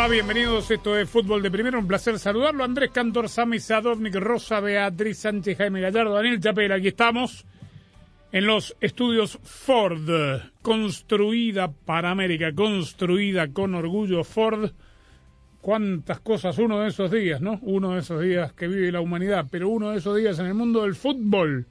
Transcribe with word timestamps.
Va? 0.00 0.08
Bienvenidos. 0.08 0.70
Esto 0.70 0.96
es 0.96 1.10
Fútbol 1.10 1.42
de 1.42 1.50
Primero. 1.50 1.78
Un 1.78 1.86
placer 1.86 2.18
saludarlo. 2.18 2.64
Andrés 2.64 2.90
Cantor, 2.90 3.28
Sami 3.28 3.58
Sadovnik, 3.60 4.14
Rosa, 4.14 4.60
Beatriz 4.60 5.18
Sánchez, 5.18 5.58
Jaime 5.58 5.82
Gallardo, 5.82 6.14
Daniel 6.14 6.40
Chapel. 6.40 6.72
Aquí 6.72 6.88
estamos 6.88 7.44
en 8.32 8.46
los 8.46 8.74
estudios 8.80 9.38
Ford. 9.42 10.08
Construida 10.62 11.70
para 11.70 12.10
América, 12.12 12.54
construida 12.54 13.48
con 13.48 13.74
orgullo 13.74 14.24
Ford. 14.24 14.70
Cuántas 15.60 16.20
cosas 16.20 16.56
uno 16.56 16.80
de 16.80 16.88
esos 16.88 17.10
días, 17.10 17.42
¿no? 17.42 17.58
Uno 17.60 17.92
de 17.92 18.00
esos 18.00 18.22
días 18.22 18.54
que 18.54 18.68
vive 18.68 18.92
la 18.92 19.02
humanidad, 19.02 19.48
pero 19.50 19.68
uno 19.68 19.90
de 19.90 19.98
esos 19.98 20.16
días 20.16 20.38
en 20.38 20.46
el 20.46 20.54
mundo 20.54 20.82
del 20.82 20.94
fútbol, 20.94 21.66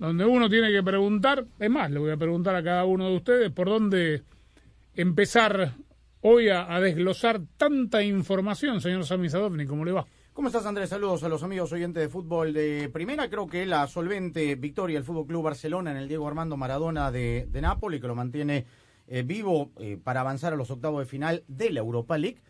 donde 0.00 0.24
uno 0.24 0.48
tiene 0.50 0.72
que 0.72 0.82
preguntar, 0.82 1.44
es 1.60 1.70
más, 1.70 1.88
le 1.88 2.00
voy 2.00 2.10
a 2.10 2.16
preguntar 2.16 2.56
a 2.56 2.64
cada 2.64 2.84
uno 2.84 3.10
de 3.10 3.16
ustedes 3.16 3.52
por 3.52 3.68
dónde 3.68 4.22
empezar 4.96 5.74
hoy 6.26 6.48
a, 6.48 6.80
desglosar 6.80 7.42
tanta 7.58 8.02
información, 8.02 8.80
señor 8.80 9.04
Sami 9.04 9.28
Sadovnik, 9.28 9.68
¿cómo 9.68 9.84
le 9.84 9.92
va? 9.92 10.06
¿Cómo 10.32 10.48
estás, 10.48 10.64
Andrés? 10.64 10.88
Saludos 10.88 11.22
a 11.22 11.28
los 11.28 11.42
amigos 11.42 11.70
oyentes 11.70 12.02
de 12.02 12.08
fútbol 12.08 12.54
de 12.54 12.88
primera. 12.90 13.28
Creo 13.28 13.46
que 13.46 13.66
la 13.66 13.86
solvente 13.86 14.54
victoria 14.54 14.96
del 14.96 15.04
Fútbol 15.04 15.26
Club 15.26 15.44
Barcelona 15.44 15.90
en 15.90 15.98
el 15.98 16.08
Diego 16.08 16.26
Armando 16.26 16.56
Maradona 16.56 17.12
de, 17.12 17.46
de 17.50 17.60
Nápoles, 17.60 18.00
que 18.00 18.06
lo 18.06 18.14
mantiene 18.14 18.64
eh, 19.06 19.22
vivo 19.22 19.70
eh, 19.78 19.98
para 20.02 20.22
avanzar 20.22 20.54
a 20.54 20.56
los 20.56 20.70
octavos 20.70 21.00
de 21.00 21.06
final 21.06 21.44
de 21.46 21.70
la 21.70 21.80
Europa 21.80 22.16
League. 22.16 22.40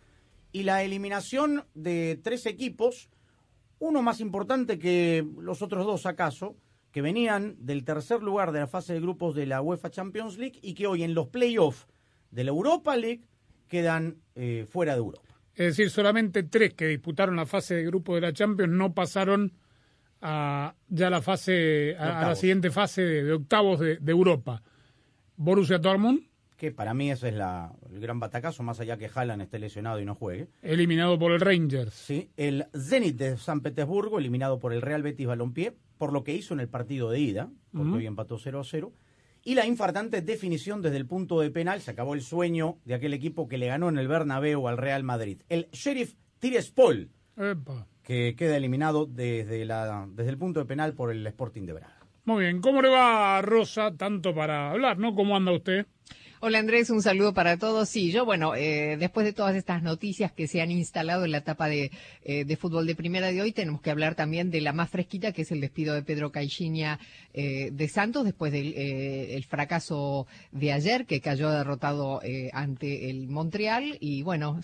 Y 0.53 0.63
la 0.63 0.85
eliminación 0.85 1.65
de 1.75 2.21
tres 2.23 2.47
equipos, 2.47 3.11
uno 3.81 4.03
más 4.03 4.21
importante 4.21 4.79
que 4.79 5.27
los 5.41 5.63
otros 5.63 5.85
dos, 5.85 6.07
acaso, 6.07 6.55
que 6.93 7.03
venían 7.03 7.57
del 7.59 7.85
tercer 7.85 8.23
lugar 8.23 8.53
de 8.53 8.61
la 8.61 8.67
fase 8.69 8.93
de 8.93 9.01
grupos 9.01 9.35
de 9.35 9.47
la 9.47 9.61
UEFA 9.61 9.91
Champions 9.91 10.39
League 10.39 10.61
y 10.63 10.75
que 10.75 10.87
hoy 10.87 11.03
en 11.03 11.13
los 11.13 11.27
playoffs 11.27 11.89
de 12.31 12.45
la 12.45 12.51
Europa 12.51 12.97
League 12.97 13.25
quedan 13.75 14.19
eh, 14.37 14.67
fuera 14.71 14.93
de 14.93 14.99
Europa. 14.99 15.35
Es 15.57 15.67
decir, 15.67 15.91
solamente 15.91 16.45
tres 16.45 16.75
que 16.75 16.87
disputaron 16.87 17.35
la 17.35 17.45
fase 17.45 17.75
de 17.75 17.85
grupo 17.85 18.15
de 18.15 18.21
la 18.21 18.33
Champions 18.33 18.73
no 18.73 18.95
pasaron 18.95 19.53
a 20.21 20.77
ya 20.89 21.11
la 21.11 21.21
fase, 21.21 21.97
a, 21.99 22.21
a 22.21 22.29
la 22.29 22.35
siguiente 22.37 22.71
fase 22.71 23.03
de, 23.03 23.25
de 23.25 23.33
octavos 23.33 23.81
de, 23.81 23.97
de 23.97 24.13
Europa. 24.13 24.63
Borussia 25.37 25.79
Dortmund, 25.79 26.21
que 26.57 26.71
para 26.71 26.95
mí 26.95 27.11
ese 27.11 27.31
es 27.31 27.35
la, 27.35 27.73
el 27.91 27.99
gran 27.99 28.21
batacazo, 28.21 28.63
más 28.63 28.79
allá 28.79 28.97
que 28.97 29.11
Haaland 29.13 29.43
esté 29.43 29.59
lesionado 29.59 29.99
y 30.01 30.05
no 30.05 30.15
juegue. 30.15 30.47
eliminado 30.63 31.19
por 31.19 31.33
el 31.33 31.41
Rangers. 31.41 31.93
Sí, 31.93 32.31
el 32.37 32.67
Zenit 32.79 33.17
de 33.17 33.37
San 33.39 33.61
Petersburgo, 33.61 34.21
eliminado 34.21 34.61
por 34.61 34.73
el 34.73 34.81
Real 34.83 35.03
Betis 35.03 35.27
Balompié, 35.27 35.75
por 35.99 36.13
lo 36.13 36.23
que 36.23 36.33
hizo 36.33 36.55
en 36.55 36.61
el 36.61 36.69
partido 36.69 37.11
de 37.11 37.19
ida, 37.19 37.51
porque 37.73 37.91
hoy 37.97 38.07
empató 38.07 38.39
0 38.39 38.61
a 38.61 38.65
0. 38.65 38.93
Y 39.47 39.55
la 39.55 39.67
infartante 39.67 40.23
definición 40.23 40.81
desde 40.81 40.97
el 40.97 41.07
punto 41.07 41.39
de 41.41 41.51
penal, 41.51 41.83
se 41.83 41.91
acabó 41.91 42.15
el 42.15 42.23
sueño 42.23 42.79
de 42.87 42.95
aquel 42.95 43.13
equipo 43.13 43.47
que 43.47 43.59
le 43.59 43.67
ganó 43.67 43.91
en 43.91 43.99
el 43.99 44.09
Bernabéu 44.09 44.67
al 44.69 44.79
Real 44.79 45.05
Madrid. 45.05 45.43
El 45.51 45.69
Sheriff 45.71 46.15
Tiraspol, 46.39 47.11
Epa. 47.37 47.87
que 48.03 48.35
queda 48.37 48.57
eliminado 48.57 49.05
desde, 49.05 49.67
la, 49.67 50.09
desde 50.11 50.31
el 50.31 50.39
punto 50.39 50.61
de 50.61 50.67
penal 50.67 50.95
por 50.95 51.11
el 51.11 51.27
Sporting 51.27 51.67
de 51.67 51.75
Braga. 51.75 51.99
Muy 52.25 52.45
bien, 52.45 52.63
¿cómo 52.63 52.81
le 52.81 52.89
va 52.89 53.43
Rosa? 53.43 53.95
Tanto 53.95 54.35
para 54.35 54.71
hablar, 54.71 54.99
¿no? 54.99 55.15
¿Cómo 55.15 55.37
anda 55.37 55.53
usted? 55.53 55.87
Hola 56.47 56.59
Andrés, 56.59 56.91
un 56.91 57.01
saludo 57.01 57.33
para 57.33 57.57
todos. 57.57 57.89
Sí, 57.89 58.13
yo, 58.13 58.27
bueno, 58.27 58.55
eh, 58.55 58.99
después 58.99 59.25
de 59.25 59.33
todas 59.33 59.57
estas 59.57 59.83
noticias 59.83 60.31
que 60.31 60.47
se 60.47 60.61
han 60.61 60.71
instalado 60.71 61.25
en 61.25 61.31
la 61.31 61.39
etapa 61.39 61.69
de, 61.69 61.91
eh, 62.23 62.45
de 62.45 62.57
fútbol 62.59 62.87
de 62.87 62.95
primera 62.95 63.29
de 63.33 63.41
hoy, 63.41 63.53
tenemos 63.53 63.81
que 63.81 63.91
hablar 63.91 64.15
también 64.15 64.51
de 64.51 64.61
la 64.61 64.75
más 64.75 64.91
fresquita, 64.91 65.33
que 65.33 65.41
es 65.41 65.53
el 65.53 65.63
despido 65.63 65.95
de 65.95 66.03
Pedro 66.03 66.33
Caixinha 66.33 67.01
eh, 67.33 67.71
de 67.73 67.89
Santos, 67.89 68.27
después 68.27 68.53
del 68.53 68.75
eh, 68.77 69.37
el 69.37 69.45
fracaso 69.45 70.27
de 70.53 70.73
ayer, 70.73 71.07
que 71.07 71.23
cayó 71.23 71.49
derrotado 71.49 72.21
eh, 72.23 72.51
ante 72.53 73.09
el 73.09 73.27
Montreal. 73.29 73.97
Y 74.01 74.21
bueno, 74.21 74.61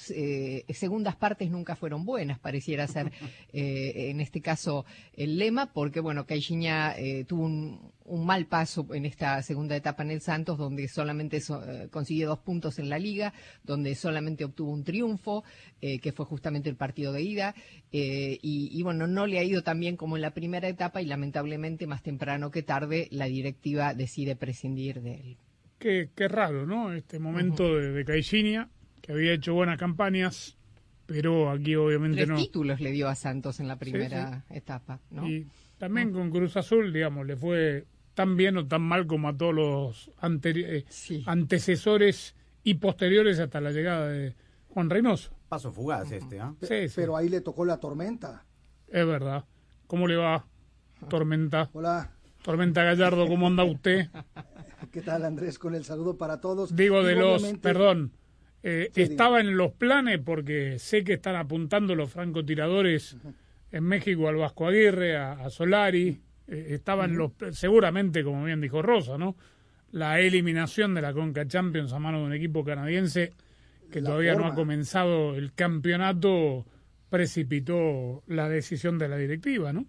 segundas 0.69 1.17
partes 1.17 1.51
nunca 1.51 1.77
fueron 1.77 2.05
buenas, 2.05 2.39
pareciera 2.39 2.87
ser 2.89 3.11
eh, 3.55 4.11
en 4.11 4.21
este 4.21 4.43
caso 4.43 4.85
el 5.15 5.39
lema, 5.39 5.73
porque 5.73 6.01
bueno, 6.01 6.27
Caixinha 6.27 6.95
eh, 6.99 7.25
tuvo 7.27 7.45
un, 7.45 7.91
un 8.11 8.27
mal 8.27 8.47
paso 8.47 8.87
en 8.93 9.07
esta 9.07 9.41
segunda 9.43 9.77
etapa 9.77 10.03
en 10.03 10.11
el 10.11 10.21
Santos, 10.21 10.59
donde 10.59 10.89
solamente 10.89 11.41
so- 11.41 11.63
eh, 11.65 11.89
consiguió 11.91 12.29
dos 12.29 12.41
puntos 12.41 12.79
en 12.79 12.89
la 12.89 12.99
liga, 12.99 13.33
donde 13.65 13.95
solamente 13.95 14.45
obtuvo 14.45 14.73
un 14.73 14.85
triunfo, 14.85 15.45
eh, 15.81 15.99
que 16.01 16.13
fue 16.13 16.27
justamente 16.27 16.69
el 16.69 16.77
partido 16.77 17.13
de 17.13 17.23
ida, 17.23 17.55
eh, 17.93 18.39
y, 18.43 18.69
y 18.73 18.83
bueno, 18.83 19.07
no 19.07 19.27
le 19.27 19.39
ha 19.39 19.45
ido 19.45 19.63
tan 19.63 19.79
bien 19.81 19.97
como 19.97 20.17
en 20.17 20.23
la 20.23 20.33
primera 20.35 20.69
etapa 20.69 21.01
y 21.03 21.07
lamentablemente 21.07 21.87
más 21.87 22.03
temprano 22.03 22.51
que 22.51 22.63
tarde 22.63 23.09
la 23.13 23.27
directiva 23.27 23.95
decide 23.95 24.37
prescindir 24.37 25.01
de 25.03 25.15
él. 25.15 25.37
Qué, 25.79 26.11
qué 26.15 26.29
raro, 26.29 26.67
¿no? 26.67 26.93
Este 26.93 27.19
momento 27.19 27.77
de, 27.77 27.93
de 27.93 28.05
Caixinha, 28.05 28.69
que 29.01 29.13
había 29.13 29.33
hecho 29.33 29.55
buenas 29.55 29.79
campañas, 29.79 30.57
pero 31.07 31.51
aquí 31.51 31.75
obviamente 31.77 32.19
Tres 32.19 32.29
no. 32.29 32.37
títulos 32.37 32.81
le 32.81 32.91
dio 32.91 33.09
a 33.09 33.15
Santos 33.15 33.61
en 33.61 33.69
la 33.69 33.77
primera 33.77 34.45
etapa, 34.51 35.01
¿no? 35.11 35.27
Y 35.29 35.47
también 35.79 36.13
con 36.13 36.31
Cruz 36.31 36.57
Azul, 36.57 36.93
digamos, 36.93 37.27
le 37.27 37.37
fue 37.37 37.87
tan 38.15 38.37
bien 38.37 38.57
o 38.57 38.67
tan 38.67 38.83
mal 38.83 39.07
como 39.07 39.29
a 39.29 39.37
todos 39.37 39.55
los 39.55 40.11
eh, 40.23 40.85
Sí. 40.89 41.23
antecesores 41.27 42.35
y 42.63 42.75
posteriores 42.75 43.39
hasta 43.39 43.61
la 43.61 43.71
llegada 43.73 44.09
de 44.09 44.35
Juan 44.69 44.91
Reynoso. 44.91 45.33
Paso 45.49 45.73
fugaz 45.73 46.11
este, 46.13 46.39
¿ah? 46.41 46.55
Sí, 46.63 46.89
sí, 46.89 46.95
Pero 46.97 47.17
ahí 47.17 47.29
le 47.29 47.41
tocó 47.41 47.65
la 47.65 47.79
tormenta. 47.79 48.45
es 48.89 49.07
verdad. 49.07 49.45
¿Cómo 49.87 50.07
le 50.07 50.17
va, 50.17 50.47
Tormenta? 51.09 51.69
Hola, 51.73 52.13
Tormenta 52.43 52.85
Gallardo, 52.85 53.27
¿cómo 53.27 53.47
anda 53.49 53.65
usted? 53.65 54.09
¿qué 54.93 55.01
tal 55.03 55.25
Andrés? 55.25 55.59
Con 55.59 55.75
el 55.75 55.85
saludo 55.85 56.17
para 56.17 56.41
todos. 56.41 56.75
Digo 56.77 57.03
de 57.03 57.15
los, 57.17 57.41
obviamente- 57.43 57.61
perdón, 57.63 58.13
eh, 58.63 58.91
Sí, 58.95 59.03
estaba 59.03 59.41
en 59.41 59.57
los 59.57 59.73
planes 59.73 60.21
porque 60.25 60.79
sé 60.79 61.03
que 61.03 61.15
están 61.15 61.35
apuntando 61.37 61.95
los 61.95 62.11
francotiradores 62.11 63.17
en 63.73 63.85
México 63.85 64.29
al 64.29 64.37
Vasco 64.37 64.67
Aguirre, 64.69 65.17
a, 65.17 65.33
a 65.33 65.51
Solari, 65.51 66.21
eh, 66.51 66.75
estaba 66.75 67.05
en 67.05 67.17
los, 67.17 67.33
seguramente, 67.53 68.25
como 68.25 68.45
bien 68.45 68.61
dijo 68.61 68.83
Rosa, 68.83 69.17
¿no? 69.17 69.37
La 69.93 70.21
eliminación 70.21 70.95
de 70.95 71.03
la 71.03 71.13
Conca 71.13 71.47
Champions 71.47 71.93
a 71.93 71.99
mano 71.99 72.19
de 72.19 72.25
un 72.25 72.33
equipo 72.33 72.65
canadiense 72.65 73.33
que 73.91 74.01
La 74.01 74.11
todavía 74.11 74.35
no 74.35 74.47
ha 74.47 74.55
comenzado 74.55 75.35
el 75.35 75.53
campeonato 75.53 76.67
precipitó 77.09 78.23
la 78.27 78.49
decisión 78.49 78.99
de 78.99 79.09
la 79.09 79.17
directiva, 79.17 79.73
¿no? 79.73 79.87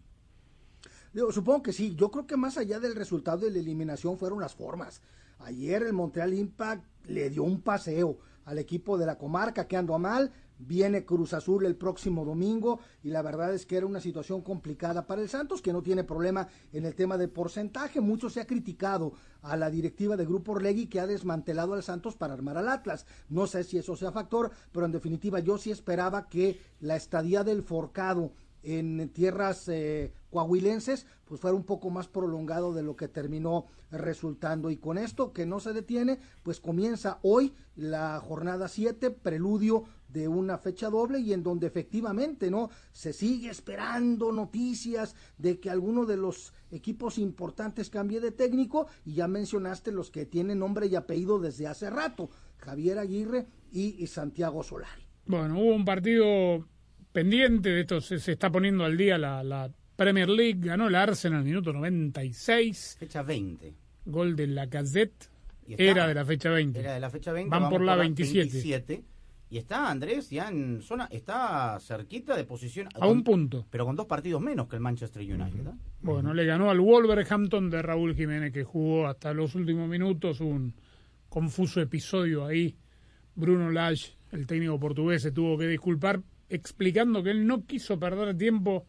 Digo, 1.13 1.31
supongo 1.31 1.63
que 1.63 1.73
sí. 1.73 1.95
Yo 1.95 2.09
creo 2.09 2.25
que 2.25 2.37
más 2.37 2.57
allá 2.57 2.79
del 2.79 2.95
resultado 2.95 3.39
de 3.39 3.51
la 3.51 3.59
eliminación 3.59 4.17
fueron 4.17 4.39
las 4.39 4.55
formas. 4.55 5.01
Ayer 5.39 5.83
el 5.83 5.93
Montreal 5.93 6.33
Impact 6.33 6.83
le 7.07 7.29
dio 7.29 7.43
un 7.43 7.61
paseo 7.61 8.17
al 8.45 8.57
equipo 8.59 8.97
de 8.97 9.05
la 9.05 9.17
comarca 9.17 9.67
que 9.67 9.77
andó 9.77 9.97
mal. 9.99 10.31
Viene 10.67 11.05
Cruz 11.05 11.33
Azul 11.33 11.65
el 11.65 11.75
próximo 11.75 12.23
domingo 12.23 12.79
y 13.03 13.09
la 13.09 13.21
verdad 13.21 13.53
es 13.53 13.65
que 13.65 13.77
era 13.77 13.85
una 13.85 13.99
situación 13.99 14.41
complicada 14.41 15.07
para 15.07 15.21
el 15.21 15.29
Santos 15.29 15.61
que 15.61 15.73
no 15.73 15.81
tiene 15.81 16.03
problema 16.03 16.47
en 16.71 16.85
el 16.85 16.95
tema 16.95 17.17
de 17.17 17.27
porcentaje. 17.27 17.99
Mucho 17.99 18.29
se 18.29 18.41
ha 18.41 18.47
criticado 18.47 19.13
a 19.41 19.57
la 19.57 19.69
directiva 19.71 20.15
de 20.15 20.25
Grupo 20.25 20.51
Orlegui 20.53 20.87
que 20.87 20.99
ha 20.99 21.07
desmantelado 21.07 21.73
al 21.73 21.83
Santos 21.83 22.15
para 22.15 22.33
armar 22.33 22.57
al 22.57 22.69
Atlas. 22.69 23.07
No 23.27 23.47
sé 23.47 23.63
si 23.63 23.77
eso 23.77 23.95
sea 23.95 24.11
factor, 24.11 24.51
pero 24.71 24.85
en 24.85 24.91
definitiva 24.91 25.39
yo 25.39 25.57
sí 25.57 25.71
esperaba 25.71 26.29
que 26.29 26.59
la 26.79 26.95
estadía 26.95 27.43
del 27.43 27.63
Forcado 27.63 28.31
en 28.63 29.09
tierras 29.09 29.67
eh, 29.69 30.13
coahuilenses, 30.29 31.05
pues 31.25 31.41
fuera 31.41 31.55
un 31.55 31.63
poco 31.63 31.89
más 31.89 32.07
prolongado 32.07 32.73
de 32.73 32.83
lo 32.83 32.95
que 32.95 33.07
terminó 33.07 33.65
resultando. 33.91 34.69
Y 34.69 34.77
con 34.77 34.97
esto 34.97 35.33
que 35.33 35.45
no 35.45 35.59
se 35.59 35.73
detiene, 35.73 36.19
pues 36.43 36.59
comienza 36.59 37.19
hoy 37.23 37.53
la 37.75 38.19
jornada 38.19 38.67
7, 38.67 39.11
preludio 39.11 39.83
de 40.11 40.27
una 40.27 40.57
fecha 40.57 40.89
doble 40.89 41.19
y 41.19 41.33
en 41.33 41.43
donde 41.43 41.67
efectivamente 41.67 42.51
no 42.51 42.69
se 42.91 43.13
sigue 43.13 43.49
esperando 43.49 44.31
noticias 44.31 45.15
de 45.37 45.59
que 45.59 45.69
alguno 45.69 46.05
de 46.05 46.17
los 46.17 46.53
equipos 46.71 47.17
importantes 47.17 47.89
cambie 47.89 48.19
de 48.19 48.31
técnico 48.31 48.87
y 49.05 49.13
ya 49.13 49.27
mencionaste 49.27 49.91
los 49.91 50.11
que 50.11 50.25
tienen 50.25 50.59
nombre 50.59 50.87
y 50.87 50.95
apellido 50.95 51.39
desde 51.39 51.67
hace 51.67 51.89
rato, 51.89 52.29
Javier 52.57 52.99
Aguirre 52.99 53.47
y, 53.71 54.05
Santiago 54.07 54.63
Solari. 54.63 55.03
Bueno, 55.25 55.59
hubo 55.59 55.75
un 55.75 55.85
partido 55.85 56.67
pendiente 57.11 57.69
de 57.69 57.81
esto, 57.81 58.01
se, 58.01 58.15
está 58.15 58.51
poniendo 58.51 58.83
al 58.83 58.97
día 58.97 59.17
la, 59.17 59.43
la 59.43 59.71
Premier 59.95 60.29
League, 60.29 60.59
ganó 60.59 60.87
el 60.87 60.95
Arsenal 60.95 61.43
minuto 61.43 61.71
96. 61.71 62.97
Fecha 62.99 63.23
20. 63.23 63.73
Gol 64.05 64.35
de 64.35 64.47
la 64.47 64.65
Gazette. 64.65 65.29
Era 65.67 66.07
de 66.07 66.13
la 66.13 66.25
fecha 66.25 66.49
20. 66.49 66.79
Era 66.79 66.93
de 66.95 66.99
la 66.99 67.09
fecha 67.09 67.31
20. 67.31 67.49
Van 67.49 67.69
por 67.69 67.81
la 67.81 67.95
27. 67.95 69.03
Y 69.51 69.57
está 69.57 69.91
Andrés 69.91 70.29
ya 70.29 70.47
en 70.47 70.81
zona, 70.81 71.09
está 71.11 71.77
cerquita 71.81 72.37
de 72.37 72.45
posición. 72.45 72.87
A 72.97 73.05
un 73.05 73.21
punto. 73.21 73.65
Pero 73.69 73.85
con 73.85 73.97
dos 73.97 74.05
partidos 74.05 74.41
menos 74.41 74.69
que 74.69 74.77
el 74.77 74.81
Manchester 74.81 75.21
United. 75.21 75.67
¿eh? 75.67 75.73
Bueno, 75.99 76.33
le 76.33 76.45
ganó 76.45 76.69
al 76.69 76.79
Wolverhampton 76.79 77.69
de 77.69 77.81
Raúl 77.81 78.15
Jiménez, 78.15 78.53
que 78.53 78.63
jugó 78.63 79.07
hasta 79.07 79.33
los 79.33 79.53
últimos 79.55 79.89
minutos. 79.89 80.39
Un 80.39 80.73
confuso 81.27 81.81
episodio 81.81 82.45
ahí. 82.45 82.77
Bruno 83.35 83.69
Lage, 83.69 84.13
el 84.31 84.47
técnico 84.47 84.79
portugués, 84.79 85.21
se 85.21 85.33
tuvo 85.33 85.57
que 85.57 85.67
disculpar 85.67 86.21
explicando 86.47 87.21
que 87.21 87.31
él 87.31 87.45
no 87.45 87.65
quiso 87.65 87.99
perder 87.99 88.37
tiempo, 88.37 88.85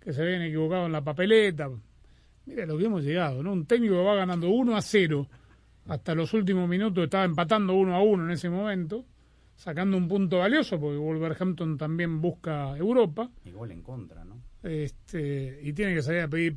que 0.00 0.14
se 0.14 0.22
habían 0.22 0.40
equivocado 0.40 0.86
en 0.86 0.92
la 0.92 1.04
papeleta. 1.04 1.68
Mira 2.46 2.64
lo 2.64 2.78
que 2.78 2.86
hemos 2.86 3.04
llegado, 3.04 3.42
¿no? 3.42 3.52
Un 3.52 3.66
técnico 3.66 3.96
que 3.96 4.02
va 4.02 4.14
ganando 4.14 4.48
1 4.48 4.76
a 4.76 4.80
0 4.80 5.28
hasta 5.88 6.14
los 6.14 6.32
últimos 6.32 6.66
minutos, 6.66 7.04
estaba 7.04 7.24
empatando 7.24 7.74
1 7.74 7.94
a 7.94 8.02
1 8.02 8.24
en 8.24 8.30
ese 8.30 8.48
momento 8.48 9.04
sacando 9.56 9.96
un 9.96 10.06
punto 10.06 10.38
valioso, 10.38 10.78
porque 10.78 10.98
Wolverhampton 10.98 11.76
también 11.76 12.20
busca 12.20 12.76
Europa. 12.76 13.30
Y 13.44 13.50
gol 13.50 13.72
en 13.72 13.82
contra, 13.82 14.24
¿no? 14.24 14.40
Este, 14.62 15.60
y 15.62 15.72
tiene 15.72 15.94
que 15.94 16.02
salir 16.02 16.22
a 16.22 16.28
pedir 16.28 16.56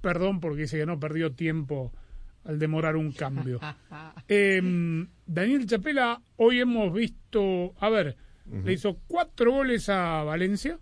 perdón 0.00 0.40
porque 0.40 0.62
dice 0.62 0.78
que 0.78 0.86
no 0.86 0.98
perdió 0.98 1.32
tiempo 1.32 1.92
al 2.44 2.58
demorar 2.58 2.96
un 2.96 3.12
cambio. 3.12 3.60
Em, 4.28 5.06
Daniel 5.26 5.66
Chapela, 5.66 6.20
hoy 6.36 6.60
hemos 6.60 6.92
visto, 6.92 7.74
a 7.78 7.88
ver, 7.90 8.16
le 8.64 8.72
hizo 8.72 8.98
cuatro 9.06 9.52
goles 9.52 9.88
a 9.88 10.22
Valencia, 10.22 10.78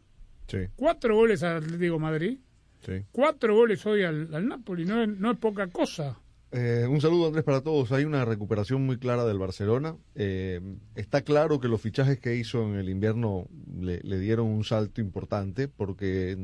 sí. 0.46 0.58
cuatro 0.76 1.16
goles 1.16 1.42
al 1.42 1.58
Atlético 1.58 1.98
Madrid, 1.98 2.38
sí. 2.84 3.04
cuatro 3.10 3.54
goles 3.54 3.84
hoy 3.86 4.04
al, 4.04 4.32
al 4.34 4.46
Napoli, 4.46 4.84
no 4.84 5.06
no 5.06 5.32
es 5.32 5.38
poca 5.38 5.66
cosa. 5.68 6.18
Eh, 6.52 6.87
un 6.88 7.00
saludo 7.00 7.26
Andrés 7.26 7.44
para 7.44 7.60
todos. 7.60 7.93
Hay 7.93 8.04
una 8.04 8.25
recuperación 8.25 8.87
muy 8.87 8.98
clara 8.98 9.25
del 9.25 9.38
Barcelona. 9.38 9.96
Eh, 10.14 10.60
está 10.94 11.22
claro 11.22 11.60
que 11.60 11.69
los 11.69 11.81
fichajes 11.81 12.19
que 12.19 12.37
hizo 12.37 12.62
en 12.62 12.76
el 12.76 12.88
invierno 12.88 13.48
le, 13.78 14.00
dieron 14.19 14.46
un 14.46 14.64
salto 14.64 15.00
importante 15.00 15.69
porque 15.69 16.37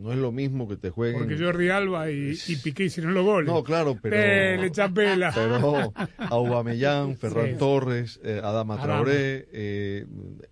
no 0.00 0.12
es 0.12 0.18
lo 0.18 0.32
mismo 0.32 0.66
que 0.66 0.76
te 0.76 0.90
jueguen. 0.90 1.20
Porque 1.20 1.38
Jordi 1.38 1.68
Alba 1.68 2.10
y, 2.10 2.32
y 2.48 2.56
Piqué 2.56 2.84
hicieron 2.84 3.14
los 3.14 3.24
goles. 3.24 3.52
No, 3.52 3.62
claro, 3.62 3.96
pero. 4.00 4.16
le 4.60 4.70
chapela. 4.70 5.32
Pero 5.34 5.92
Aubameyang, 6.18 7.16
Ferran 7.16 7.58
Torres, 7.58 8.20
eh, 8.24 8.40
Adama 8.42 8.80
Traoré, 8.80 9.48
eh, 9.52 10.06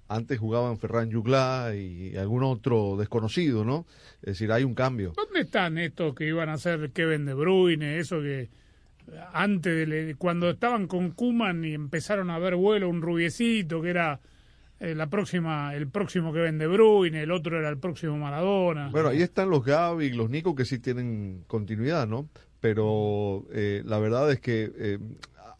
antes 0.06 0.38
jugaban 0.38 0.78
Ferran 0.78 1.10
Yugla 1.10 1.72
y 1.74 2.16
algún 2.16 2.42
otro 2.42 2.96
desconocido, 2.96 3.64
¿no? 3.64 3.86
Es 4.20 4.34
decir, 4.34 4.52
hay 4.52 4.64
un 4.64 4.74
cambio. 4.74 5.12
¿Dónde 5.16 5.40
están 5.40 5.78
estos 5.78 6.14
que 6.14 6.26
iban 6.26 6.48
a 6.48 6.58
ser 6.58 6.90
Kevin 6.90 7.24
De 7.24 7.34
Bruyne, 7.34 7.98
eso 7.98 8.20
que 8.20 8.50
antes 9.32 9.88
de 9.88 10.14
cuando 10.16 10.50
estaban 10.50 10.86
con 10.86 11.12
Kuman 11.12 11.64
y 11.64 11.74
empezaron 11.74 12.30
a 12.30 12.38
ver 12.38 12.56
vuelo 12.56 12.88
un 12.88 13.02
rubiecito 13.02 13.80
que 13.82 13.90
era 13.90 14.20
eh, 14.80 14.94
la 14.94 15.08
próxima 15.08 15.74
el 15.74 15.88
próximo 15.88 16.32
que 16.32 16.40
vende 16.40 16.66
Bruyne 16.66 17.22
el 17.22 17.30
otro 17.30 17.58
era 17.58 17.68
el 17.68 17.78
próximo 17.78 18.16
Maradona 18.16 18.90
bueno 18.90 19.08
ahí 19.08 19.22
están 19.22 19.50
los 19.50 19.64
Gavi 19.64 20.06
y 20.06 20.12
los 20.12 20.30
Nico 20.30 20.54
que 20.54 20.64
sí 20.64 20.78
tienen 20.78 21.44
continuidad 21.46 22.06
no 22.06 22.28
pero 22.60 23.46
eh, 23.52 23.82
la 23.84 23.98
verdad 23.98 24.30
es 24.32 24.40
que 24.40 24.72
eh, 24.76 24.98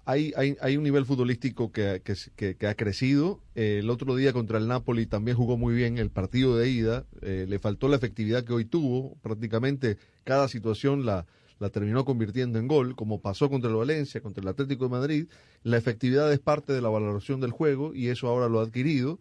hay, 0.05 0.33
hay, 0.35 0.77
un 0.79 0.85
nivel 0.85 1.05
futbolístico 1.05 1.71
que, 1.71 2.00
que, 2.03 2.56
que, 2.56 2.67
ha 2.67 2.75
crecido. 2.75 3.43
el 3.55 3.91
otro 3.91 4.17
día 4.17 4.33
contra 4.33 4.56
el 4.56 4.67
Napoli 4.67 5.05
también 5.05 5.37
jugó 5.37 5.59
muy 5.59 5.75
bien 5.75 5.99
el 5.99 6.09
partido 6.09 6.56
de 6.56 6.71
ida. 6.71 7.05
le 7.21 7.59
faltó 7.59 7.89
la 7.89 7.97
efectividad 7.97 8.43
que 8.43 8.55
hoy 8.55 8.65
tuvo. 8.65 9.19
Prácticamente 9.21 9.99
cada 10.25 10.49
situación 10.49 11.05
la, 11.05 11.27
la 11.59 11.71
terminó 11.71 12.05
convirtiendo 12.05 12.59
en 12.59 12.69
gol, 12.69 12.95
como 12.97 13.21
pasó 13.21 13.49
contra 13.51 13.71
el 13.71 13.77
Valencia, 13.77 14.21
contra 14.21 14.43
el 14.43 14.49
Atlético 14.49 14.85
de 14.85 14.91
Madrid. 14.91 15.27
La 15.63 15.77
efectividad 15.77 16.33
es 16.33 16.39
parte 16.39 16.73
de 16.73 16.81
la 16.81 16.89
valoración 16.89 17.41
del 17.41 17.51
juego 17.51 17.95
y 17.95 18.09
eso 18.09 18.29
ahora 18.29 18.49
lo 18.49 18.61
ha 18.61 18.65
adquirido. 18.65 19.19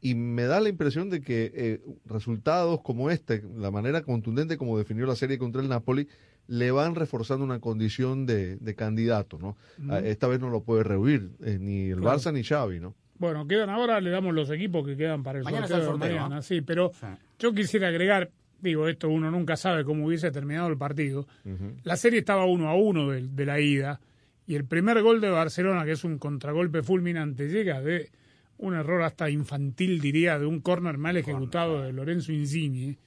Y 0.00 0.14
me 0.14 0.44
da 0.44 0.60
la 0.60 0.68
impresión 0.68 1.08
de 1.08 1.22
que 1.22 1.50
eh, 1.54 1.80
resultados 2.04 2.82
como 2.82 3.10
este, 3.10 3.42
la 3.56 3.70
manera 3.70 4.02
contundente 4.02 4.58
como 4.58 4.76
definió 4.76 5.06
la 5.06 5.16
serie 5.16 5.38
contra 5.38 5.62
el 5.62 5.68
Napoli, 5.68 6.08
le 6.46 6.70
van 6.70 6.94
reforzando 6.94 7.44
una 7.44 7.60
condición 7.60 8.26
de, 8.26 8.74
candidato, 8.76 9.38
¿no? 9.38 9.56
Ah, 9.88 10.00
esta 10.00 10.26
vez 10.26 10.40
no 10.40 10.50
lo 10.50 10.62
puede 10.62 10.82
rehuir 10.82 11.30
eh, 11.42 11.58
ni 11.58 11.88
el 11.88 12.00
Barça 12.00 12.32
ni 12.32 12.42
Xavi, 12.42 12.80
¿no? 12.80 12.94
Bueno, 13.16 13.46
quedan 13.46 13.70
ahora, 13.70 14.00
le 14.00 14.10
damos 14.10 14.34
los 14.34 14.50
equipos 14.50 14.84
que 14.84 14.96
quedan 14.96 15.22
para 15.22 15.38
el 15.38 15.44
sorteo, 15.44 15.92
de 15.92 15.98
mañana, 15.98 16.42
sí, 16.42 16.60
pero 16.60 16.92
yo 17.38 17.54
quisiera 17.54 17.88
agregar, 17.88 18.30
digo, 18.70 18.88
esto 18.88 19.08
uno 19.08 19.30
nunca 19.30 19.56
sabe 19.56 19.84
cómo 19.84 20.06
hubiese 20.06 20.30
terminado 20.30 20.68
el 20.68 20.78
partido. 20.78 21.26
La 21.84 21.96
serie 21.96 22.20
estaba 22.20 22.46
uno 22.46 22.68
a 22.68 22.74
uno 22.74 23.10
de, 23.10 23.46
la 23.46 23.60
ida 23.60 24.00
y 24.46 24.54
el 24.54 24.64
primer 24.64 25.02
gol 25.02 25.20
de 25.20 25.30
Barcelona, 25.30 25.84
que 25.84 25.92
es 25.92 26.04
un 26.04 26.18
contragolpe 26.18 26.82
fulminante, 26.82 27.48
llega 27.48 27.80
de 27.80 28.10
un 28.58 28.74
error 28.74 29.02
hasta 29.02 29.30
infantil, 29.30 30.00
diría, 30.00 30.38
de 30.38 30.46
un 30.46 30.60
córner 30.60 30.96
mal 30.98 31.16
ejecutado 31.16 31.82
de 31.82 31.92
Lorenzo 31.92 32.32
Insigne, 32.32 32.98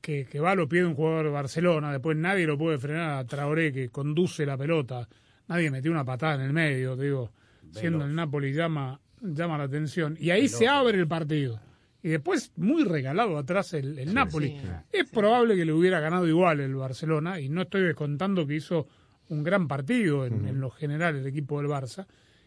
que, 0.00 0.24
que 0.24 0.40
va 0.40 0.52
a 0.52 0.54
los 0.54 0.68
pies 0.68 0.82
de 0.82 0.88
un 0.88 0.94
jugador 0.94 1.26
de 1.26 1.32
Barcelona, 1.32 1.92
después 1.92 2.16
nadie 2.16 2.46
lo 2.46 2.56
puede 2.56 2.78
frenar 2.78 3.18
a 3.18 3.24
Traoré, 3.26 3.72
que 3.72 3.88
conduce 3.88 4.46
la 4.46 4.56
pelota, 4.56 5.08
nadie 5.48 5.70
metió 5.70 5.90
una 5.90 6.04
patada 6.04 6.36
en 6.36 6.42
el 6.42 6.52
medio, 6.52 6.96
digo, 6.96 7.32
siendo 7.72 8.04
el 8.04 8.14
Napoli 8.14 8.52
llama, 8.52 9.00
llama 9.20 9.58
la 9.58 9.64
atención, 9.64 10.16
y 10.20 10.30
ahí 10.30 10.48
se 10.48 10.68
abre 10.68 10.98
el 10.98 11.08
partido 11.08 11.60
y 12.06 12.10
después 12.10 12.52
muy 12.54 12.84
regalado 12.84 13.36
atrás 13.36 13.74
el, 13.74 14.14
Napoli. 14.14 14.56
Es 14.92 15.10
probable 15.10 15.56
que 15.56 15.64
le 15.64 15.72
hubiera 15.72 15.98
ganado 15.98 16.28
igual 16.28 16.60
el 16.60 16.76
Barcelona 16.76 17.40
y 17.40 17.48
no 17.48 17.62
estoy 17.62 17.82
descontando 17.82 18.46
que 18.46 18.54
hizo 18.54 18.86
un 19.28 19.42
gran 19.42 19.66
partido 19.66 20.24
en, 20.24 20.46
en 20.46 20.60
lo 20.60 20.70
general 20.70 21.16
el 21.16 21.26
equipo 21.26 21.60
del 21.60 21.68
Barça, 21.68 22.06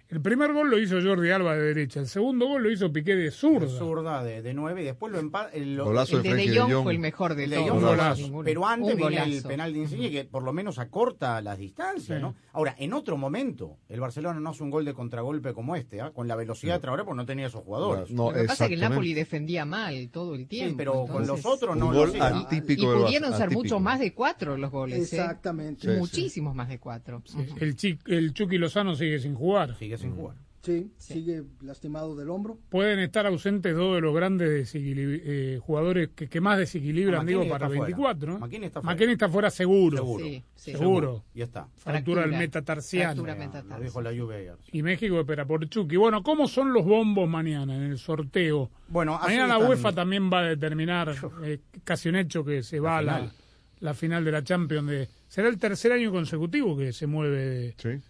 el 0.10 0.22
primer 0.22 0.54
gol 0.54 0.72
lo 0.72 0.80
hizo 0.80 1.00
Jordi 1.00 1.30
Alba 1.30 1.56
de 1.56 1.62
derecha, 1.62 2.00
el 2.00 2.08
segundo 2.08 2.48
gol 2.48 2.64
lo 2.64 2.72
hizo 2.72 2.92
Piqué 2.92 3.16
de 3.16 3.30
zurda. 3.30 3.68
De 3.68 3.78
zurda, 3.78 4.24
de, 4.24 4.54
nueve, 4.56 4.82
y 4.82 4.86
después 4.86 5.14
lo 5.14 5.20
empata. 5.20 5.52
El, 5.52 5.80
el, 5.80 6.24
de, 6.24 6.34
de, 6.34 6.60
Jong 6.60 6.84
fue 6.84 6.94
el 6.94 7.00
mejor 7.00 7.36
de, 7.36 7.48
todos. 7.48 8.20
Pero 8.44 8.66
antes 8.66 8.98
viene 8.98 9.24
el 9.24 9.44
penal 9.44 9.72
de 9.72 9.80
Insigne 9.80 10.10
que 10.10 10.26
por 10.26 10.42
lo 10.42 10.52
menos 10.52 10.80
acorta 10.80 11.40
las 11.42 11.60
distancias, 11.60 12.20
¿no? 12.20 12.34
Ahora, 12.54 12.76
en 12.80 12.94
otro 12.94 13.18
momento, 13.18 13.78
el 13.88 14.00
Barcelona 14.00 14.40
no 14.40 14.50
hace 14.50 14.64
un 14.64 14.72
gol 14.72 14.84
de 14.84 14.96
contragolpe 14.96 15.54
como 15.54 15.76
este, 15.76 16.02
¿ah? 16.02 16.12
con 16.12 16.28
la 16.28 16.36
velocidad 16.36 16.74
de 16.76 16.80
Traoré, 16.80 17.04
porque 17.04 17.18
no 17.18 17.26
tenía 17.28 17.46
esos 17.46 17.64
jugadores. 17.64 18.10
No, 18.10 18.32
lo 18.32 18.38
que 18.38 18.46
pasa 18.46 18.66
es 18.66 18.70
que 18.70 18.74
el 18.74 18.82
Napoli 18.82 19.14
defendía 19.14 19.64
mal 19.66 20.10
todo 20.10 20.34
el 20.34 20.48
tiempo. 20.48 20.72
Sí, 20.72 20.76
pero 20.76 21.06
con 21.06 21.28
los 21.28 21.46
otros 21.46 21.78
no 21.78 21.92
lo 21.92 22.08
y, 22.08 22.18
y 22.52 22.62
pudieron 22.62 23.38
ser 23.38 23.52
muchos 23.52 23.80
más 23.80 24.00
de 24.00 24.12
cuatro 24.14 24.58
los 24.58 24.72
goles. 24.72 24.98
¿eh? 25.14 25.18
Exactamente. 25.18 25.98
Muchísimos 25.98 26.56
más 26.56 26.68
de 26.68 26.80
cuatro. 26.80 27.22
El, 27.60 27.76
el 28.08 28.34
Chucky 28.34 28.58
Lozano 28.58 28.96
sigue 28.96 29.20
sin 29.20 29.36
jugar. 29.36 29.76
Sigue 29.78 29.99
sin 30.00 30.16
jugar. 30.16 30.36
Sí, 30.62 30.92
sigue 30.98 31.44
lastimado 31.62 32.18
del 32.18 32.30
hombro. 32.30 32.58
Pueden 32.68 33.00
estar 33.00 33.26
ausentes 33.26 33.74
dos 33.74 33.96
de 33.96 34.02
los 34.02 34.14
grandes 34.14 34.70
eh, 34.76 35.58
jugadores 35.62 36.10
que, 36.14 36.28
que, 36.28 36.42
más 36.42 36.58
desequilibran, 36.58 37.26
digo, 37.26 37.48
para 37.48 37.68
el 37.68 37.74
24, 37.80 38.34
¿no? 38.34 38.40
McKinney 38.40 38.68
está 38.68 38.82
fuera. 38.82 39.12
está 39.12 39.30
fuera 39.30 39.50
seguro. 39.52 39.98
Seguro. 39.98 40.26
Sí, 40.26 40.44
seguro. 40.56 41.24
Ya 41.34 41.46
está. 41.46 41.68
Fractura 41.78 42.24
del 42.24 42.32
metatarsiano. 42.32 43.26
Lo 43.26 43.80
dijo 43.80 44.02
la 44.02 44.12
lluvia 44.12 44.58
Y 44.74 44.84
México 44.84 45.18
espera 45.22 45.46
por 45.46 45.68
Chucky. 45.70 45.96
Bueno, 45.96 46.24
¿cómo 46.24 46.46
son 46.48 46.74
los 46.74 46.84
bombos 46.84 47.30
mañana 47.30 47.76
en 47.76 47.84
el 47.84 47.98
sorteo? 47.98 48.70
Bueno, 48.90 49.18
mañana 49.18 49.48
la 49.48 49.60
UEFA 49.60 49.94
también 49.94 50.30
va 50.32 50.40
a 50.40 50.44
determinar, 50.44 51.16
eh, 51.44 51.60
casi 51.86 52.10
un 52.10 52.18
hecho 52.18 52.44
que 52.44 52.64
se 52.64 52.82
va 52.82 52.98
a 52.98 53.02
la, 53.02 53.32
la 53.80 53.94
final 53.94 54.26
de 54.26 54.32
la 54.34 54.44
Champions. 54.44 54.90
De, 54.90 55.08
será 55.30 55.48
el 55.48 55.58
tercer 55.58 55.94
año 55.94 56.12
consecutivo 56.12 56.76
que 56.76 56.92
se 56.92 57.08
mueve 57.08 57.38
de, 57.38 57.76
sí 57.78 58.02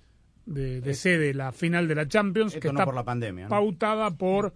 de, 0.50 0.94
sede 0.94 1.34
la 1.34 1.52
final 1.52 1.88
de 1.88 1.96
la 1.96 2.08
Champions, 2.08 2.56
que 2.56 2.68
está 2.68 2.86
por 2.86 2.96
la 2.96 3.04
pandemia, 3.04 3.48
pautada 3.48 4.12
por 4.12 4.54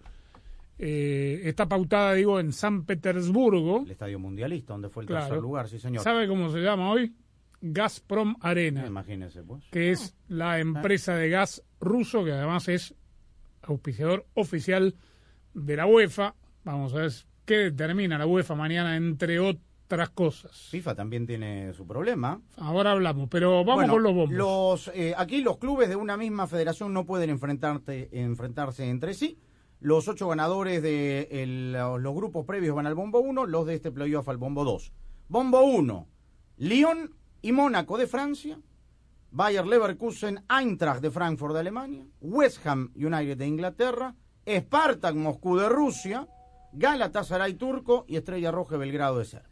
eh, 0.80 1.42
está 1.46 1.68
pautada, 1.68 2.14
digo, 2.14 2.40
en 2.40 2.52
San 2.52 2.84
Petersburgo. 2.86 3.84
El 3.86 3.92
estadio 3.92 4.20
mundialista, 4.20 4.74
donde 4.74 4.90
fue 4.90 5.04
el 5.04 5.08
tercer 5.08 5.38
lugar, 5.38 5.68
sí, 5.70 5.80
señor. 5.80 6.04
¿Sabe 6.04 6.28
cómo 6.28 6.52
se 6.52 6.60
llama 6.60 6.92
hoy? 6.92 7.16
Gazprom 7.62 8.36
Arena. 8.42 8.86
Imagínese, 8.86 9.44
pues. 9.44 9.64
Que 9.72 9.92
es 9.92 10.16
la 10.28 10.60
empresa 10.60 11.16
de 11.16 11.30
gas 11.30 11.64
ruso, 11.80 12.26
que 12.26 12.32
además 12.32 12.68
es 12.68 12.94
auspiciador 13.62 14.26
oficial 14.34 14.96
de 15.54 15.76
la 15.78 15.86
UEFA. 15.86 16.36
Vamos 16.66 16.94
a 16.94 16.98
ver 16.98 17.12
qué 17.46 17.56
determina 17.56 18.18
la 18.18 18.26
UEFA 18.26 18.56
mañana, 18.56 18.98
entre 18.98 19.40
otros 19.40 19.73
otras 19.94 20.10
cosas. 20.10 20.52
FIFA 20.70 20.96
también 20.96 21.26
tiene 21.26 21.74
su 21.74 21.86
problema. 21.88 22.42
Ahora 22.58 22.92
hablamos, 22.92 23.30
pero 23.30 23.64
vamos 23.64 23.86
con 23.90 24.04
los 24.04 24.14
bombos. 24.14 24.36
Los, 24.36 24.88
eh, 24.94 25.14
aquí 25.18 25.42
los 25.42 25.58
clubes 25.58 25.90
de 25.90 25.96
una 25.96 26.18
misma 26.18 26.48
federación 26.48 26.94
no 26.94 27.06
pueden 27.06 27.30
enfrentarse 27.30 28.90
entre 28.90 29.14
sí. 29.14 29.38
Los 29.80 30.08
ocho 30.08 30.30
ganadores 30.30 30.82
de 30.82 31.28
el- 31.32 31.74
los 31.74 32.16
grupos 32.16 32.46
previos 32.46 32.76
van 32.76 32.88
al 32.88 32.96
bombo 32.96 33.20
1, 33.20 33.46
los 33.46 33.66
de 33.66 33.76
este 33.76 33.92
playoff 33.92 34.30
al 34.30 34.38
bombo 34.38 34.64
2. 34.64 34.94
Bombo 35.28 35.62
1, 35.64 36.08
Lyon 36.58 37.14
y 37.42 37.52
Mónaco 37.52 37.98
de 37.98 38.08
Francia, 38.08 38.60
Bayer 39.32 39.66
Leverkusen, 39.66 40.44
Eintracht 40.50 41.02
de 41.02 41.12
Frankfurt 41.12 41.54
de 41.54 41.60
Alemania, 41.62 42.06
West 42.22 42.66
Ham 42.66 42.92
United 42.96 43.38
de 43.38 43.48
Inglaterra, 43.48 44.16
Spartak 44.48 45.16
Moscú 45.16 45.58
de 45.58 45.68
Rusia, 45.70 46.28
Galatasaray 46.72 47.54
turco 47.56 48.06
y 48.08 48.16
Estrella 48.18 48.52
Roja 48.52 48.78
Belgrado 48.78 49.20
de 49.20 49.26
Serbia. 49.26 49.50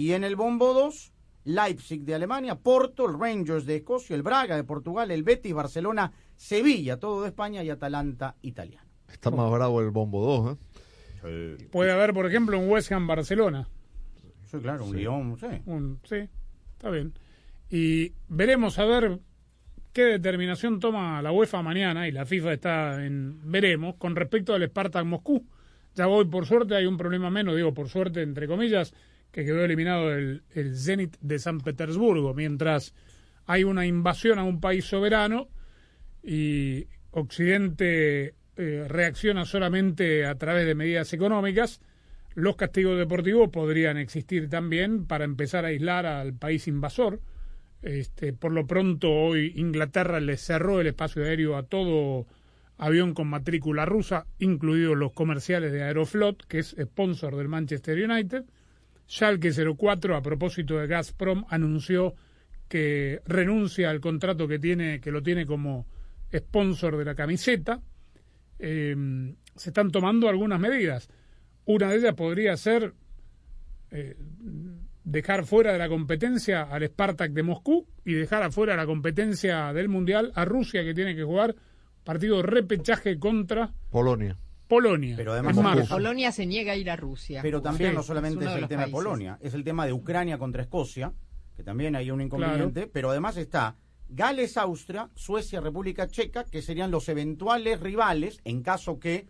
Y 0.00 0.12
en 0.14 0.24
el 0.24 0.34
bombo 0.34 0.72
2, 0.72 1.12
Leipzig 1.44 2.04
de 2.04 2.14
Alemania, 2.14 2.54
Porto, 2.54 3.06
el 3.06 3.18
Rangers 3.20 3.66
de 3.66 3.76
Escocia, 3.76 4.16
el 4.16 4.22
Braga 4.22 4.56
de 4.56 4.64
Portugal, 4.64 5.10
el 5.10 5.22
Betis, 5.22 5.52
Barcelona, 5.52 6.10
Sevilla, 6.36 6.96
todo 6.98 7.20
de 7.20 7.28
España 7.28 7.62
y 7.62 7.68
Atalanta 7.68 8.34
italiano. 8.40 8.88
Está 9.12 9.30
más 9.30 9.50
bravo 9.50 9.82
el 9.82 9.90
bombo 9.90 10.24
2, 10.24 10.56
¿eh? 10.56 11.68
Puede 11.70 11.92
haber, 11.92 12.14
por 12.14 12.24
ejemplo, 12.26 12.58
un 12.58 12.70
West 12.70 12.90
Ham 12.92 13.06
Barcelona. 13.06 13.68
Sí, 14.50 14.56
claro, 14.58 14.86
un 14.86 14.96
Lyon, 14.96 15.36
sí. 15.38 15.46
Un- 15.66 16.00
sí, 16.08 16.28
está 16.72 16.88
bien. 16.90 17.12
Y 17.68 18.12
veremos 18.28 18.78
a 18.78 18.86
ver 18.86 19.18
qué 19.92 20.04
determinación 20.04 20.80
toma 20.80 21.20
la 21.20 21.30
UEFA 21.30 21.60
mañana, 21.62 22.08
y 22.08 22.12
la 22.12 22.24
FIFA 22.24 22.54
está 22.54 23.04
en 23.04 23.38
veremos, 23.44 23.96
con 23.96 24.16
respecto 24.16 24.54
al 24.54 24.66
Spartak 24.66 25.04
Moscú. 25.04 25.44
Ya 25.94 26.08
hoy, 26.08 26.24
por 26.24 26.46
suerte, 26.46 26.74
hay 26.74 26.86
un 26.86 26.96
problema 26.96 27.28
menos, 27.28 27.54
digo 27.54 27.74
por 27.74 27.90
suerte, 27.90 28.22
entre 28.22 28.48
comillas, 28.48 28.94
que 29.32 29.44
quedó 29.44 29.64
eliminado 29.64 30.12
el, 30.12 30.42
Zenit 30.74 31.16
de 31.20 31.38
San 31.38 31.60
Petersburgo, 31.60 32.34
mientras 32.34 32.94
hay 33.46 33.64
una 33.64 33.86
invasión 33.86 34.38
a 34.38 34.44
un 34.44 34.60
país 34.60 34.84
soberano 34.84 35.48
y 36.22 36.86
Occidente 37.12 38.34
eh, 38.56 38.84
reacciona 38.88 39.44
solamente 39.44 40.26
a 40.26 40.34
través 40.36 40.66
de 40.66 40.74
medidas 40.74 41.12
económicas, 41.12 41.80
los 42.34 42.56
castigos 42.56 42.98
deportivos 42.98 43.50
podrían 43.50 43.96
existir 43.96 44.48
también 44.48 45.06
para 45.06 45.24
empezar 45.24 45.64
a 45.64 45.68
aislar 45.68 46.06
al 46.06 46.34
país 46.34 46.68
invasor. 46.68 47.20
Este, 47.82 48.32
por 48.32 48.52
lo 48.52 48.66
pronto, 48.66 49.10
hoy 49.10 49.52
Inglaterra 49.56 50.20
le 50.20 50.36
cerró 50.36 50.80
el 50.80 50.88
espacio 50.88 51.24
aéreo 51.24 51.56
a 51.56 51.64
todo 51.64 52.26
avión 52.78 53.14
con 53.14 53.28
matrícula 53.28 53.84
rusa, 53.84 54.26
incluidos 54.38 54.96
los 54.96 55.12
comerciales 55.12 55.72
de 55.72 55.82
Aeroflot, 55.82 56.46
que 56.46 56.60
es 56.60 56.76
sponsor 56.80 57.36
del 57.36 57.48
Manchester 57.48 58.10
United. 58.10 58.44
Schalke 59.10 59.50
04, 59.52 60.14
a 60.14 60.22
propósito 60.22 60.78
de 60.78 60.86
Gazprom, 60.86 61.44
anunció 61.48 62.14
que 62.68 63.20
renuncia 63.26 63.90
al 63.90 64.00
contrato 64.00 64.46
que 64.46 64.60
tiene, 64.60 65.00
que 65.00 65.10
lo 65.10 65.20
tiene 65.20 65.44
como 65.44 65.88
sponsor 66.32 66.96
de 66.96 67.04
la 67.04 67.16
camiseta. 67.16 67.82
Eh, 68.60 68.94
se 69.56 69.70
están 69.70 69.90
tomando 69.90 70.28
algunas 70.28 70.60
medidas. 70.60 71.10
Una 71.64 71.88
de 71.88 71.96
ellas 71.96 72.14
podría 72.14 72.56
ser 72.56 72.94
eh, 73.90 74.16
dejar 75.02 75.44
fuera 75.44 75.72
de 75.72 75.78
la 75.78 75.88
competencia 75.88 76.62
al 76.62 76.86
Spartak 76.86 77.32
de 77.32 77.42
Moscú 77.42 77.88
y 78.04 78.12
dejar 78.12 78.44
afuera 78.44 78.74
de 78.74 78.78
la 78.78 78.86
competencia 78.86 79.72
del 79.72 79.88
Mundial 79.88 80.30
a 80.36 80.44
Rusia, 80.44 80.84
que 80.84 80.94
tiene 80.94 81.16
que 81.16 81.24
jugar 81.24 81.56
partido 82.04 82.42
repechaje 82.42 83.18
contra 83.18 83.72
Polonia. 83.90 84.38
Polonia. 84.70 85.14
Pero 85.16 85.32
además 85.34 85.56
en 85.58 85.62
Moscú- 85.62 85.76
marzo. 85.76 85.94
Polonia 85.94 86.32
se 86.32 86.46
niega 86.46 86.72
a 86.72 86.76
ir 86.76 86.90
a 86.90 86.96
Rusia. 86.96 87.42
Pero 87.42 87.60
también 87.60 87.90
Sí, 87.90 87.96
no 87.96 88.02
solamente 88.02 88.44
es 88.46 88.50
el 88.52 88.66
tema 88.68 88.86
de. 88.86 88.90
Polonia, 88.92 89.38
es 89.42 89.52
el 89.52 89.64
tema 89.64 89.84
de 89.84 89.92
Ucrania 89.92 90.38
contra 90.38 90.62
Escocia, 90.62 91.12
que 91.56 91.62
también 91.62 91.94
hay 91.96 92.10
un 92.10 92.22
inconveniente, 92.22 92.86
pero 92.86 93.10
además 93.10 93.36
está 93.36 93.76
Gales, 94.08 94.56
Austria, 94.56 95.10
Suecia, 95.14 95.60
República 95.60 96.08
Checa, 96.08 96.44
que 96.44 96.62
serían 96.62 96.90
los 96.90 97.08
eventuales 97.10 97.78
rivales 97.80 98.40
en 98.44 98.62
caso 98.62 98.98
que 98.98 99.26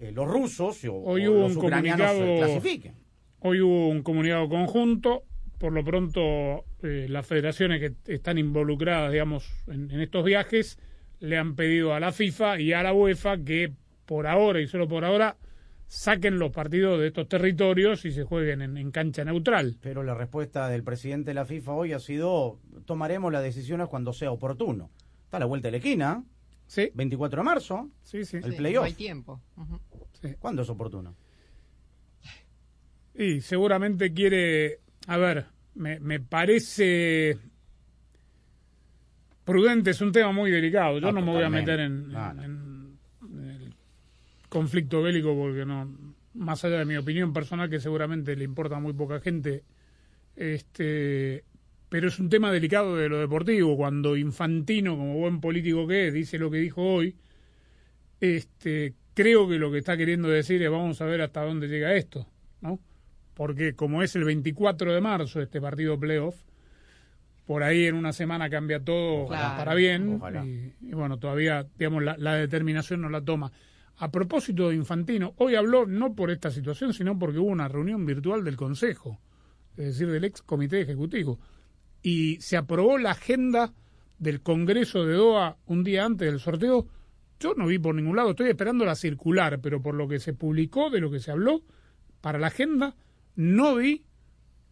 eh, 0.00 0.10
los 0.12 0.26
rusos 0.28 0.84
o, 0.84 0.94
Hoy 0.94 1.26
o 1.26 1.34
los 1.34 1.52
un 1.56 1.64
ucranianos 1.64 2.10
se 2.10 2.18
comunicado- 2.18 2.38
clasifiquen. 2.38 2.94
Hoy 3.40 3.60
hubo 3.60 3.88
un 3.88 4.02
comunicado 4.02 4.48
conjunto. 4.48 5.22
Por 5.58 5.72
lo 5.72 5.82
pronto, 5.82 6.64
eh, 6.84 7.06
las 7.08 7.26
federaciones 7.26 7.80
que 7.80 8.12
están 8.14 8.38
involucradas, 8.38 9.10
digamos, 9.10 9.44
en, 9.66 9.90
en 9.90 10.00
estos 10.00 10.24
viajes, 10.24 10.78
le 11.20 11.36
han 11.36 11.56
pedido 11.56 11.94
a 11.94 12.00
la 12.00 12.12
FIFA 12.12 12.60
y 12.60 12.72
a 12.72 12.82
la 12.84 12.92
UEFA 12.92 13.38
que 13.42 13.72
por 14.08 14.26
ahora 14.26 14.58
y 14.62 14.66
solo 14.66 14.88
por 14.88 15.04
ahora 15.04 15.36
saquen 15.86 16.38
los 16.38 16.50
partidos 16.50 16.98
de 16.98 17.08
estos 17.08 17.28
territorios 17.28 18.04
y 18.06 18.10
se 18.10 18.24
jueguen 18.24 18.62
en, 18.62 18.76
en 18.78 18.90
cancha 18.90 19.22
neutral. 19.22 19.76
Pero 19.82 20.02
la 20.02 20.14
respuesta 20.14 20.66
del 20.68 20.82
presidente 20.82 21.30
de 21.30 21.34
la 21.34 21.44
FIFA 21.44 21.72
hoy 21.72 21.92
ha 21.92 21.98
sido, 22.00 22.58
tomaremos 22.86 23.30
las 23.30 23.42
decisiones 23.42 23.86
cuando 23.88 24.14
sea 24.14 24.30
oportuno. 24.32 24.90
Está 25.24 25.36
a 25.36 25.40
la 25.40 25.46
vuelta 25.46 25.68
de 25.68 25.72
la 25.72 25.76
esquina, 25.76 26.24
Sí, 26.66 26.90
24 26.94 27.40
de 27.40 27.44
marzo, 27.44 27.90
sí, 28.02 28.24
sí. 28.24 28.38
el 28.38 28.50
Sí, 28.52 28.56
playoff. 28.56 28.82
No 28.82 28.86
hay 28.86 28.92
tiempo. 28.94 29.40
¿cuándo 30.38 30.62
es 30.62 30.68
oportuno? 30.70 31.14
Y 33.14 33.40
seguramente 33.40 34.12
quiere, 34.12 34.80
a 35.06 35.16
ver, 35.16 35.46
me, 35.74 35.98
me 36.00 36.20
parece 36.20 37.38
prudente, 39.44 39.90
es 39.92 40.00
un 40.02 40.12
tema 40.12 40.30
muy 40.32 40.50
delicado. 40.50 40.98
Yo 40.98 41.08
Ah, 41.08 41.12
no 41.12 41.22
me 41.22 41.32
voy 41.32 41.42
a 41.42 41.48
meter 41.50 41.80
en, 41.80 42.08
no. 42.08 42.30
en- 42.32 42.38
en 42.40 42.44
el 42.44 42.67
conflicto 44.48 45.02
bélico 45.02 45.34
porque 45.36 45.64
no, 45.64 45.90
más 46.34 46.64
allá 46.64 46.78
de 46.78 46.84
mi 46.84 46.96
opinión 46.96 47.32
personal 47.32 47.68
que 47.70 47.80
seguramente 47.80 48.36
le 48.36 48.44
importa 48.44 48.76
a 48.76 48.80
muy 48.80 48.92
poca 48.92 49.20
gente, 49.20 49.64
este, 50.36 51.44
pero 51.88 52.08
es 52.08 52.18
un 52.18 52.28
tema 52.28 52.52
delicado 52.52 52.96
de 52.96 53.08
lo 53.08 53.18
deportivo. 53.18 53.76
Cuando 53.76 54.16
Infantino, 54.16 54.96
como 54.96 55.14
buen 55.18 55.40
político 55.40 55.86
que 55.86 56.08
es, 56.08 56.14
dice 56.14 56.38
lo 56.38 56.50
que 56.50 56.58
dijo 56.58 56.82
hoy, 56.82 57.16
este, 58.20 58.94
creo 59.14 59.48
que 59.48 59.58
lo 59.58 59.70
que 59.70 59.78
está 59.78 59.96
queriendo 59.96 60.28
decir 60.28 60.62
es 60.62 60.70
vamos 60.70 61.00
a 61.00 61.06
ver 61.06 61.22
hasta 61.22 61.42
dónde 61.42 61.68
llega 61.68 61.94
esto, 61.94 62.26
¿no? 62.60 62.78
Porque 63.34 63.74
como 63.74 64.02
es 64.02 64.16
el 64.16 64.24
24 64.24 64.92
de 64.92 65.00
marzo 65.00 65.40
este 65.40 65.60
partido 65.60 65.98
playoff, 65.98 66.36
por 67.46 67.62
ahí 67.62 67.86
en 67.86 67.94
una 67.94 68.12
semana 68.12 68.50
cambia 68.50 68.80
todo 68.80 69.26
Claro. 69.28 69.56
para 69.56 69.74
bien 69.74 70.20
y, 70.44 70.72
y 70.88 70.92
bueno, 70.92 71.18
todavía 71.18 71.66
digamos 71.78 72.02
la, 72.02 72.16
la 72.18 72.34
determinación 72.34 73.00
no 73.00 73.08
la 73.08 73.22
toma. 73.22 73.52
A 74.00 74.12
propósito 74.12 74.68
de 74.68 74.76
Infantino, 74.76 75.34
hoy 75.38 75.56
habló 75.56 75.84
no 75.84 76.14
por 76.14 76.30
esta 76.30 76.52
situación, 76.52 76.94
sino 76.94 77.18
porque 77.18 77.38
hubo 77.38 77.48
una 77.48 77.66
reunión 77.66 78.06
virtual 78.06 78.44
del 78.44 78.56
Consejo, 78.56 79.20
es 79.76 79.86
decir, 79.86 80.08
del 80.08 80.24
ex 80.24 80.40
comité 80.42 80.80
ejecutivo, 80.80 81.40
y 82.00 82.40
se 82.40 82.56
aprobó 82.56 82.96
la 82.98 83.10
agenda 83.10 83.74
del 84.18 84.40
Congreso 84.40 85.04
de 85.04 85.14
Doha 85.14 85.56
un 85.66 85.82
día 85.82 86.04
antes 86.04 86.30
del 86.30 86.38
sorteo. 86.38 86.86
Yo 87.40 87.54
no 87.54 87.66
vi 87.66 87.78
por 87.80 87.94
ningún 87.96 88.14
lado, 88.14 88.30
estoy 88.30 88.50
esperando 88.50 88.84
la 88.84 88.94
circular, 88.94 89.60
pero 89.60 89.82
por 89.82 89.94
lo 89.94 90.06
que 90.06 90.20
se 90.20 90.32
publicó, 90.32 90.90
de 90.90 91.00
lo 91.00 91.10
que 91.10 91.18
se 91.18 91.32
habló, 91.32 91.62
para 92.20 92.38
la 92.38 92.48
agenda, 92.48 92.94
no 93.34 93.76
vi, 93.76 94.04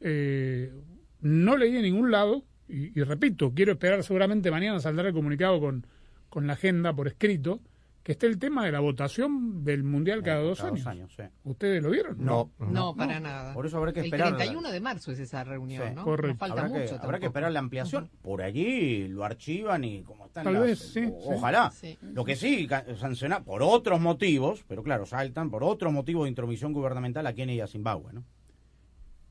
eh, 0.01 0.73
no 1.21 1.57
leí 1.57 1.77
en 1.77 1.83
ningún 1.83 2.13
lado, 2.13 2.45
y, 2.69 3.01
repito, 3.03 3.53
quiero 3.55 3.73
esperar, 3.73 4.05
seguramente 4.05 4.51
mañana 4.51 4.79
saldrá 4.81 5.09
el 5.09 5.15
comunicado 5.15 5.61
con, 5.61 5.87
con 6.29 6.47
la 6.47 6.55
agenda 6.55 6.95
por 6.95 7.07
escrito, 7.09 7.61
que 8.07 8.13
esté 8.13 8.29
el 8.29 8.39
tema 8.39 8.65
de 8.65 8.71
la 8.71 8.79
votación 8.79 9.65
del 9.65 9.83
Mundial 9.83 10.23
cada 10.23 10.41
dos 10.41 10.59
Cada 10.61 10.71
años. 10.93 11.13
sí. 11.17 11.25
¿Ustedes 11.43 11.83
lo 11.83 11.91
vieron? 11.91 12.25
No, 12.25 12.53
No, 12.61 12.95
para 12.95 13.19
nada. 13.19 13.53
Por 13.53 13.67
eso 13.67 13.79
habrá 13.79 13.93
que 13.93 13.99
el 13.99 14.05
esperar. 14.07 14.37
31 14.37 14.71
de 14.71 14.81
marzo 14.81 15.11
es 15.11 15.19
esa 15.19 15.43
reunión, 15.43 15.89
Sí. 15.89 15.95
¿no? 15.97 16.05
Correcto. 16.05 16.35
No 16.35 16.39
falta 16.39 16.61
habrá 16.67 16.73
que, 16.73 16.93
mucho. 16.93 17.03
habrá 17.03 17.19
que 17.19 17.27
esperar 17.27 17.51
la 17.51 17.59
ampliación. 17.59 18.09
Por 18.23 18.43
allí 18.43 19.09
lo 19.09 19.25
archivan 19.25 19.83
y 19.83 20.05
como 20.05 20.27
están 20.27 20.45
Tal 20.45 20.53
las- 20.55 20.63
vez, 20.63 20.79
sí, 20.79 21.03
o-. 21.05 21.35
Ojalá. 21.35 21.73
Sí. 21.73 21.99
Lo 22.01 22.25
que 22.25 22.37
sí, 22.37 22.69
sancionar 22.97 23.43
por 23.43 23.61
otros 23.65 24.01
motivos, 24.01 24.65
pero 24.69 24.85
claro, 24.85 25.05
saltan 25.05 25.51
por 25.51 25.65
otros 25.65 25.93
motivos 25.93 26.27
de 26.27 26.29
intromisión 26.29 26.73
gubernamental 26.73 27.27
a 27.27 27.33
Kenia 27.35 27.57
y 27.57 27.61
a 27.61 27.67
Zimbabue, 27.67 28.13
¿no? 28.13 28.23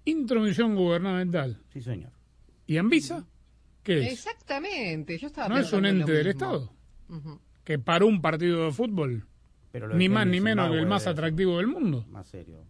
Intromisión 0.04 0.76
gubernamental. 0.76 1.62
Sí, 1.72 1.82
señor. 1.82 2.12
¿Y 2.68 2.76
Anvisa? 2.76 3.26
¿Qué 3.84 4.02
es? 4.08 4.12
Exactamente, 4.14 5.18
yo 5.18 5.28
estaba 5.28 5.48
¿No 5.48 5.58
es 5.60 5.72
un 5.72 5.86
ente 5.86 6.12
del. 6.12 6.28
Estado? 6.28 6.74
Que 7.66 7.78
paró 7.78 8.08
un 8.08 8.22
partido 8.22 8.64
de 8.66 8.72
fútbol, 8.72 9.28
Pero 9.74 9.90
ni 9.90 10.08
más 10.08 10.26
ni 10.26 10.40
menos 10.40 10.72
que 10.72 10.78
el 10.78 10.86
más 10.86 11.06
atractivo 11.08 11.58
del 11.58 11.68
mundo. 11.68 12.06
Más 12.10 12.28
serio. 12.28 12.64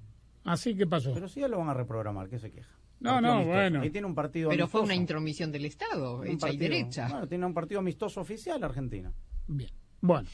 Así 0.44 0.76
que 0.76 0.88
pasó. 0.88 1.14
Pero 1.14 1.28
sí 1.28 1.42
ya 1.42 1.48
lo 1.48 1.60
van 1.60 1.70
a 1.70 1.74
reprogramar, 1.76 2.30
¿qué 2.30 2.40
se 2.40 2.52
queja? 2.52 2.72
No, 3.00 3.22
no, 3.22 3.34
amistoso. 3.34 3.56
bueno. 3.56 3.82
Ahí 3.82 3.90
tiene 3.90 4.08
un 4.08 4.16
partido 4.16 4.50
Pero 4.50 4.68
fue 4.68 4.82
una 4.82 4.96
intromisión 4.96 5.52
del 5.52 5.66
Estado, 5.66 6.20
Un 6.20 6.28
hecha 6.28 6.50
y 6.50 6.58
derecha. 6.58 7.08
Bueno, 7.10 7.28
tiene 7.28 7.46
un 7.46 7.54
partido 7.54 7.80
amistoso 7.80 8.22
oficial 8.22 8.64
Argentina. 8.64 9.12
Bien. 9.48 9.70
Bueno. 10.02 10.28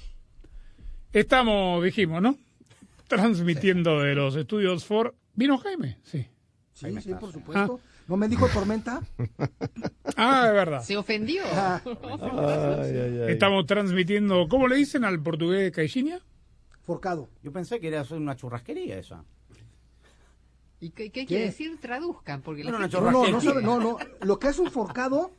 Estamos, 1.12 1.84
dijimos, 1.84 2.22
¿no? 2.22 2.38
Transmitiendo 3.08 4.00
de 4.00 4.16
los 4.16 4.36
estudios 4.36 4.86
for. 4.86 5.16
¿Vino 5.34 5.58
Jaime? 5.58 5.98
Sí. 6.04 6.26
Sí, 6.74 7.02
sí, 7.02 7.14
por 7.20 7.32
supuesto. 7.32 7.80
¿No 8.12 8.18
me 8.18 8.28
dijo 8.28 8.46
tormenta? 8.50 9.02
Ah, 10.18 10.44
es 10.48 10.54
verdad. 10.54 10.84
¿Se 10.84 10.98
ofendió? 10.98 11.44
Ah, 11.54 11.82
Ay, 11.86 12.92
ay, 12.92 13.20
ay. 13.22 13.32
Estamos 13.32 13.66
transmitiendo. 13.66 14.50
¿Cómo 14.50 14.68
le 14.68 14.76
dicen 14.76 15.06
al 15.06 15.24
portugués 15.24 15.62
de 15.62 15.72
Caixinha? 15.72 16.20
forcado. 16.84 17.30
Yo 17.42 17.54
pensé 17.54 17.80
que 17.80 17.88
era 17.88 18.04
una 18.12 18.36
churrasquería 18.36 18.98
esa. 19.00 19.24
¿Y 20.82 20.90
qué, 20.90 21.06
qué 21.06 21.22
¿Qué? 21.22 21.26
quiere 21.26 21.46
decir? 21.46 21.80
Traduzcan, 21.80 22.42
porque 22.42 22.66
la 22.66 22.72
gente 22.78 22.98
No, 23.00 23.12
no, 23.12 23.28
no, 23.30 23.40
sabe, 23.40 23.62
no, 23.64 23.80
no. 23.80 23.98
Lo 24.24 24.40
que 24.40 24.50
es 24.50 24.60
un 24.60 24.70
forcado 24.72 25.32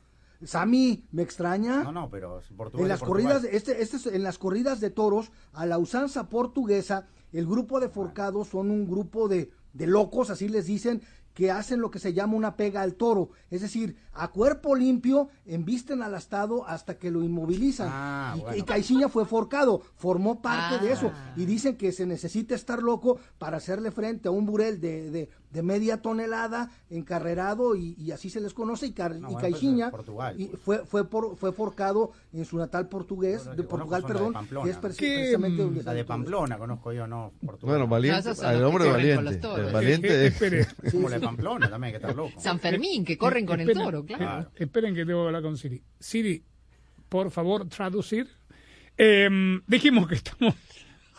Sami, 0.42 1.04
me 1.12 1.22
extraña. 1.22 1.82
No, 1.84 1.92
no, 1.92 2.08
pero 2.08 2.38
es 2.40 2.46
Portugal. 2.56 2.84
En 2.84 2.88
las 2.88 3.00
Portugal. 3.00 3.34
corridas, 3.34 3.54
este, 3.54 3.82
este 3.82 3.96
es- 3.98 4.06
en 4.06 4.22
las 4.22 4.38
corridas 4.38 4.80
de 4.80 4.88
toros, 4.88 5.30
a 5.52 5.66
la 5.66 5.76
usanza 5.76 6.30
portuguesa, 6.30 7.06
el 7.34 7.46
grupo 7.46 7.80
de 7.80 7.90
forcados 7.90 8.48
son 8.48 8.70
un 8.70 8.88
grupo 8.88 9.28
de, 9.28 9.50
de 9.74 9.86
locos, 9.86 10.30
así 10.30 10.48
les 10.48 10.64
dicen, 10.66 11.02
que 11.34 11.50
hacen 11.50 11.80
lo 11.80 11.90
que 11.90 11.98
se 11.98 12.12
llama 12.12 12.34
una 12.34 12.56
pega 12.56 12.82
al 12.82 12.94
toro. 12.94 13.30
Es 13.50 13.62
decir, 13.62 13.96
a 14.12 14.28
cuerpo 14.28 14.74
limpio, 14.74 15.28
embisten 15.46 16.02
al 16.02 16.14
astado 16.14 16.66
hasta 16.66 16.98
que 16.98 17.10
lo 17.10 17.22
inmovilizan. 17.22 17.88
Ah, 17.90 18.34
y, 18.36 18.40
bueno. 18.40 18.56
y 18.58 18.62
Caixinha 18.62 19.08
fue 19.08 19.24
forcado, 19.24 19.82
formó 19.96 20.42
parte 20.42 20.84
de 20.84 20.92
eso. 20.92 21.10
Ah. 21.14 21.32
Y 21.36 21.44
dicen 21.46 21.76
que 21.76 21.92
se 21.92 22.06
necesita 22.06 22.54
estar 22.54 22.82
loco 22.82 23.18
para 23.38 23.56
hacerle 23.56 23.90
frente 23.90 24.28
a 24.28 24.30
un 24.30 24.44
burel 24.46 24.80
de, 24.80 25.10
de- 25.10 25.28
de 25.52 25.62
media 25.62 26.00
tonelada 26.00 26.70
encarrerado 26.90 27.76
y, 27.76 27.94
y 27.98 28.10
así 28.12 28.30
se 28.30 28.40
les 28.40 28.54
conoce. 28.54 28.86
Y, 28.86 28.92
Car- 28.92 29.12
No, 29.12 29.18
y 29.18 29.20
bueno, 29.34 29.38
pues, 29.40 29.52
Caixinha 29.52 29.86
es 29.86 29.90
Portugal, 29.90 30.40
y 30.40 30.46
pues. 30.46 30.62
fue, 30.62 30.86
fue, 30.86 31.08
por, 31.08 31.36
fue 31.36 31.52
forcado 31.52 32.12
en 32.32 32.44
su 32.44 32.56
natal 32.56 32.88
portugués, 32.88 33.44
Las 33.46 33.56
de 33.56 33.62
Portugal, 33.64 34.02
de 34.02 34.08
perdón, 34.08 34.32
Pamplona, 34.32 34.64
que 34.64 34.70
es 34.70 34.76
¿no? 34.76 34.82
preci- 34.82 34.96
¿Qué, 34.96 35.14
precisamente 35.14 35.62
donde 35.62 35.82
La 35.82 35.94
de. 35.94 36.04
Pamplona 36.04 36.58
conozco 36.58 36.92
yo, 36.92 37.06
no. 37.06 37.32
Portugal. 37.44 37.76
Bueno, 37.76 37.88
valiente, 37.88 38.30
el 38.30 38.64
hombre 38.64 38.90
valiente. 38.90 39.40
El 39.56 39.72
valiente 39.72 40.26
Eh, 40.26 40.34
es-. 40.40 40.74
Como 40.92 41.08
la 41.08 41.16
de 41.18 41.24
Pamplona 41.26 41.68
también, 41.70 41.92
que 41.92 41.96
estar 41.98 42.14
loco. 42.16 42.32
San 42.40 42.58
Fermín, 42.58 43.04
que 43.04 43.18
corren 43.18 43.44
con 43.46 43.60
el 43.60 43.68
Esperen, 43.68 43.84
toro, 43.90 44.04
claro. 44.06 44.48
eh, 44.54 44.64
esperen 44.64 44.94
que 44.94 45.04
tengo 45.04 45.22
que 45.22 45.26
hablar 45.26 45.42
con 45.42 45.56
Siri. 45.56 45.82
Siri, 46.00 46.44
por 47.08 47.30
favor, 47.30 47.68
traducir. 47.68 48.26
Eh, 48.96 49.28
dijimos 49.66 50.06
que 50.08 50.14
estamos... 50.16 50.54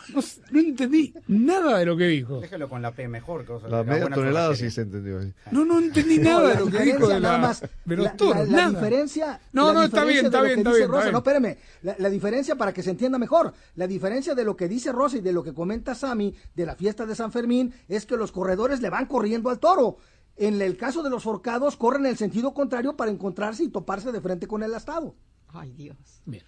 No, 0.10 0.60
entendí 0.60 1.14
nada 1.28 1.78
de 1.78 1.86
lo 1.86 1.96
que 1.96 2.08
dijo. 2.08 2.42
Déjelo 2.42 2.68
con 2.68 2.82
la 2.82 2.92
P 2.92 3.08
mejor. 3.08 3.46
Que 3.46 3.70
La 3.70 3.84
media 3.84 4.10
tonelada 4.10 4.56
sí 4.56 4.70
se 4.70 4.82
entendió. 4.82 5.20
No, 5.52 5.64
no 5.66 5.80
entendí 5.80 6.18
nada 6.20 6.44
la 6.44 6.50
de 6.56 6.60
lo 6.60 6.66
que 6.72 6.80
dijo 6.84 7.08
de, 7.08 7.20
nada 7.20 7.38
la, 7.38 7.48
más, 7.48 7.62
de 7.86 7.96
los 7.96 8.06
la, 8.06 8.16
toros. 8.18 8.50
la- 8.50 8.58
la 8.58 8.66
nada. 8.68 8.80
diferencia, 8.82 9.40
No, 9.54 9.68
la 9.68 9.74
no, 9.74 9.84
está 9.84 10.04
bien, 10.04 10.26
está 10.26 10.42
bien, 10.42 10.60
está 10.60 10.70
dice 10.72 10.80
bien, 10.80 10.84
está 10.84 10.92
Rosa, 10.92 11.04
bien. 11.06 11.12
no, 11.14 11.18
espérame, 11.20 11.58
la, 11.84 11.96
la 12.00 12.10
diferencia 12.10 12.56
para 12.56 12.74
que 12.74 12.84
se 12.84 12.90
entienda 12.92 13.18
mejor, 13.18 13.54
la 13.76 13.88
diferencia 13.88 14.36
de 14.36 14.44
lo 14.44 14.56
que 14.58 14.68
dice 14.68 14.92
Rosa 14.92 15.18
y 15.18 15.22
de 15.22 15.32
lo 15.34 15.44
que 15.44 15.54
comenta 15.54 15.96
Sami 15.96 16.36
de 16.56 16.66
la 16.66 16.76
fiesta 16.76 17.06
de 17.06 17.16
San 17.16 17.32
Fermín 17.32 17.74
es 17.88 18.06
que 18.06 18.18
los 18.18 18.32
corredores 18.32 18.82
le 18.82 18.90
van 18.90 19.06
corriendo 19.06 19.50
al 19.50 19.60
toro. 19.60 19.98
En 20.36 20.60
el 20.62 20.78
caso 20.78 21.04
de 21.04 21.12
los 21.12 21.24
forcados, 21.24 21.78
corren 21.78 22.06
en 22.06 22.12
el 22.12 22.18
sentido 22.18 22.54
contrario 22.54 22.96
para 22.98 23.12
encontrarse 23.12 23.64
y 23.64 23.70
toparse 23.70 24.12
de 24.12 24.20
frente 24.20 24.48
con 24.48 24.64
el 24.64 24.74
astado. 24.74 25.16
Ay, 25.50 25.72
Dios. 25.74 25.96
Bien. 26.26 26.44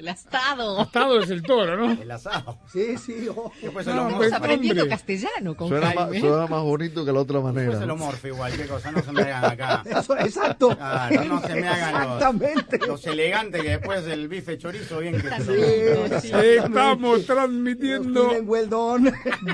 El 0.00 0.08
astado. 0.08 0.80
Astado 0.80 1.20
es 1.20 1.28
el 1.28 1.42
toro, 1.42 1.76
¿no? 1.76 1.92
El 1.92 2.10
asado. 2.10 2.58
Sí, 2.72 2.96
sí, 2.96 3.28
oh. 3.28 3.52
Después 3.60 3.86
No, 3.86 3.92
se 3.92 3.96
lo 3.98 4.02
pues, 4.04 4.12
morfe. 4.14 4.24
Estamos 4.28 4.44
aprendiendo 4.46 4.82
hombre. 4.84 4.96
castellano 4.96 5.54
con 5.56 5.68
Suena, 5.68 5.86
más, 5.88 5.94
Jaime. 5.96 6.20
suena 6.20 6.46
más 6.46 6.62
bonito 6.62 7.04
que 7.04 7.12
la 7.12 7.20
otra 7.20 7.36
Después 7.36 7.54
manera. 7.54 7.78
se 7.78 7.84
lo 7.86 7.96
morfe 7.98 8.28
igual, 8.28 8.52
qué 8.56 8.66
cosa, 8.66 8.90
no 8.92 9.02
se 9.02 9.12
me 9.12 9.20
hagan 9.20 9.44
acá. 9.44 9.82
Eso, 10.00 10.16
exacto. 10.16 10.74
Ah, 10.80 11.10
no, 11.12 11.24
no 11.24 11.40
se 11.46 11.54
me 11.54 11.68
hagan 11.68 11.92
los- 11.92 12.02
Exactamente. 12.16 12.78
Los 12.86 13.06
elegantes 13.06 13.62
que 13.62 13.68
después 13.68 14.06
el 14.06 14.28
bife 14.28 14.56
chorizo 14.56 15.00
bien 15.00 15.20
que 15.20 15.28
lo- 15.28 16.20
sí. 16.22 16.30
Estamos 16.32 17.26
transmitiendo 17.26 18.30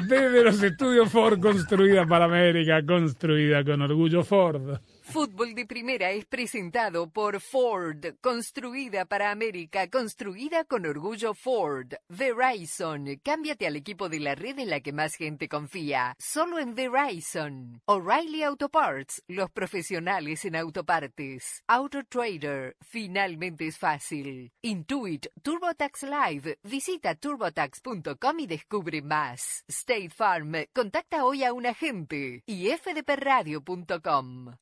desde 0.08 0.44
los 0.44 0.62
estudios 0.62 1.10
Ford, 1.10 1.40
construida 1.40 2.06
para 2.06 2.26
América, 2.26 2.80
construida 2.86 3.64
con 3.64 3.82
orgullo 3.82 4.22
Ford. 4.22 4.78
Fútbol 5.16 5.54
de 5.54 5.64
Primera 5.64 6.10
es 6.10 6.26
presentado 6.26 7.08
por 7.08 7.40
Ford, 7.40 8.04
construida 8.20 9.06
para 9.06 9.30
América, 9.30 9.88
construida 9.88 10.66
con 10.66 10.84
orgullo 10.84 11.32
Ford. 11.32 11.94
Verizon, 12.10 13.18
cámbiate 13.22 13.66
al 13.66 13.76
equipo 13.76 14.10
de 14.10 14.20
la 14.20 14.34
red 14.34 14.58
en 14.58 14.68
la 14.68 14.80
que 14.80 14.92
más 14.92 15.14
gente 15.14 15.48
confía, 15.48 16.14
solo 16.18 16.58
en 16.58 16.74
Verizon. 16.74 17.80
O'Reilly 17.86 18.42
Auto 18.42 18.68
Parts, 18.68 19.22
los 19.26 19.50
profesionales 19.50 20.44
en 20.44 20.54
autopartes. 20.54 21.62
Auto 21.66 22.04
Trader, 22.04 22.76
finalmente 22.82 23.68
es 23.68 23.78
fácil. 23.78 24.52
Intuit 24.60 25.28
TurboTax 25.40 26.02
Live, 26.02 26.58
visita 26.62 27.14
turbotax.com 27.14 28.40
y 28.40 28.46
descubre 28.46 29.00
más. 29.00 29.64
State 29.66 30.10
Farm, 30.10 30.66
contacta 30.74 31.24
hoy 31.24 31.42
a 31.42 31.54
un 31.54 31.64
agente. 31.64 32.42
Y 32.44 32.68
fdpradio.com. 32.68 34.56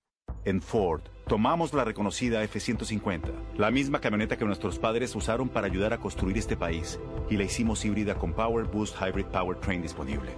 En 0.47 0.61
Ford, 0.61 1.01
tomamos 1.27 1.73
la 1.73 1.85
reconocida 1.85 2.43
F-150, 2.43 3.33
la 3.57 3.71
misma 3.71 4.01
camioneta 4.01 4.37
que 4.37 4.45
nuestros 4.45 4.79
padres 4.79 5.17
usaron 5.17 5.49
para 5.49 5.69
ayudar 5.69 5.95
a 5.95 5.99
construir 5.99 6.37
este 6.37 6.55
país, 6.55 7.01
y 7.31 7.39
la 7.39 7.45
hicimos 7.45 7.83
híbrida 7.87 8.15
con 8.17 8.35
Power 8.35 8.67
Boost 8.67 8.95
Hybrid 9.01 9.25
Powertrain 9.27 9.81
disponible. 9.81 10.33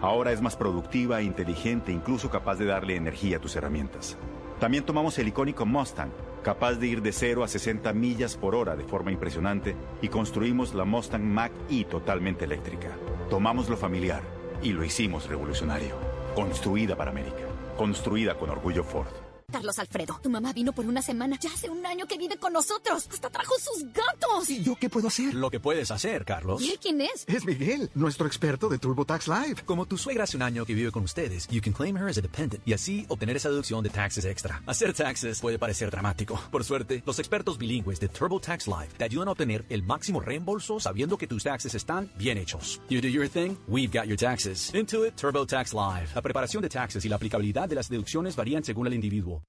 Ahora 0.00 0.32
es 0.32 0.42
más 0.42 0.56
productiva 0.56 1.20
e 1.20 1.24
inteligente, 1.24 1.92
incluso 1.92 2.28
capaz 2.28 2.56
de 2.56 2.64
darle 2.64 2.96
energía 2.96 3.36
a 3.36 3.40
tus 3.40 3.54
herramientas. 3.54 4.18
También 4.58 4.84
tomamos 4.84 5.16
el 5.20 5.28
icónico 5.28 5.64
Mustang, 5.64 6.10
capaz 6.42 6.74
de 6.74 6.88
ir 6.88 7.00
de 7.00 7.12
0 7.12 7.44
a 7.44 7.48
60 7.48 7.92
millas 7.92 8.36
por 8.36 8.56
hora 8.56 8.74
de 8.74 8.82
forma 8.82 9.12
impresionante, 9.12 9.76
y 10.00 10.08
construimos 10.08 10.74
la 10.74 10.84
Mustang 10.84 11.22
Mach-E 11.22 11.84
totalmente 11.84 12.46
eléctrica. 12.46 12.88
Tomamos 13.30 13.68
lo 13.68 13.76
familiar 13.76 14.22
y 14.60 14.72
lo 14.72 14.84
hicimos 14.84 15.28
revolucionario. 15.28 15.94
Construida 16.34 16.96
para 16.96 17.12
América. 17.12 17.46
Construida 17.76 18.34
con 18.34 18.50
orgullo 18.50 18.82
Ford. 18.82 19.21
Carlos 19.52 19.78
Alfredo, 19.78 20.18
tu 20.22 20.30
mamá 20.30 20.52
vino 20.52 20.72
por 20.72 20.86
una 20.86 21.02
semana. 21.02 21.38
Ya 21.38 21.52
hace 21.52 21.68
un 21.68 21.84
año 21.84 22.06
que 22.06 22.16
vive 22.16 22.38
con 22.38 22.54
nosotros. 22.54 23.06
Hasta 23.12 23.28
trajo 23.28 23.54
sus 23.58 23.84
gatos. 23.92 24.48
¿Y 24.48 24.62
yo 24.62 24.76
qué 24.76 24.88
puedo 24.88 25.08
hacer? 25.08 25.34
Lo 25.34 25.50
que 25.50 25.60
puedes 25.60 25.90
hacer, 25.90 26.24
Carlos. 26.24 26.62
¿Y 26.62 26.70
él 26.70 26.78
quién 26.80 27.00
es? 27.02 27.24
Es 27.26 27.44
Miguel, 27.44 27.90
nuestro 27.94 28.26
experto 28.26 28.68
de 28.68 28.78
TurboTax 28.78 29.28
Live. 29.28 29.62
Como 29.66 29.84
tu 29.86 29.98
suegra 29.98 30.24
hace 30.24 30.36
un 30.36 30.42
año 30.42 30.64
que 30.64 30.74
vive 30.74 30.90
con 30.90 31.04
ustedes, 31.04 31.46
you 31.48 31.60
can 31.60 31.72
claim 31.72 31.96
her 31.96 32.08
as 32.08 32.16
a 32.18 32.22
dependent 32.22 32.66
y 32.66 32.72
así 32.72 33.04
obtener 33.08 33.36
esa 33.36 33.50
deducción 33.50 33.84
de 33.84 33.90
taxes 33.90 34.24
extra. 34.24 34.62
Hacer 34.66 34.94
taxes 34.94 35.38
puede 35.40 35.58
parecer 35.58 35.90
dramático. 35.90 36.40
Por 36.50 36.64
suerte, 36.64 37.02
los 37.04 37.18
expertos 37.18 37.58
bilingües 37.58 38.00
de 38.00 38.08
TurboTax 38.08 38.66
Live 38.68 38.88
te 38.96 39.04
ayudan 39.04 39.28
a 39.28 39.32
obtener 39.32 39.66
el 39.68 39.82
máximo 39.82 40.20
reembolso 40.20 40.80
sabiendo 40.80 41.18
que 41.18 41.26
tus 41.26 41.44
taxes 41.44 41.74
están 41.74 42.10
bien 42.16 42.38
hechos. 42.38 42.80
You 42.88 43.02
do 43.02 43.08
your 43.08 43.28
thing, 43.28 43.56
we've 43.68 43.92
got 43.92 44.06
your 44.06 44.16
taxes. 44.16 44.72
Intuit 44.74 45.14
TurboTax 45.14 45.74
Live. 45.74 46.08
La 46.14 46.22
preparación 46.22 46.62
de 46.62 46.70
taxes 46.70 47.04
y 47.04 47.08
la 47.10 47.16
aplicabilidad 47.16 47.68
de 47.68 47.74
las 47.74 47.90
deducciones 47.90 48.34
varían 48.34 48.64
según 48.64 48.86
el 48.86 48.94
individuo. 48.94 49.41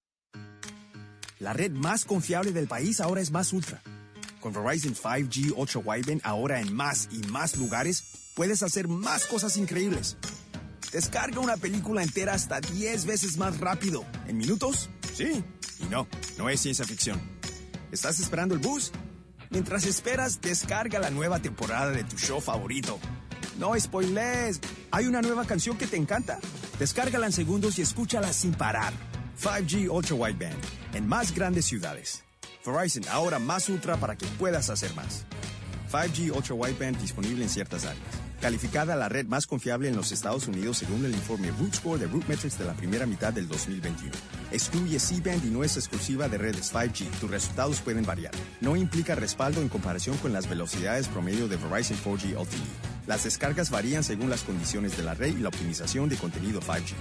La 1.44 1.52
red 1.52 1.72
más 1.72 2.06
confiable 2.06 2.54
del 2.54 2.70
país 2.70 3.02
ahora 3.02 3.20
es 3.20 3.30
Más 3.30 3.52
Ultra. 3.52 3.82
Con 4.40 4.54
Verizon 4.54 4.96
5G 4.96 5.54
Ultra 5.54 5.82
Wideband 5.82 6.22
ahora 6.24 6.62
en 6.62 6.74
más 6.74 7.10
y 7.12 7.18
más 7.28 7.58
lugares, 7.58 8.32
puedes 8.34 8.64
hacer 8.64 8.88
más 8.88 9.26
cosas 9.26 9.58
increíbles. 9.58 10.16
Descarga 10.94 11.42
una 11.42 11.58
película 11.58 12.02
entera 12.02 12.34
hasta 12.34 12.62
10 12.62 13.06
veces 13.06 13.36
más 13.36 13.60
rápido. 13.60 14.06
¿En 14.26 14.38
minutos? 14.38 14.90
Sí. 15.14 15.44
Y 15.82 15.86
no, 15.90 16.08
no 16.38 16.48
es 16.48 16.62
ciencia 16.62 16.86
ficción. 16.86 17.22
¿Estás 17.92 18.22
esperando 18.22 18.56
el 18.56 18.62
bus? 18.62 18.94
Mientras 19.50 19.86
esperas, 19.86 20.40
descarga 20.40 20.98
la 21.00 21.10
nueva 21.10 21.40
temporada 21.42 21.92
de 21.92 22.06
tu 22.06 22.18
show 22.18 22.40
favorito. 22.40 23.00
No 23.60 23.78
spoilers. 23.78 24.62
¿Hay 24.92 25.08
una 25.08 25.22
nueva 25.22 25.44
canción 25.44 25.78
que 25.78 25.88
te 25.88 25.98
encanta? 25.98 26.40
Descárgala 26.80 27.26
en 27.26 27.34
segundos 27.34 27.78
y 27.80 27.82
escúchala 27.82 28.32
sin 28.32 28.54
parar. 28.54 28.94
5G 29.44 29.90
Ultra 29.90 30.16
Wideband 30.16 30.64
en 30.94 31.06
más 31.06 31.36
grandes 31.36 31.66
ciudades. 31.66 32.24
Verizon, 32.66 33.04
ahora 33.10 33.40
más 33.40 33.68
ultra 33.68 33.98
para 33.98 34.16
que 34.16 34.26
puedas 34.40 34.70
hacer 34.70 34.96
más. 34.96 35.26
5G 35.92 36.34
Ultra 36.34 36.56
Wideband 36.56 36.98
disponible 36.98 37.44
en 37.44 37.50
ciertas 37.50 37.84
áreas. 37.84 38.08
Calificada 38.40 38.96
la 38.96 39.10
red 39.10 39.26
más 39.26 39.46
confiable 39.46 39.90
en 39.90 39.98
los 39.98 40.14
Estados 40.14 40.48
Unidos 40.48 40.78
según 40.78 41.04
el 41.04 41.12
informe 41.12 41.52
Root 41.60 41.74
Score 41.74 42.00
de 42.00 42.08
RootMetrics 42.08 42.58
de 42.58 42.64
la 42.64 42.74
primera 42.74 43.06
mitad 43.06 43.34
del 43.34 43.50
2021. 43.50 44.14
Excluye 44.54 44.98
C-Band 44.98 45.44
y 45.44 45.50
no 45.50 45.66
es 45.66 45.76
exclusiva 45.76 46.30
de 46.30 46.38
redes 46.38 46.74
5G. 46.74 47.10
Tus 47.20 47.30
resultados 47.30 47.82
pueden 47.82 48.06
variar. 48.06 48.32
No 48.62 48.78
implica 48.78 49.14
respaldo 49.14 49.62
en 49.62 49.68
comparación 49.68 50.16
con 50.20 50.32
las 50.32 50.48
velocidades 50.48 51.10
promedio 51.10 51.50
de 51.50 51.58
Verizon 51.58 51.98
4G 51.98 52.42
LTE. 52.42 53.08
Las 53.08 53.26
descargas 53.26 53.72
varían 53.72 54.06
según 54.06 54.30
las 54.30 54.44
condiciones 54.44 54.96
de 54.96 55.04
la 55.04 55.16
red 55.16 55.36
y 55.36 55.42
la 55.42 55.50
optimización 55.50 56.08
de 56.08 56.16
contenido 56.16 56.62
5G. 56.62 56.94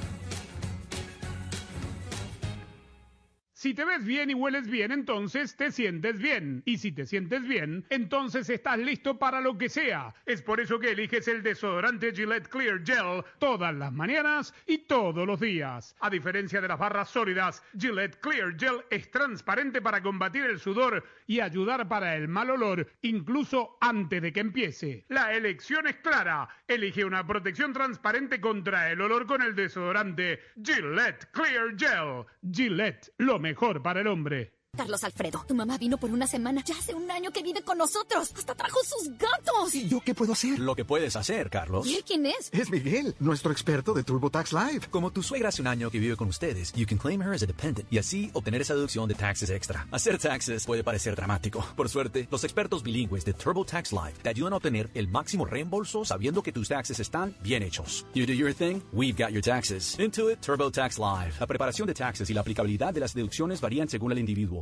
Si 3.62 3.75
te 3.75 3.85
ves 3.85 4.05
bien 4.05 4.29
y 4.29 4.35
hueles 4.35 4.68
bien, 4.68 4.90
entonces 4.90 5.55
te 5.57 5.70
sientes 5.70 6.18
bien. 6.18 6.64
Y 6.64 6.79
si 6.79 6.90
te 6.90 7.07
sientes 7.07 7.46
bien, 7.46 7.85
entonces 7.90 8.51
estás 8.51 8.77
listo 8.77 9.20
para 9.20 9.40
lo 9.40 9.57
que 9.57 9.68
sea. 9.68 10.12
Es 10.27 10.42
por 10.42 10.59
eso 10.59 10.81
que 10.81 10.90
eliges 10.90 11.29
el 11.29 11.44
desodorante 11.44 12.12
Gillette 12.12 12.48
Clear 12.48 12.85
Gel 12.85 13.22
todas 13.38 13.72
las 13.72 13.92
mañanas 13.92 14.53
y 14.66 14.79
todos 14.79 15.25
los 15.29 15.38
días. 15.38 15.94
A 16.01 16.11
diferencia 16.11 16.61
de 16.61 16.66
las 16.66 16.79
barras 16.81 17.09
sólidas, 17.09 17.62
Gillette 17.79 18.18
Clear 18.18 18.59
Gel 18.59 18.83
es 18.90 19.09
transparente 19.12 19.81
para 19.81 20.03
combatir 20.03 20.42
el 20.42 20.59
sudor 20.59 21.05
y 21.29 21.38
ayudar 21.38 21.87
para 21.87 22.16
el 22.16 22.27
mal 22.27 22.51
olor, 22.51 22.88
incluso 23.03 23.79
antes 23.81 24.22
de 24.22 24.33
que 24.33 24.40
empiece. 24.40 25.05
La 25.07 25.35
elección 25.35 25.87
es 25.87 25.98
clara. 25.98 26.48
Elige 26.66 27.05
una 27.05 27.25
protección 27.25 27.72
transparente 27.72 28.40
contra 28.40 28.90
el 28.90 29.01
olor 29.01 29.25
con 29.25 29.40
el 29.40 29.55
desodorante 29.55 30.40
Gillette 30.61 31.31
Clear 31.31 31.77
Gel. 31.79 32.25
Gillette, 32.53 33.12
lo 33.18 33.38
mejor 33.38 33.52
para 33.83 34.01
el 34.01 34.07
hombre. 34.07 34.62
Carlos 34.74 35.04
Alfredo, 35.04 35.44
tu 35.46 35.54
mamá 35.54 35.76
vino 35.76 35.98
por 35.98 36.11
una 36.11 36.26
semana. 36.26 36.62
Ya 36.64 36.74
hace 36.74 36.94
un 36.94 37.11
año 37.11 37.30
que 37.30 37.42
vive 37.42 37.61
con 37.61 37.76
nosotros. 37.76 38.32
Hasta 38.35 38.54
trajo 38.54 38.78
sus 38.82 39.11
gatos. 39.18 39.74
¿Y 39.74 39.87
yo 39.87 40.00
qué 40.00 40.14
puedo 40.14 40.32
hacer? 40.32 40.58
Lo 40.58 40.74
que 40.74 40.82
puedes 40.87 41.14
hacer, 41.14 41.50
Carlos. 41.50 41.87
¿Y 41.87 41.96
él 41.96 42.04
quién 42.06 42.24
es? 42.24 42.48
Es 42.52 42.70
Miguel, 42.70 43.14
nuestro 43.20 43.52
experto 43.52 43.92
de 43.92 44.02
TurboTax 44.02 44.54
Live. 44.54 44.87
Como 44.90 45.11
tu 45.11 45.22
suegra 45.22 45.50
hace 45.50 45.61
un 45.61 45.68
año 45.68 45.90
que 45.90 45.98
vive 45.98 46.16
con 46.16 46.26
ustedes, 46.28 46.72
you 46.72 46.87
can 46.87 46.96
claim 46.96 47.20
her 47.20 47.35
as 47.35 47.42
a 47.42 47.46
dependent 47.46 47.87
y 47.92 47.98
así 47.98 48.30
obtener 48.32 48.62
esa 48.62 48.74
deducción 48.74 49.06
de 49.11 49.14
taxes 49.14 49.50
extra. 49.50 49.87
Hacer 49.90 50.16
taxes 50.16 50.64
puede 50.64 50.82
parecer 50.82 51.16
dramático. 51.16 51.62
Por 51.76 51.90
suerte, 51.90 52.26
los 52.30 52.42
expertos 52.42 52.82
bilingües 52.82 53.26
de 53.26 53.35
TurboTax 53.35 53.92
Live 53.92 54.14
te 54.22 54.30
ayudan 54.30 54.54
a 54.54 54.56
obtener 54.56 54.88
el 54.94 55.06
máximo 55.06 55.44
reembolso 55.44 56.06
sabiendo 56.06 56.42
que 56.42 56.50
tus 56.50 56.68
taxes 56.68 56.98
están 56.98 57.37
bien 57.42 57.62
hechos. 57.62 58.06
You 58.14 58.24
do 58.24 58.32
your 58.32 58.54
thing, 58.54 58.80
we've 58.90 59.22
got 59.22 59.32
your 59.32 59.42
taxes. 59.42 59.98
Intuit 59.98 60.40
TurboTax 60.40 60.96
Live. 60.96 61.35
La 61.40 61.46
preparación 61.46 61.87
de 61.87 61.92
taxes 61.92 62.30
y 62.30 62.32
la 62.32 62.40
aplicabilidad 62.40 62.94
de 62.94 63.00
las 63.00 63.12
deducciones 63.12 63.61
varían 63.61 63.87
según 63.87 64.12
el 64.12 64.18
individuo. 64.18 64.62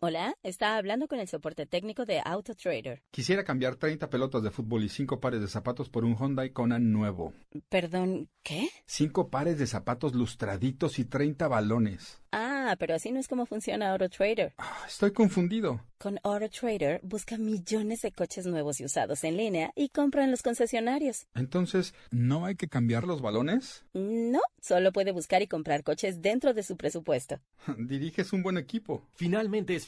Hola, 0.00 0.36
está 0.44 0.76
hablando 0.76 1.08
con 1.08 1.18
el 1.18 1.26
soporte 1.26 1.66
técnico 1.66 2.04
de 2.04 2.22
AutoTrader. 2.24 3.02
Quisiera 3.10 3.42
cambiar 3.42 3.74
30 3.74 4.08
pelotas 4.08 4.44
de 4.44 4.52
fútbol 4.52 4.84
y 4.84 4.88
5 4.88 5.18
pares 5.18 5.40
de 5.40 5.48
zapatos 5.48 5.88
por 5.88 6.04
un 6.04 6.16
Hyundai 6.16 6.50
Conan 6.50 6.92
nuevo. 6.92 7.32
Perdón, 7.68 8.28
¿qué? 8.44 8.68
5 8.86 9.28
pares 9.28 9.58
de 9.58 9.66
zapatos 9.66 10.14
lustraditos 10.14 11.00
y 11.00 11.04
30 11.04 11.48
balones. 11.48 12.22
Ah, 12.30 12.76
pero 12.78 12.94
así 12.94 13.10
no 13.10 13.18
es 13.18 13.26
como 13.26 13.44
funciona 13.44 13.90
AutoTrader. 13.90 14.54
Ah, 14.58 14.84
estoy 14.86 15.10
confundido. 15.10 15.80
Con 15.98 16.20
AutoTrader 16.22 17.00
busca 17.02 17.36
millones 17.36 18.02
de 18.02 18.12
coches 18.12 18.46
nuevos 18.46 18.78
y 18.80 18.84
usados 18.84 19.24
en 19.24 19.36
línea 19.36 19.72
y 19.74 19.88
compra 19.88 20.22
en 20.22 20.30
los 20.30 20.42
concesionarios. 20.42 21.26
Entonces, 21.34 21.92
¿no 22.12 22.44
hay 22.44 22.54
que 22.54 22.68
cambiar 22.68 23.02
los 23.02 23.20
balones? 23.20 23.84
No, 23.94 24.40
solo 24.60 24.92
puede 24.92 25.10
buscar 25.10 25.42
y 25.42 25.48
comprar 25.48 25.82
coches 25.82 26.22
dentro 26.22 26.54
de 26.54 26.62
su 26.62 26.76
presupuesto. 26.76 27.40
Diriges 27.78 28.32
un 28.32 28.44
buen 28.44 28.58
equipo. 28.58 29.02
Finalmente 29.14 29.74
es 29.74 29.87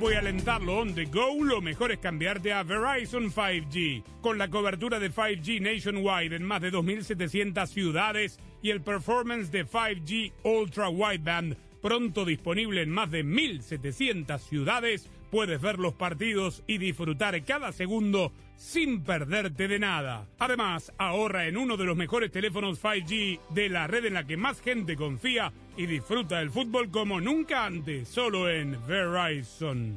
seguir 0.00 0.16
a 0.16 0.20
alentarlo 0.20 0.78
on 0.78 0.94
the 0.94 1.04
go, 1.06 1.44
lo 1.44 1.60
mejor 1.60 1.92
es 1.92 1.98
cambiarte 1.98 2.52
a 2.52 2.62
Verizon 2.62 3.30
5G. 3.30 4.02
Con 4.22 4.38
la 4.38 4.48
cobertura 4.48 4.98
de 4.98 5.10
5G 5.10 5.60
nationwide 5.60 6.36
en 6.36 6.42
más 6.42 6.62
de 6.62 6.72
2.700 6.72 7.66
ciudades 7.66 8.38
y 8.62 8.70
el 8.70 8.80
performance 8.80 9.50
de 9.50 9.66
5G 9.66 10.32
Ultra 10.44 10.88
Wideband 10.88 11.56
pronto 11.82 12.24
disponible 12.24 12.82
en 12.82 12.90
más 12.90 13.10
de 13.10 13.24
1.700 13.24 14.38
ciudades, 14.38 15.10
puedes 15.30 15.60
ver 15.60 15.78
los 15.78 15.94
partidos 15.94 16.62
y 16.66 16.78
disfrutar 16.78 17.42
cada 17.44 17.72
segundo 17.72 18.32
sin 18.56 19.02
perderte 19.02 19.68
de 19.68 19.78
nada. 19.78 20.28
Además, 20.38 20.92
ahorra 20.98 21.46
en 21.46 21.56
uno 21.56 21.76
de 21.76 21.84
los 21.84 21.96
mejores 21.96 22.30
teléfonos 22.30 22.82
5G 22.82 23.40
de 23.50 23.68
la 23.68 23.86
red 23.86 24.04
en 24.06 24.14
la 24.14 24.26
que 24.26 24.36
más 24.36 24.60
gente 24.60 24.96
confía 24.96 25.52
y 25.80 25.86
disfruta 25.86 26.40
del 26.40 26.50
fútbol 26.50 26.90
como 26.90 27.22
nunca 27.22 27.64
antes, 27.64 28.06
solo 28.06 28.50
en 28.50 28.76
Verizon. 28.86 29.94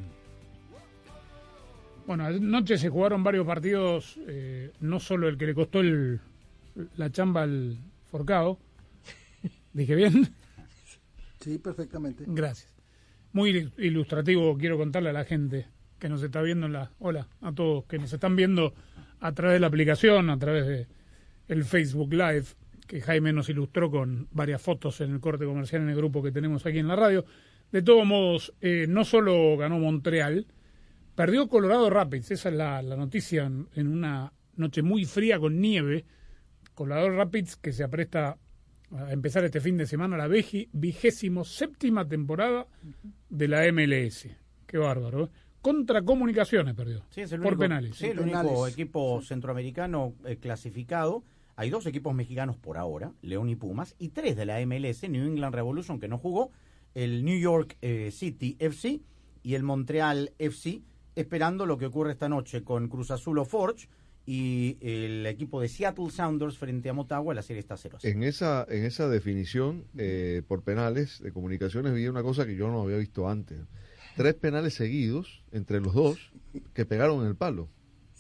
Bueno, 2.08 2.24
anoche 2.24 2.78
se 2.78 2.88
jugaron 2.88 3.22
varios 3.22 3.46
partidos, 3.46 4.18
eh, 4.26 4.72
no 4.80 5.02
solo 5.02 5.28
el 5.28 5.38
que 5.38 5.48
le 5.48 5.54
costó 5.54 5.82
el, 5.82 6.22
la 6.96 7.12
chamba 7.12 7.42
al 7.42 7.80
Forcado. 8.10 8.60
¿Dije 9.74 9.96
bien? 9.96 10.34
Sí, 11.42 11.58
perfectamente. 11.58 12.24
Gracias. 12.28 12.74
Muy 13.34 13.70
ilustrativo, 13.78 14.58
quiero 14.58 14.78
contarle 14.78 15.10
a 15.10 15.14
la 15.14 15.26
gente 15.26 15.68
que 16.00 16.08
nos 16.08 16.24
está 16.24 16.42
viendo 16.42 16.66
en 16.68 16.72
la... 16.74 16.92
Hola 17.00 17.28
a 17.42 17.52
todos 17.52 17.84
que 17.88 18.00
nos 18.00 18.14
están 18.14 18.38
viendo 18.38 18.74
a 19.20 19.34
través 19.34 19.56
de 19.56 19.60
la 19.60 19.68
aplicación, 19.68 20.30
a 20.30 20.40
través 20.40 20.66
de 20.66 20.88
el 21.50 21.66
Facebook 21.66 22.14
Live, 22.14 22.46
que 22.94 23.02
Jaime 23.02 23.34
nos 23.34 23.50
ilustró 23.50 23.90
con 23.90 24.28
varias 24.30 24.62
fotos 24.62 25.02
en 25.02 25.14
el 25.14 25.20
corte 25.20 25.46
comercial 25.46 25.82
en 25.82 25.90
el 25.90 25.96
grupo 25.96 26.22
que 26.22 26.32
tenemos 26.32 26.64
aquí 26.68 26.78
en 26.78 26.88
la 26.88 26.96
radio. 26.96 27.26
De 27.72 27.82
todos 27.82 28.06
modos, 28.06 28.54
eh, 28.62 28.86
no 28.88 29.04
solo 29.04 29.58
ganó 29.58 29.80
Montreal, 29.80 30.46
perdió 31.16 31.48
Colorado 31.48 31.90
Rapids. 31.90 32.30
Esa 32.30 32.50
es 32.50 32.56
la, 32.56 32.84
la 32.84 32.96
noticia 32.96 33.46
en, 33.46 33.68
en, 33.74 33.88
una 33.88 34.32
noche 34.58 34.84
muy 34.84 35.06
fría 35.06 35.40
con 35.40 35.60
nieve. 35.60 36.06
Colorado 36.76 37.10
Rapids 37.10 37.56
que 37.56 37.74
se 37.74 37.84
apresta 37.84 38.38
a 38.92 39.12
empezar 39.12 39.44
este 39.44 39.60
fin 39.60 39.76
de 39.76 39.88
semana 39.88 40.16
la 40.16 40.28
vigésimo 40.28 41.46
séptima 41.46 42.08
temporada 42.08 42.68
de 43.28 43.48
la 43.48 43.64
MLS. 43.72 44.28
Qué 44.68 44.78
bárbaro. 44.78 45.24
¿eh? 45.24 45.30
Contra 45.64 46.04
Comunicaciones 46.04 46.76
perdió. 46.76 47.04
Sí, 47.10 47.22
es 47.22 47.32
el 47.32 47.40
por 47.40 47.54
único, 47.54 47.62
penales. 47.62 47.96
Sí, 47.96 48.06
el 48.06 48.20
único 48.20 48.68
equipo 48.68 49.20
centroamericano 49.24 50.14
eh, 50.26 50.38
clasificado. 50.38 51.24
Hay 51.56 51.70
dos 51.70 51.86
equipos 51.86 52.16
mexicanos 52.16 52.58
por 52.58 52.78
ahora, 52.78 53.14
León 53.22 53.50
y 53.50 53.56
Pumas, 53.56 53.96
y 54.00 54.10
tres 54.10 54.36
de 54.36 54.46
la 54.46 54.66
MLS, 54.66 55.08
New 55.10 55.26
England 55.26 55.54
Revolution, 55.54 56.00
que 56.00 56.08
no 56.08 56.18
jugó, 56.18 56.52
el 56.96 57.24
New 57.24 57.40
York 57.40 57.78
eh, 57.82 58.12
City 58.12 58.56
FC 58.60 59.02
y 59.44 59.54
el 59.56 59.64
Montreal 59.64 60.32
FC, 60.40 60.82
esperando 61.16 61.66
lo 61.66 61.78
que 61.78 61.86
ocurre 61.86 62.12
esta 62.12 62.30
noche 62.30 62.64
con 62.64 62.88
Cruz 62.88 63.12
Azul 63.12 63.38
o 63.38 63.46
Forge 63.46 63.88
y 64.26 64.78
el 64.82 65.26
equipo 65.26 65.60
de 65.60 65.68
Seattle 65.68 66.10
Sounders 66.10 66.58
frente 66.58 66.90
a 66.90 66.94
Motagua, 66.94 67.34
la 67.34 67.42
serie 67.42 67.60
está 67.60 67.76
0 67.76 68.00
En 68.04 68.24
esa, 68.24 68.66
en 68.70 68.86
esa 68.86 69.10
definición 69.10 69.86
eh, 69.98 70.44
por 70.48 70.64
penales 70.64 71.22
de 71.22 71.34
comunicaciones 71.34 71.94
vi 71.94 72.08
una 72.08 72.24
cosa 72.24 72.46
que 72.46 72.56
yo 72.56 72.70
no 72.70 72.82
había 72.82 72.98
visto 72.98 73.28
antes. 73.28 73.60
Tres 74.16 74.36
penales 74.36 74.76
seguidos 74.76 75.44
entre 75.52 75.82
los 75.82 75.94
dos 75.94 76.32
que 76.74 76.86
pegaron 76.86 77.22
en 77.22 77.28
el 77.28 77.36
palo. 77.36 77.68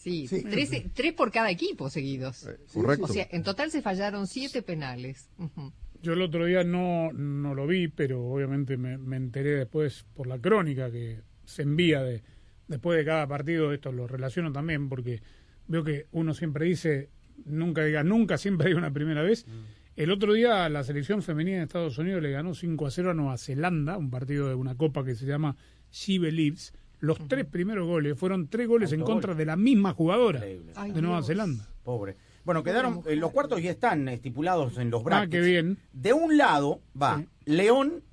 Sí, 0.03 0.27
sí. 0.27 0.43
Tres, 0.43 0.69
tres, 0.93 1.13
por 1.13 1.31
cada 1.31 1.49
equipo 1.49 1.89
seguidos. 1.89 2.45
Eh, 2.45 2.57
correcto. 2.73 3.05
O 3.05 3.07
sea, 3.07 3.25
en 3.31 3.41
total 3.41 3.71
se 3.71 3.81
fallaron 3.81 4.27
siete 4.27 4.61
penales. 4.61 5.29
Uh 5.37 5.45
-huh. 5.45 5.71
Yo 6.01 6.11
el 6.11 6.21
otro 6.21 6.45
día 6.45 6.65
no, 6.65 7.13
no 7.13 7.55
lo 7.55 7.65
vi, 7.65 7.87
pero 7.87 8.21
obviamente 8.25 8.75
me, 8.75 8.97
me, 8.97 9.15
enteré 9.15 9.51
después 9.51 10.05
por 10.13 10.27
la 10.27 10.39
crónica 10.39 10.91
que 10.91 11.21
se 11.45 11.61
envía 11.61 12.03
de, 12.03 12.21
después 12.67 12.97
de 12.97 13.05
cada 13.05 13.25
partido. 13.27 13.71
Esto 13.71 13.93
lo 13.93 14.05
relaciono 14.05 14.51
también 14.51 14.89
porque 14.89 15.21
veo 15.69 15.85
que 15.85 16.07
uno 16.11 16.33
siempre 16.33 16.65
dice, 16.65 17.09
nunca 17.45 17.85
diga 17.85 18.03
nunca, 18.03 18.37
siempre 18.37 18.67
hay 18.67 18.73
una 18.73 18.91
primera 18.91 19.21
vez. 19.21 19.47
Mm. 19.47 20.01
El 20.01 20.11
otro 20.11 20.33
día 20.33 20.67
la 20.67 20.83
selección 20.83 21.21
femenina 21.21 21.59
de 21.59 21.63
Estados 21.63 21.97
Unidos 21.97 22.21
le 22.21 22.31
ganó 22.31 22.53
5 22.53 22.87
a 22.87 22.91
0 22.91 23.11
a 23.11 23.13
Nueva 23.13 23.37
Zelanda, 23.37 23.97
un 23.97 24.09
partido 24.09 24.49
de 24.49 24.55
una 24.55 24.75
copa 24.75 25.05
que 25.05 25.15
se 25.15 25.25
llama 25.25 25.55
She 25.93 26.19
Believes. 26.19 26.73
Los 27.03 27.19
uh 27.19 27.23
-huh. 27.23 27.27
tres 27.27 27.45
primeros 27.45 27.85
goles 27.85 28.17
fueron 28.17 28.47
tres 28.47 28.65
goles 28.65 28.93
en 28.93 29.01
contra 29.01 29.35
de 29.35 29.45
la 29.45 29.57
misma 29.57 29.91
jugadora 29.91 30.41
Ay, 30.75 30.91
de 30.93 31.01
Nueva 31.01 31.17
Dios. 31.17 31.27
Zelanda. 31.27 31.67
Pobre. 31.83 32.15
Bueno, 32.45 32.63
quedaron, 32.63 33.01
eh, 33.05 33.17
los 33.17 33.31
cuartos 33.31 33.61
ya 33.61 33.71
están 33.71 34.07
estipulados 34.07 34.77
en 34.77 34.89
los 34.89 35.03
brackets. 35.03 35.27
Ah, 35.27 35.29
qué 35.29 35.41
bien. 35.41 35.77
De 35.91 36.13
un 36.13 36.37
lado 36.37 36.79
va 36.99 37.17
sí. 37.17 37.27
León 37.43 38.05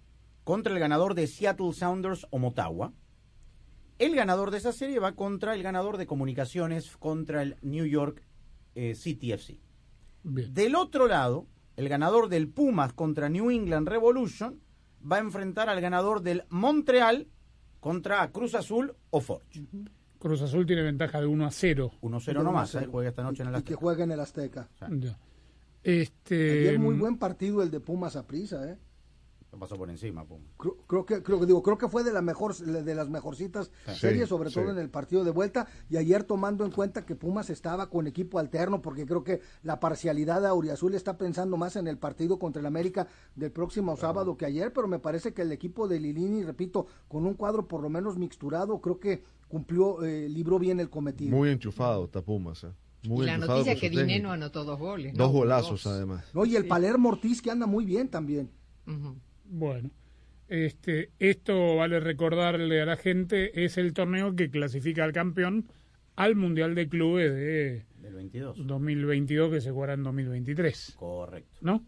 contra 0.43 0.73
el 0.73 0.81
ganador 0.81 1.15
de 1.15 1.29
Seattle 1.29 1.73
Sounders 1.73 2.27
o 2.31 2.41
Motagua. 2.41 2.93
El 4.01 4.17
ganador 4.17 4.51
de 4.51 4.59
esa 4.59 4.73
serie 4.73 4.99
va 4.99 5.13
contra 5.13 5.55
el 5.55 5.63
ganador 5.63 5.97
de 5.97 6.09
comunicaciones 6.09 6.97
contra 6.97 7.43
el 7.43 7.59
New 7.63 7.85
York 7.85 8.25
eh, 8.75 8.97
City 8.97 9.31
FC. 9.31 9.61
Bien. 10.25 10.53
Del 10.53 10.75
otro 10.75 11.07
lado, 11.07 11.47
el 11.77 11.89
ganador 11.89 12.29
del 12.29 12.49
Pumas 12.49 12.93
contra 12.93 13.29
New 13.29 13.53
England 13.53 13.87
Revolution 13.89 14.61
va 15.01 15.19
a 15.19 15.21
enfrentar 15.21 15.69
al 15.69 15.81
ganador 15.81 16.23
del 16.23 16.43
Montreal 16.49 17.29
contra 17.81 18.31
Cruz 18.31 18.55
Azul 18.55 18.95
o 19.11 19.21
Forge. 19.21 19.61
Uh 19.61 19.65
-huh. 19.73 19.91
Cruz 20.19 20.43
Azul 20.43 20.67
tiene 20.67 20.83
ventaja 20.83 21.19
de 21.21 21.27
1 21.27 21.47
a 21.47 21.51
0. 21.51 21.93
1 22.03 22.17
a 22.17 22.21
0 22.21 22.43
nomás, 22.43 22.75
eh, 22.75 22.87
juega 22.87 23.09
esta 23.09 23.23
noche 23.23 23.43
en 23.43 23.49
el 23.49 23.55
Azteca. 23.55 23.71
Y 23.71 23.75
que 23.75 23.81
juega 23.81 24.05
en 24.05 24.13
el 24.13 24.21
Azteca. 24.21 24.69
Ya. 24.79 25.19
Este, 25.83 26.61
Ayer 26.61 26.79
muy 26.79 26.95
buen 26.95 27.17
partido 27.17 27.63
el 27.63 27.71
de 27.71 27.81
Pumas 27.81 28.17
a 28.17 28.27
prisa, 28.27 28.71
¿eh? 28.71 28.77
Lo 29.53 29.59
pasó 29.59 29.77
por 29.77 29.91
encima, 29.91 30.25
Puma. 30.25 30.45
Creo, 30.57 30.77
creo 30.87 31.05
que 31.05 31.23
creo 31.25 31.41
que 31.41 31.47
digo 31.47 31.61
creo 31.61 31.77
que 31.77 31.89
fue 31.89 32.05
de 32.05 32.13
la 32.13 32.23
mejor 32.23 32.55
de 32.57 32.95
las 32.95 33.09
mejorcitas 33.11 33.71
Sí. 33.87 33.95
series 33.97 34.29
sobre 34.29 34.49
Sí. 34.51 34.55
todo 34.61 34.71
en 34.71 34.79
el 34.79 34.91
partido 34.91 35.25
de 35.25 35.33
vuelta 35.33 35.67
y 35.89 35.97
ayer 35.97 36.23
tomando 36.23 36.65
en 36.65 36.71
cuenta 36.71 37.05
que 37.05 37.17
Pumas 37.17 37.51
estaba 37.51 37.91
con 37.91 38.07
equipo 38.07 38.39
alterno 38.39 38.81
porque 38.81 39.07
creo 39.07 39.25
que 39.25 39.41
la 39.65 39.81
parcialidad 39.81 40.41
de 40.41 40.47
Auriazul 40.47 40.95
está 40.95 41.19
pensando 41.19 41.57
más 41.57 41.75
en 41.75 41.89
el 41.89 41.99
partido 41.99 42.39
contra 42.39 42.61
el 42.61 42.67
América 42.67 43.09
del 43.35 43.51
próximo 43.51 43.97
sábado 43.97 44.37
que 44.37 44.47
ayer 44.47 44.73
pero 44.73 44.87
me 44.87 45.01
parece 45.01 45.35
que 45.35 45.43
el 45.43 45.51
equipo 45.51 45.89
de 45.89 45.99
Lilini 45.99 46.45
repito 46.45 46.87
con 47.09 47.27
un 47.27 47.35
cuadro 47.35 47.67
por 47.67 47.83
lo 47.83 47.89
menos 47.91 48.17
mixturado 48.17 48.81
creo 48.81 49.01
que 49.01 49.25
cumplió 49.49 50.05
eh, 50.05 50.29
libró 50.29 50.61
bien 50.61 50.79
el 50.79 50.91
cometido 50.91 51.37
Muy 51.37 51.51
enchufado 51.51 52.05
está 52.05 52.23
Pumas. 52.23 52.63
¿eh? 52.63 52.69
Muy 53.09 53.25
y 53.25 53.27
la 53.27 53.39
noticia 53.39 53.75
que. 53.75 53.89
Dineno 53.91 54.31
anotó 54.31 54.63
dos 54.63 54.79
goles. 54.79 55.13
Dos 55.15 55.33
¿no? 55.33 55.39
golazos 55.39 55.83
Dos. 55.83 55.93
además. 55.93 56.25
no 56.35 56.45
y 56.45 56.55
el 56.55 56.69
Palermo 56.69 57.09
Ortiz 57.09 57.43
que 57.43 57.51
anda 57.51 57.67
muy 57.67 57.85
bien 57.85 58.09
también 58.09 58.49
Bueno, 59.53 59.91
este, 60.49 61.11
esto 61.19 61.77
vale 61.77 61.99
recordarle 61.99 62.81
a 62.81 62.87
la 62.87 62.97
gente, 62.97 63.65
es 63.65 63.79
el 63.79 63.93
torneo 63.93 64.37
que 64.37 64.49
clasifica 64.49 65.03
al 65.05 65.13
campeón 65.13 65.69
al 66.15 66.37
Mundial 66.37 66.75
de 66.75 66.89
Clubes 66.89 67.33
de 67.33 67.85
Del 68.01 68.15
22. 68.15 68.67
2022 68.67 69.51
que 69.51 69.61
se 69.61 69.71
jugará 69.73 69.95
en 69.95 70.05
2023, 70.05 70.95
Correcto. 70.97 71.59
¿no? 71.63 71.85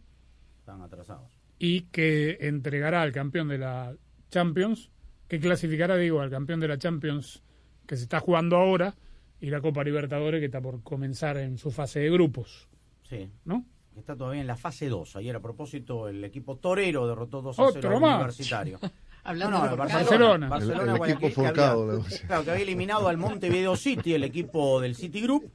Están 0.59 0.83
atrasados. 0.83 1.31
Y 1.59 1.83
que 1.83 2.39
entregará 2.41 3.03
al 3.03 3.13
campeón 3.13 3.49
de 3.49 3.59
la 3.59 3.95
Champions, 4.31 4.91
que 5.29 5.39
clasificará, 5.39 5.97
digo, 5.97 6.21
al 6.21 6.31
campeón 6.31 6.59
de 6.61 6.69
la 6.69 6.79
Champions 6.79 7.43
que 7.87 7.97
se 7.97 8.03
está 8.05 8.19
jugando 8.21 8.57
ahora 8.57 8.95
y 9.41 9.51
la 9.51 9.61
Copa 9.61 9.85
Libertadores 9.85 10.41
que 10.41 10.47
está 10.47 10.61
por 10.61 10.83
comenzar 10.83 11.37
en 11.37 11.59
su 11.59 11.71
fase 11.71 12.01
de 12.01 12.11
grupos, 12.11 12.69
Sí. 13.09 13.29
¿no? 13.45 13.65
Está 13.97 14.17
todavía 14.17 14.41
en 14.41 14.47
la 14.47 14.57
fase 14.57 14.89
2. 14.89 15.17
Ayer, 15.17 15.37
a 15.37 15.41
propósito, 15.41 16.09
el 16.09 16.25
equipo 16.25 16.57
torero 16.57 17.07
derrotó 17.07 17.43
2 17.43 17.59
a 17.59 17.63
Otro 17.63 17.81
0 17.83 17.97
al 18.07 18.15
universitario. 18.15 18.79
Hablando 19.25 19.59
No, 19.59 19.65
de 19.65 19.71
no, 19.71 19.77
Barcelona. 19.77 20.49
Barcelona, 20.49 20.83
El- 20.83 20.89
el 20.89 20.97
Guayaquil, 20.99 21.27
equipo 21.27 21.43
que 21.43 21.47
forcado, 21.49 21.83
había- 21.93 22.09
le- 22.09 22.27
claro, 22.27 22.45
que 22.45 22.51
había 22.51 22.63
eliminado 22.65 23.09
al 23.09 23.17
Montevideo 23.19 23.77
City, 23.77 24.15
el 24.15 24.25
equipo 24.25 24.81
del 24.81 24.95
City 24.97 25.21
Group. 25.21 25.51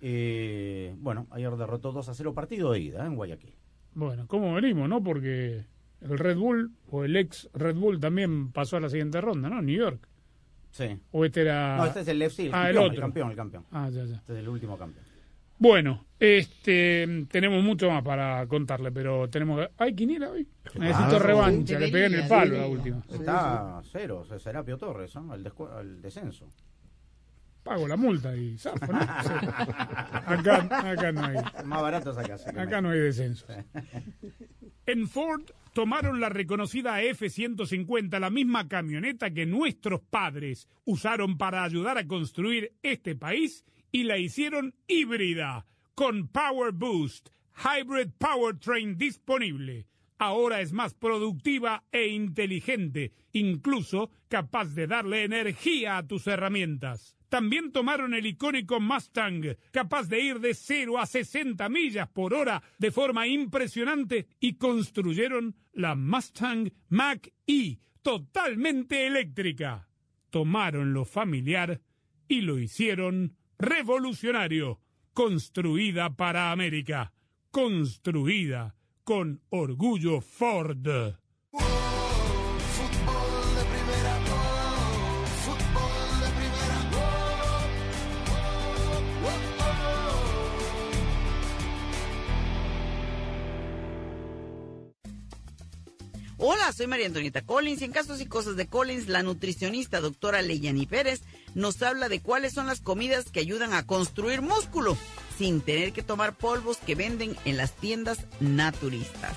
Eh, 0.00 0.94
bueno, 0.98 1.26
ayer 1.30 1.50
derrotó 1.56 1.92
2 1.92 2.08
a 2.08 2.14
0 2.14 2.34
partido 2.34 2.72
de 2.72 2.80
ida 2.80 3.04
¿eh? 3.04 3.06
en 3.06 3.14
Guayaquil. 3.14 3.54
Bueno, 3.94 4.26
¿cómo 4.26 4.54
venimos, 4.54 4.88
no? 4.88 5.02
Porque 5.02 5.64
el 6.00 6.18
Red 6.18 6.36
Bull 6.38 6.72
o 6.90 7.04
el 7.04 7.16
ex 7.16 7.48
Red 7.54 7.76
Bull 7.76 8.00
también 8.00 8.50
pasó 8.50 8.78
a 8.78 8.80
la 8.80 8.88
siguiente 8.88 9.20
ronda, 9.20 9.48
¿no? 9.48 9.62
New 9.62 9.78
York. 9.78 10.08
Sí. 10.72 10.98
O 11.12 11.24
este 11.24 11.42
era... 11.42 11.76
No, 11.76 11.84
este 11.84 12.00
es 12.00 12.08
el 12.08 12.22
FC, 12.22 12.46
el, 12.46 12.54
Ah, 12.54 12.70
el 12.70 12.74
campeón, 12.74 12.84
otro. 12.84 12.94
el 12.94 13.00
campeón, 13.00 13.30
el 13.30 13.36
campeón. 13.36 13.66
Ah, 13.70 13.88
ya, 13.92 14.04
ya. 14.04 14.16
Este 14.16 14.32
es 14.32 14.38
el 14.40 14.48
último 14.48 14.76
campeón. 14.76 15.04
Bueno, 15.58 16.04
este, 16.24 17.26
tenemos 17.28 17.64
mucho 17.64 17.90
más 17.90 18.04
para 18.04 18.46
contarle, 18.46 18.92
pero 18.92 19.28
tenemos 19.28 19.58
que... 19.60 19.72
¿Hay 19.78 19.92
quiniela 19.92 20.30
hoy? 20.30 20.46
Necesito 20.76 21.08
Claro. 21.08 21.18
revancha, 21.26 21.78
le 21.80 21.88
pegué 21.90 22.06
en 22.06 22.14
el 22.14 22.28
palo 22.28 22.58
la 22.58 22.66
última. 22.68 23.02
Está 23.12 23.78
a 23.78 23.82
cero, 23.82 24.20
o 24.20 24.24
sea, 24.24 24.38
Serapio 24.38 24.78
Torres, 24.78 25.12
¿no? 25.16 25.34
el, 25.34 25.44
descu- 25.44 25.80
el 25.80 26.00
descenso. 26.00 26.48
Pago 27.64 27.88
la 27.88 27.96
multa 27.96 28.36
y 28.36 28.56
zafo, 28.56 28.92
¿no? 28.92 29.00
Sí. 29.22 29.32
Acá, 30.26 30.90
acá 30.92 31.10
no 31.12 31.24
hay. 31.24 31.36
Más 31.64 31.82
barato 31.82 32.12
sacarse. 32.14 32.50
Acá 32.50 32.80
no 32.80 32.90
hay 32.90 33.00
descenso. 33.00 33.46
En 34.86 35.08
Ford 35.08 35.42
tomaron 35.72 36.20
la 36.20 36.28
reconocida 36.28 37.02
F-150, 37.02 38.18
la 38.20 38.30
misma 38.30 38.68
camioneta 38.68 39.30
que 39.30 39.46
nuestros 39.46 40.00
padres 40.02 40.68
usaron 40.84 41.36
para 41.36 41.64
ayudar 41.64 41.98
a 41.98 42.06
construir 42.06 42.72
este 42.82 43.16
país 43.16 43.64
y 43.90 44.04
la 44.04 44.18
hicieron 44.18 44.74
híbrida, 44.88 45.64
con 45.94 46.28
Power 46.28 46.72
Boost, 46.72 47.28
Hybrid 47.56 48.10
Powertrain 48.18 48.96
disponible. 48.96 49.86
Ahora 50.18 50.60
es 50.60 50.72
más 50.72 50.94
productiva 50.94 51.84
e 51.90 52.06
inteligente, 52.08 53.12
incluso 53.32 54.10
capaz 54.28 54.74
de 54.74 54.86
darle 54.86 55.24
energía 55.24 55.96
a 55.98 56.06
tus 56.06 56.26
herramientas. 56.28 57.16
También 57.28 57.72
tomaron 57.72 58.14
el 58.14 58.26
icónico 58.26 58.78
Mustang, 58.78 59.56
capaz 59.72 60.08
de 60.08 60.20
ir 60.20 60.38
de 60.38 60.54
0 60.54 60.98
a 60.98 61.06
60 61.06 61.68
millas 61.70 62.08
por 62.10 62.34
hora 62.34 62.62
de 62.78 62.90
forma 62.90 63.26
impresionante, 63.26 64.28
y 64.38 64.56
construyeron 64.58 65.56
la 65.72 65.94
Mustang 65.94 66.70
Mach-E, 66.88 67.78
totalmente 68.02 69.06
eléctrica. 69.06 69.88
Tomaron 70.30 70.92
lo 70.92 71.04
familiar 71.04 71.80
y 72.28 72.42
lo 72.42 72.58
hicieron 72.58 73.36
revolucionario, 73.58 74.80
construida 75.14 76.10
para 76.10 76.50
América, 76.50 77.12
construida 77.50 78.74
con 79.04 79.40
orgullo 79.50 80.20
Ford. 80.20 81.16
Hola, 96.44 96.72
soy 96.72 96.88
María 96.88 97.06
Antonieta 97.06 97.42
Collins 97.42 97.82
y 97.82 97.84
en 97.84 97.92
Casos 97.92 98.20
y 98.20 98.26
Cosas 98.26 98.56
de 98.56 98.66
Collins, 98.66 99.06
la 99.06 99.22
nutricionista 99.22 100.00
doctora 100.00 100.42
Leyani 100.42 100.86
Pérez 100.86 101.22
nos 101.54 101.80
habla 101.82 102.08
de 102.08 102.18
cuáles 102.18 102.52
son 102.52 102.66
las 102.66 102.80
comidas 102.80 103.30
que 103.30 103.38
ayudan 103.38 103.72
a 103.74 103.86
construir 103.86 104.42
músculo 104.42 104.98
sin 105.38 105.60
tener 105.60 105.92
que 105.92 106.02
tomar 106.02 106.34
polvos 106.36 106.78
que 106.78 106.96
venden 106.96 107.36
en 107.44 107.56
las 107.56 107.76
tiendas 107.76 108.26
naturistas. 108.40 109.36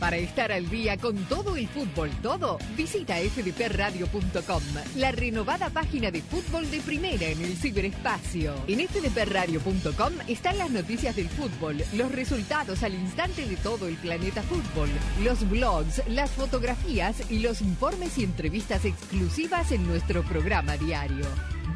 Para 0.00 0.16
estar 0.16 0.50
al 0.50 0.68
día 0.70 0.96
con 0.96 1.14
todo 1.26 1.56
el 1.56 1.68
fútbol, 1.68 2.10
todo, 2.22 2.56
visita 2.74 3.16
fdpradio.com, 3.16 4.62
la 4.96 5.12
renovada 5.12 5.68
página 5.68 6.10
de 6.10 6.22
fútbol 6.22 6.70
de 6.70 6.80
primera 6.80 7.26
en 7.26 7.44
el 7.44 7.54
ciberespacio. 7.54 8.54
En 8.66 8.88
fdpradio.com 8.88 10.14
están 10.26 10.56
las 10.56 10.70
noticias 10.70 11.14
del 11.16 11.28
fútbol, 11.28 11.84
los 11.92 12.10
resultados 12.12 12.82
al 12.82 12.94
instante 12.94 13.44
de 13.44 13.56
todo 13.56 13.88
el 13.88 13.96
planeta 13.96 14.42
fútbol, 14.42 14.88
los 15.22 15.48
blogs, 15.50 16.02
las 16.08 16.30
fotografías 16.30 17.30
y 17.30 17.40
los 17.40 17.60
informes 17.60 18.16
y 18.16 18.24
entrevistas 18.24 18.86
exclusivas 18.86 19.70
en 19.70 19.86
nuestro 19.86 20.22
programa 20.22 20.78
diario. 20.78 21.26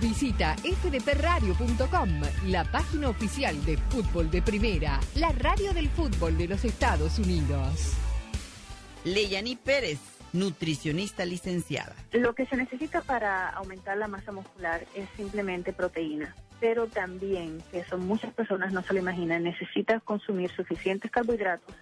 Visita 0.01 0.57
fdpradio.com, 0.57 2.09
la 2.47 2.65
página 2.65 3.11
oficial 3.11 3.63
de 3.67 3.77
fútbol 3.91 4.31
de 4.31 4.41
primera, 4.41 4.99
la 5.15 5.31
radio 5.33 5.75
del 5.75 5.91
fútbol 5.91 6.39
de 6.39 6.49
los 6.49 6.65
Estados 6.65 7.19
Unidos. 7.19 7.95
Leyani 9.05 9.57
Pérez, 9.57 9.99
nutricionista 10.33 11.25
licenciada. 11.25 11.95
Lo 12.13 12.35
que 12.35 12.47
se 12.47 12.57
necesita 12.57 13.03
para 13.03 13.49
aumentar 13.51 13.97
la 13.97 14.09
masa 14.09 14.33
muscular 14.33 14.85
es 14.95 15.09
simplemente 15.17 15.73
proteína, 15.73 16.35
pero 16.61 16.87
también, 16.87 17.63
que 17.71 17.81
eso 17.81 17.99
muchas 17.99 18.33
personas 18.33 18.73
no 18.73 18.83
se 18.83 18.95
lo 18.95 18.99
imaginan, 19.01 19.45
necesitas 19.45 20.03
consumir 20.03 20.51
suficientes 20.51 21.11
carbohidratos 21.11 21.75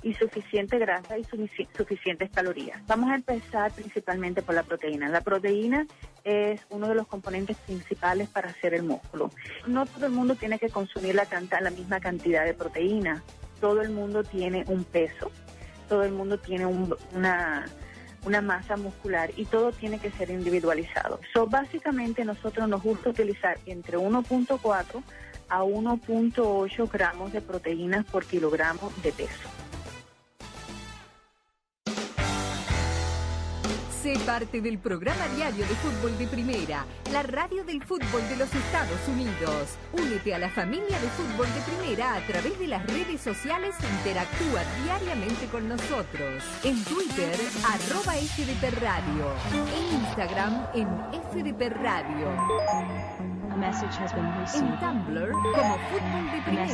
y 0.00 0.14
suficiente 0.14 0.78
grasa 0.78 1.18
y 1.18 1.24
sufici- 1.24 1.66
suficientes 1.76 2.30
calorías. 2.30 2.80
Vamos 2.86 3.10
a 3.10 3.16
empezar 3.16 3.72
principalmente 3.72 4.42
por 4.42 4.54
la 4.54 4.62
proteína. 4.62 5.08
La 5.08 5.22
proteína 5.22 5.86
es 6.22 6.60
uno 6.70 6.88
de 6.88 6.94
los 6.94 7.08
componentes 7.08 7.56
principales 7.56 8.28
para 8.28 8.50
hacer 8.50 8.74
el 8.74 8.84
músculo. 8.84 9.32
No 9.66 9.86
todo 9.86 10.06
el 10.06 10.12
mundo 10.12 10.36
tiene 10.36 10.60
que 10.60 10.68
consumir 10.70 11.16
la, 11.16 11.26
canta- 11.26 11.60
la 11.60 11.70
misma 11.70 11.98
cantidad 11.98 12.44
de 12.44 12.54
proteína. 12.54 13.24
Todo 13.60 13.82
el 13.82 13.90
mundo 13.90 14.22
tiene 14.22 14.62
un 14.68 14.84
peso, 14.84 15.32
todo 15.88 16.04
el 16.04 16.12
mundo 16.12 16.38
tiene 16.38 16.66
un- 16.66 16.94
una, 17.14 17.66
una 18.24 18.40
masa 18.40 18.76
muscular 18.76 19.30
y 19.36 19.44
todo 19.46 19.72
tiene 19.72 19.98
que 19.98 20.10
ser 20.10 20.30
individualizado. 20.30 21.20
So, 21.32 21.46
básicamente 21.46 22.24
nosotros 22.24 22.68
nos 22.68 22.82
gusta 22.82 23.10
utilizar 23.10 23.58
entre 23.66 23.96
1.4 23.98 25.02
a 25.48 25.62
1.8 25.64 26.90
gramos 26.90 27.32
de 27.32 27.40
proteínas 27.40 28.04
por 28.04 28.24
kilogramo 28.26 28.92
de 29.02 29.12
peso. 29.12 29.48
Sé 34.08 34.18
parte 34.20 34.62
del 34.62 34.78
programa 34.78 35.28
diario 35.36 35.66
de 35.66 35.74
fútbol 35.74 36.16
de 36.16 36.26
primera, 36.28 36.86
la 37.12 37.22
radio 37.24 37.62
del 37.62 37.82
fútbol 37.82 38.26
de 38.30 38.36
los 38.36 38.48
Estados 38.54 39.06
Unidos. 39.06 39.76
Únete 39.92 40.34
a 40.34 40.38
la 40.38 40.48
familia 40.48 40.98
de 40.98 41.08
fútbol 41.08 41.46
de 41.52 41.60
primera 41.60 42.14
a 42.14 42.20
través 42.26 42.58
de 42.58 42.68
las 42.68 42.86
redes 42.86 43.20
sociales 43.20 43.74
e 43.82 43.98
interactúa 43.98 44.62
diariamente 44.82 45.44
con 45.52 45.68
nosotros. 45.68 46.42
En 46.64 46.82
Twitter, 46.84 47.36
arroba 47.66 48.14
FDP 48.14 48.80
Radio. 48.80 49.30
En 49.52 50.00
Instagram, 50.00 50.68
en 50.72 50.88
FDP 51.30 51.68
Radio. 51.68 53.27
En 54.54 54.78
Tumblr, 54.78 55.32
como 55.32 55.78
Fútbol 55.90 56.30
de 56.32 56.40
Primera. 56.42 56.66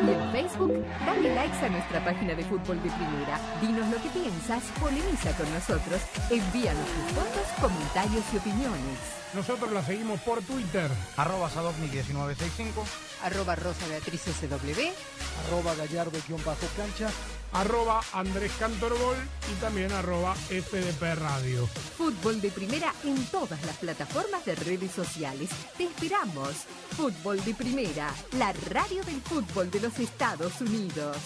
Y 0.00 0.10
en 0.10 0.32
Facebook, 0.32 0.84
dale 1.06 1.34
likes 1.34 1.64
a 1.64 1.68
nuestra 1.68 2.04
página 2.04 2.34
de 2.34 2.44
Fútbol 2.44 2.82
de 2.82 2.90
Primera. 2.90 3.38
Dinos 3.60 3.86
lo 3.88 3.96
que 4.02 4.08
piensas, 4.08 4.62
polemiza 4.80 5.32
con 5.36 5.52
nosotros, 5.52 6.00
envíanos 6.30 6.86
tus 6.86 7.12
fotos, 7.16 7.46
comentarios 7.60 8.24
y 8.32 8.36
opiniones. 8.38 8.98
Nosotros 9.34 9.70
la 9.70 9.84
seguimos 9.84 10.20
por 10.20 10.42
Twitter. 10.42 10.90
Arroba 11.16 11.48
Sadovnik1965. 11.50 12.84
Arroba 13.22 13.54
Rosa 13.54 13.86
Beatriz 13.86 14.22
SW. 14.22 15.46
Arroba 15.46 15.74
Gallardo-cancha. 15.76 17.10
Arroba 17.52 18.00
Andrés 18.12 18.52
Cantorbol 18.58 19.16
y 19.52 19.60
también 19.60 19.92
arroba 19.92 20.34
FDP 20.34 21.14
Radio. 21.16 21.66
Fútbol 21.96 22.40
de 22.40 22.50
Primera 22.50 22.92
en 23.04 23.24
todas 23.26 23.64
las 23.66 23.76
plataformas 23.76 24.44
de 24.44 24.54
redes 24.54 24.92
sociales. 24.92 25.50
Te 25.76 25.84
esperamos. 25.84 26.66
Fútbol 26.96 27.44
de 27.44 27.54
Primera, 27.54 28.12
la 28.32 28.52
radio 28.70 29.02
del 29.04 29.20
fútbol 29.20 29.70
de 29.70 29.80
los 29.80 29.98
Estados 29.98 30.60
Unidos. 30.60 31.16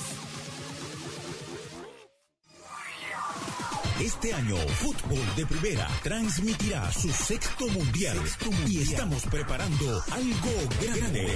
Este 4.00 4.34
año, 4.34 4.56
Fútbol 4.56 5.22
de 5.36 5.46
Primera 5.46 5.88
transmitirá 6.02 6.90
su 6.92 7.08
sexto 7.10 7.68
mundial, 7.68 8.18
y 8.66 8.82
estamos 8.82 9.22
preparando 9.26 10.02
algo 10.10 10.50
grande. 10.82 11.32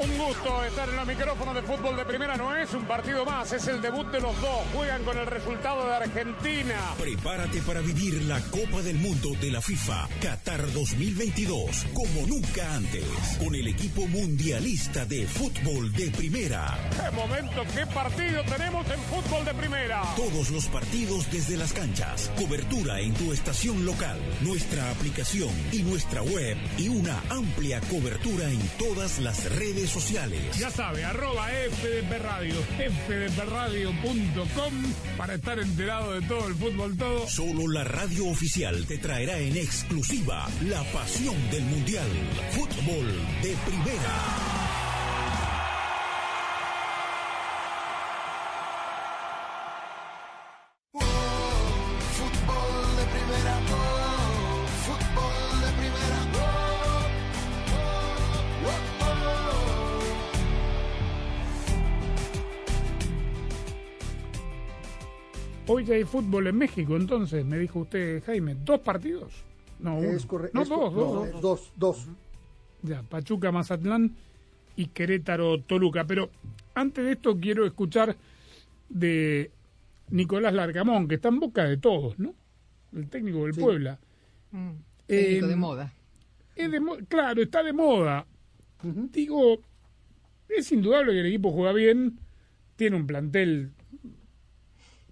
Un 0.00 0.18
gusto 0.18 0.64
estar 0.64 0.88
en 0.88 0.96
los 0.96 1.06
micrófonos 1.06 1.54
de 1.54 1.62
fútbol 1.62 1.96
de 1.96 2.04
primera. 2.04 2.36
No 2.36 2.54
es 2.56 2.72
un 2.74 2.84
partido 2.84 3.24
más, 3.24 3.52
es 3.52 3.66
el 3.68 3.80
debut 3.80 4.06
de 4.10 4.20
los 4.20 4.38
dos. 4.40 4.60
Juegan 4.74 5.04
con 5.04 5.18
el 5.18 5.26
resultado 5.26 5.86
de 5.86 5.94
Argentina. 5.94 6.94
Prepárate 6.98 7.60
para 7.62 7.80
vivir 7.80 8.22
la 8.22 8.40
Copa 8.40 8.82
del 8.82 8.96
Mundo 8.96 9.30
de 9.40 9.50
la 9.50 9.60
FIFA 9.60 10.08
Qatar 10.20 10.72
2022 10.72 11.86
como 11.94 12.26
nunca 12.26 12.74
antes, 12.74 13.04
con 13.38 13.54
el 13.54 13.68
equipo 13.68 14.06
mundialista 14.06 15.04
de 15.04 15.26
fútbol 15.26 15.92
de 15.92 16.10
primera. 16.10 16.78
¡Qué 16.90 17.14
momento, 17.14 17.62
qué 17.74 17.86
partido 17.86 18.42
tenemos 18.44 18.86
en 18.90 19.00
fútbol 19.02 19.44
de 19.44 19.54
primera! 19.54 20.02
Todos 20.16 20.50
los 20.50 20.66
partidos 20.66 21.30
desde 21.30 21.56
las 21.56 21.72
canchas, 21.72 21.99
cobertura 22.36 23.00
en 23.00 23.12
tu 23.14 23.32
estación 23.32 23.84
local, 23.84 24.18
nuestra 24.40 24.90
aplicación 24.90 25.50
y 25.72 25.82
nuestra 25.82 26.22
web 26.22 26.56
y 26.78 26.88
una 26.88 27.20
amplia 27.28 27.80
cobertura 27.82 28.50
en 28.50 28.60
todas 28.78 29.18
las 29.18 29.44
redes 29.56 29.90
sociales. 29.90 30.40
Ya 30.58 30.70
sabe, 30.70 31.04
arroba 31.04 31.48
FDP 31.48 32.22
Radio, 32.22 32.54
fdpradio.com 33.06 34.74
para 35.16 35.34
estar 35.34 35.58
enterado 35.58 36.12
de 36.12 36.22
todo 36.26 36.48
el 36.48 36.54
fútbol 36.54 36.96
todo. 36.96 37.28
Solo 37.28 37.68
la 37.68 37.84
radio 37.84 38.26
oficial 38.28 38.86
te 38.86 38.98
traerá 38.98 39.38
en 39.38 39.56
exclusiva 39.56 40.48
la 40.62 40.82
pasión 40.92 41.36
del 41.50 41.64
Mundial. 41.64 42.08
Fútbol 42.52 43.06
de 43.42 43.54
primera. 43.66 44.49
Hay 65.94 66.04
fútbol 66.04 66.46
en 66.46 66.56
México, 66.56 66.96
entonces, 66.96 67.44
me 67.44 67.58
dijo 67.58 67.80
usted, 67.80 68.22
Jaime, 68.24 68.54
¿dos 68.64 68.80
partidos? 68.80 69.32
No, 69.78 69.96
uno. 69.98 70.10
Es 70.10 70.26
correcto. 70.26 70.56
No, 70.56 70.62
es 70.62 70.68
dos, 70.68 70.94
dos, 70.94 71.14
no, 71.14 71.26
dos. 71.32 71.40
dos, 71.40 71.72
dos. 71.76 72.08
Ya, 72.82 73.02
Pachuca, 73.02 73.50
Mazatlán 73.52 74.14
y 74.76 74.86
Querétaro, 74.86 75.60
Toluca. 75.62 76.04
Pero 76.06 76.30
antes 76.74 77.04
de 77.04 77.12
esto 77.12 77.38
quiero 77.38 77.66
escuchar 77.66 78.16
de 78.88 79.50
Nicolás 80.10 80.52
Largamón, 80.54 81.08
que 81.08 81.16
está 81.16 81.28
en 81.28 81.40
boca 81.40 81.64
de 81.64 81.76
todos, 81.76 82.18
¿no? 82.18 82.34
El 82.92 83.08
técnico 83.08 83.44
del 83.44 83.54
Sí. 83.54 83.60
Puebla. 83.60 83.98
Mm, 84.52 84.70
Eh, 85.08 85.24
técnico 85.24 85.46
de 85.48 85.56
moda. 85.56 85.92
Es 86.56 86.70
de 86.70 86.80
mo- 86.80 86.98
claro, 87.08 87.42
está 87.42 87.62
de 87.62 87.72
moda. 87.72 88.26
Digo, 88.82 89.60
es 90.48 90.72
indudable 90.72 91.12
que 91.12 91.20
el 91.20 91.26
equipo 91.26 91.52
juega 91.52 91.72
bien, 91.72 92.18
tiene 92.76 92.96
un 92.96 93.06
plantel, 93.06 93.70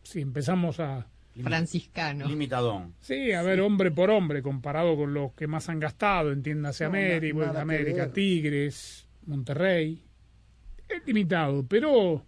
si 0.08 0.20
empezamos 0.20 0.80
a... 0.80 1.06
Franciscano. 1.40 2.26
Limitadón. 2.26 2.94
Sí, 3.00 3.30
a 3.32 3.42
ver, 3.42 3.60
hombre 3.60 3.92
por 3.92 4.10
hombre, 4.10 4.42
comparado 4.42 4.96
con 4.96 5.14
los 5.14 5.34
que 5.34 5.46
más 5.46 5.68
han 5.68 5.78
gastado, 5.78 6.32
entiéndase 6.32 6.82
No, 6.84 6.90
América, 6.90 7.60
América. 7.60 8.12
Tigres, 8.12 9.06
Monterrey. 9.26 10.02
Es 10.88 11.06
limitado, 11.06 11.64
pero 11.64 12.24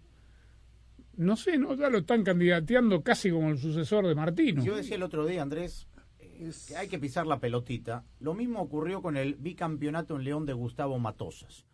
no 1.17 1.35
sé, 1.35 1.57
¿no? 1.57 1.73
ya 1.73 1.89
lo 1.89 1.99
están 1.99 2.23
candidateando 2.23 3.01
casi 3.03 3.31
como 3.31 3.49
el 3.49 3.57
sucesor 3.57 4.07
de 4.07 4.15
Martino. 4.15 4.63
Yo 4.63 4.77
decía 4.77 4.95
el 4.95 5.03
otro 5.03 5.25
día, 5.25 5.41
Andrés, 5.41 5.87
eh, 6.19 6.49
que 6.67 6.77
hay 6.77 6.87
que 6.87 6.99
pisar 6.99 7.27
la 7.27 7.39
pelotita. 7.39 8.05
Lo 8.19 8.33
mismo 8.33 8.61
ocurrió 8.61 9.01
con 9.01 9.17
el 9.17 9.35
bicampeonato 9.35 10.15
en 10.15 10.23
León 10.23 10.45
de 10.45 10.53
Gustavo 10.53 10.99
Matosas. 10.99 11.65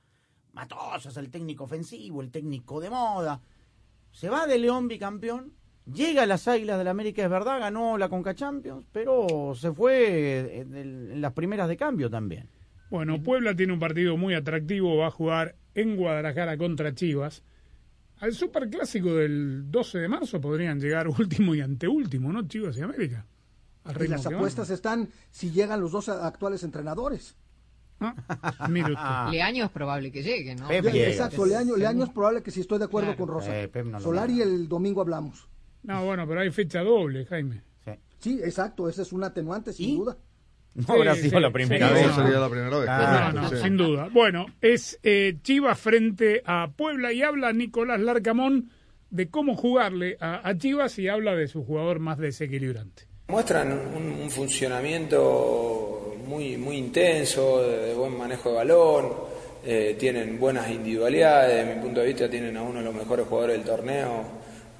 Matosas, 0.53 1.15
el 1.17 1.29
técnico 1.29 1.65
ofensivo, 1.65 2.21
el 2.21 2.31
técnico 2.31 2.79
de 2.79 2.89
moda. 2.89 3.41
Se 4.11 4.29
va 4.29 4.47
de 4.47 4.57
León 4.57 4.87
bicampeón, 4.87 5.53
llega 5.93 6.23
a 6.23 6.25
las 6.25 6.47
Águilas 6.47 6.77
del 6.77 6.87
América, 6.87 7.23
es 7.23 7.29
verdad, 7.29 7.59
ganó 7.59 7.97
la 7.97 8.09
Conca 8.09 8.33
Champions, 8.35 8.85
pero 8.91 9.53
se 9.55 9.71
fue 9.73 10.59
en, 10.61 10.75
el- 10.75 11.11
en 11.13 11.21
las 11.21 11.33
primeras 11.33 11.67
de 11.69 11.77
cambio 11.77 12.09
también. 12.09 12.49
Bueno, 12.89 13.21
Puebla 13.21 13.55
tiene 13.55 13.73
un 13.73 13.79
partido 13.79 14.15
muy 14.17 14.33
atractivo, 14.33 14.95
va 14.97 15.07
a 15.07 15.11
jugar 15.11 15.55
en 15.75 15.95
Guadalajara 15.97 16.57
contra 16.57 16.93
Chivas. 16.95 17.43
Al 18.19 18.33
superclásico 18.33 19.13
del 19.13 19.69
12 19.69 19.99
de 19.99 20.07
marzo 20.07 20.39
podrían 20.41 20.79
llegar 20.79 21.07
último 21.19 21.53
y 21.53 21.61
anteúltimo, 21.61 22.31
¿no? 22.31 22.47
Chivas 22.47 22.77
y 22.77 22.81
América. 22.81 23.25
Y 24.03 24.07
las 24.07 24.23
van. 24.25 24.35
apuestas 24.35 24.69
están 24.69 25.07
si 25.31 25.51
llegan 25.51 25.79
los 25.79 25.91
dos 25.91 26.09
actuales 26.09 26.63
entrenadores. 26.63 27.35
Mire 28.69 28.93
usted. 28.93 29.31
Leaño 29.31 29.65
es 29.65 29.71
probable 29.71 30.11
que 30.11 30.21
llegue, 30.23 30.55
¿no? 30.55 30.69
Exacto, 30.69 31.45
Leaño, 31.45 31.75
Leaño 31.77 32.03
es 32.03 32.09
probable 32.09 32.43
que 32.43 32.51
sí 32.51 32.61
estoy 32.61 32.79
de 32.79 32.85
acuerdo 32.85 33.09
Claro. 33.15 33.25
con 33.25 33.33
Rosa. 33.35 33.59
Eh, 33.59 33.71
no 33.85 33.99
Solari 33.99 34.41
el 34.41 34.67
domingo 34.67 35.01
hablamos. 35.01 35.47
No, 35.87 36.05
bueno, 36.05 36.27
pero 36.27 36.41
hay 36.41 36.51
fecha 36.51 36.81
doble, 36.83 37.25
Jaime. 37.25 37.61
Sí, 38.19 38.39
exacto, 38.43 38.89
esa 38.89 39.01
es 39.03 39.11
un 39.13 39.23
atenuante, 39.23 39.71
sin 39.73 39.97
duda. 39.97 40.17
No 40.75 40.93
habrá 40.93 41.15
sido 41.15 41.39
la 41.39 41.49
primera 41.51 41.87
sí, 41.87 41.93
vez. 41.95 42.07
no. 42.07 42.15
sería 42.15 42.39
la 42.39 42.49
primera 42.49 42.77
vez. 42.77 42.87
No, 42.87 43.41
no, 43.41 43.49
Sí. 43.49 43.55
sin 43.63 43.77
duda. 43.77 44.09
Bueno, 44.11 44.45
es 44.61 44.99
eh, 45.01 45.37
Chivas 45.41 45.79
frente 45.79 46.41
a 46.45 46.69
Puebla 46.75 47.11
y 47.13 47.23
habla 47.23 47.51
Nicolás 47.53 47.99
Larcamón 47.99 48.69
de 49.09 49.29
cómo 49.29 49.55
jugarle 49.55 50.17
a, 50.19 50.47
a 50.47 50.57
Chivas 50.57 50.99
y 50.99 51.07
habla 51.07 51.35
de 51.35 51.47
su 51.47 51.63
jugador 51.63 51.99
más 51.99 52.17
desequilibrante. 52.19 53.03
Muestran 53.29 53.71
un, 53.71 54.03
un 54.21 54.29
funcionamiento 54.29 56.15
muy, 56.27 56.57
muy 56.57 56.77
intenso, 56.77 57.61
de, 57.61 57.87
de 57.87 57.93
buen 57.93 58.17
manejo 58.17 58.49
de 58.49 58.55
balón, 58.55 59.09
eh, 59.65 59.95
tienen 59.99 60.39
buenas 60.39 60.69
individualidades, 60.69 61.55
desde 61.65 61.75
mi 61.75 61.81
punto 61.81 62.01
de 62.01 62.07
vista 62.07 62.29
tienen 62.29 62.55
a 62.57 62.61
uno 62.61 62.79
de 62.79 62.85
los 62.85 62.93
mejores 62.95 63.25
jugadores 63.27 63.57
del 63.57 63.65
torneo, 63.65 64.23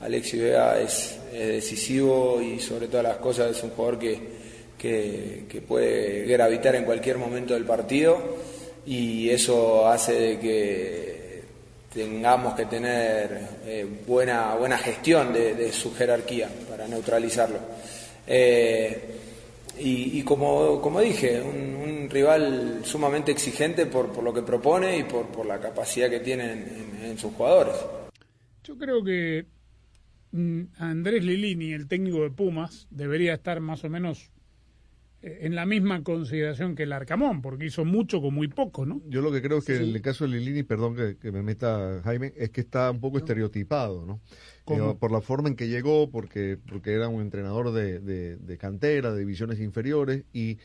Alexis 0.02 0.42
Vega 0.42 0.80
es, 0.80 1.20
decisivo 1.32 2.42
y 2.42 2.60
sobre 2.60 2.88
todas 2.88 3.06
las 3.06 3.18
cosas 3.18 3.56
es 3.56 3.64
un 3.64 3.72
jugador 3.72 4.00
que, 4.00 4.20
que, 4.78 5.62
puede 5.68 6.26
gravitar 6.26 6.76
en 6.76 6.86
cualquier 6.86 7.18
momento 7.18 7.54
del 7.54 7.66
partido 7.66 8.18
y 8.86 9.30
eso 9.30 9.88
hace 9.88 10.14
de 10.14 10.40
que 10.40 11.42
tengamos 11.94 12.54
que 12.54 12.66
tener 12.66 13.40
eh, 13.66 13.86
buena, 14.06 14.56
buena 14.56 14.78
gestión 14.78 15.34
de, 15.34 15.72
su 15.72 15.94
jerarquía 15.94 16.50
para 16.70 16.88
neutralizarlo. 16.88 17.58
Eh, 18.26 19.18
y, 19.80 20.24
como, 20.24 20.82
como 20.82 21.00
dije, 21.02 21.42
un, 21.42 22.10
rival 22.10 22.82
sumamente 22.84 23.32
exigente 23.32 23.86
por, 23.86 24.14
por 24.14 24.24
lo 24.24 24.34
que 24.34 24.42
propone 24.42 24.98
y 24.98 25.04
por, 25.04 25.26
por 25.26 25.46
la 25.46 25.60
capacidad 25.60 26.10
que 26.10 26.22
tiene 26.22 26.54
en, 26.54 27.00
en- 27.04 27.18
sus 27.18 27.34
jugadores. 27.34 27.76
Yo 28.64 28.78
creo 28.78 29.04
que 29.04 29.46
Andrés 30.78 31.24
Lilini, 31.24 31.74
el 31.74 31.88
técnico 31.88 32.22
de 32.22 32.30
Pumas, 32.30 32.88
debería 32.92 33.34
estar 33.34 33.60
más 33.60 33.84
o 33.84 33.90
menos 33.90 34.32
eh, 35.22 35.40
en 35.42 35.56
la 35.56 35.66
misma 35.66 36.04
consideración 36.04 36.76
que 36.76 36.84
el 36.84 36.94
Arcamón, 36.94 37.42
porque 37.42 37.66
hizo 37.66 37.86
mucho 37.86 38.22
con 38.22 38.34
muy 38.34 38.48
poco, 38.48 38.86
¿no? 38.86 39.02
Yo 39.08 39.22
lo 39.22 39.32
que 39.32 39.42
creo 39.42 39.60
es 39.60 39.66
que 39.66 39.78
en 39.78 39.96
el 39.96 40.02
caso 40.02 40.26
de 40.26 40.32
Lilini, 40.32 40.64
perdón 40.64 40.96
que, 40.96 41.18
que 41.18 41.32
me 41.32 41.42
meta 41.42 42.02
Jaime, 42.04 42.34
es 42.36 42.52
que 42.52 42.62
está 42.62 42.92
un 42.92 43.00
poco 43.00 43.18
estereotipado, 43.18 44.06
¿no? 44.06 44.22
Eh, 44.68 44.96
por 45.00 45.12
la 45.12 45.22
forma 45.22 45.48
en 45.48 45.56
que 45.56 45.70
llegó, 45.70 46.12
porque, 46.12 46.60
porque 46.70 46.92
era 46.92 47.08
un 47.08 47.22
entrenador 47.22 47.72
de, 47.72 48.00
de, 48.00 48.36
de 48.38 48.58
cantera, 48.58 49.12
de 49.14 49.20
divisiones 49.20 49.60
inferiores, 49.60 50.24
y 50.34 50.58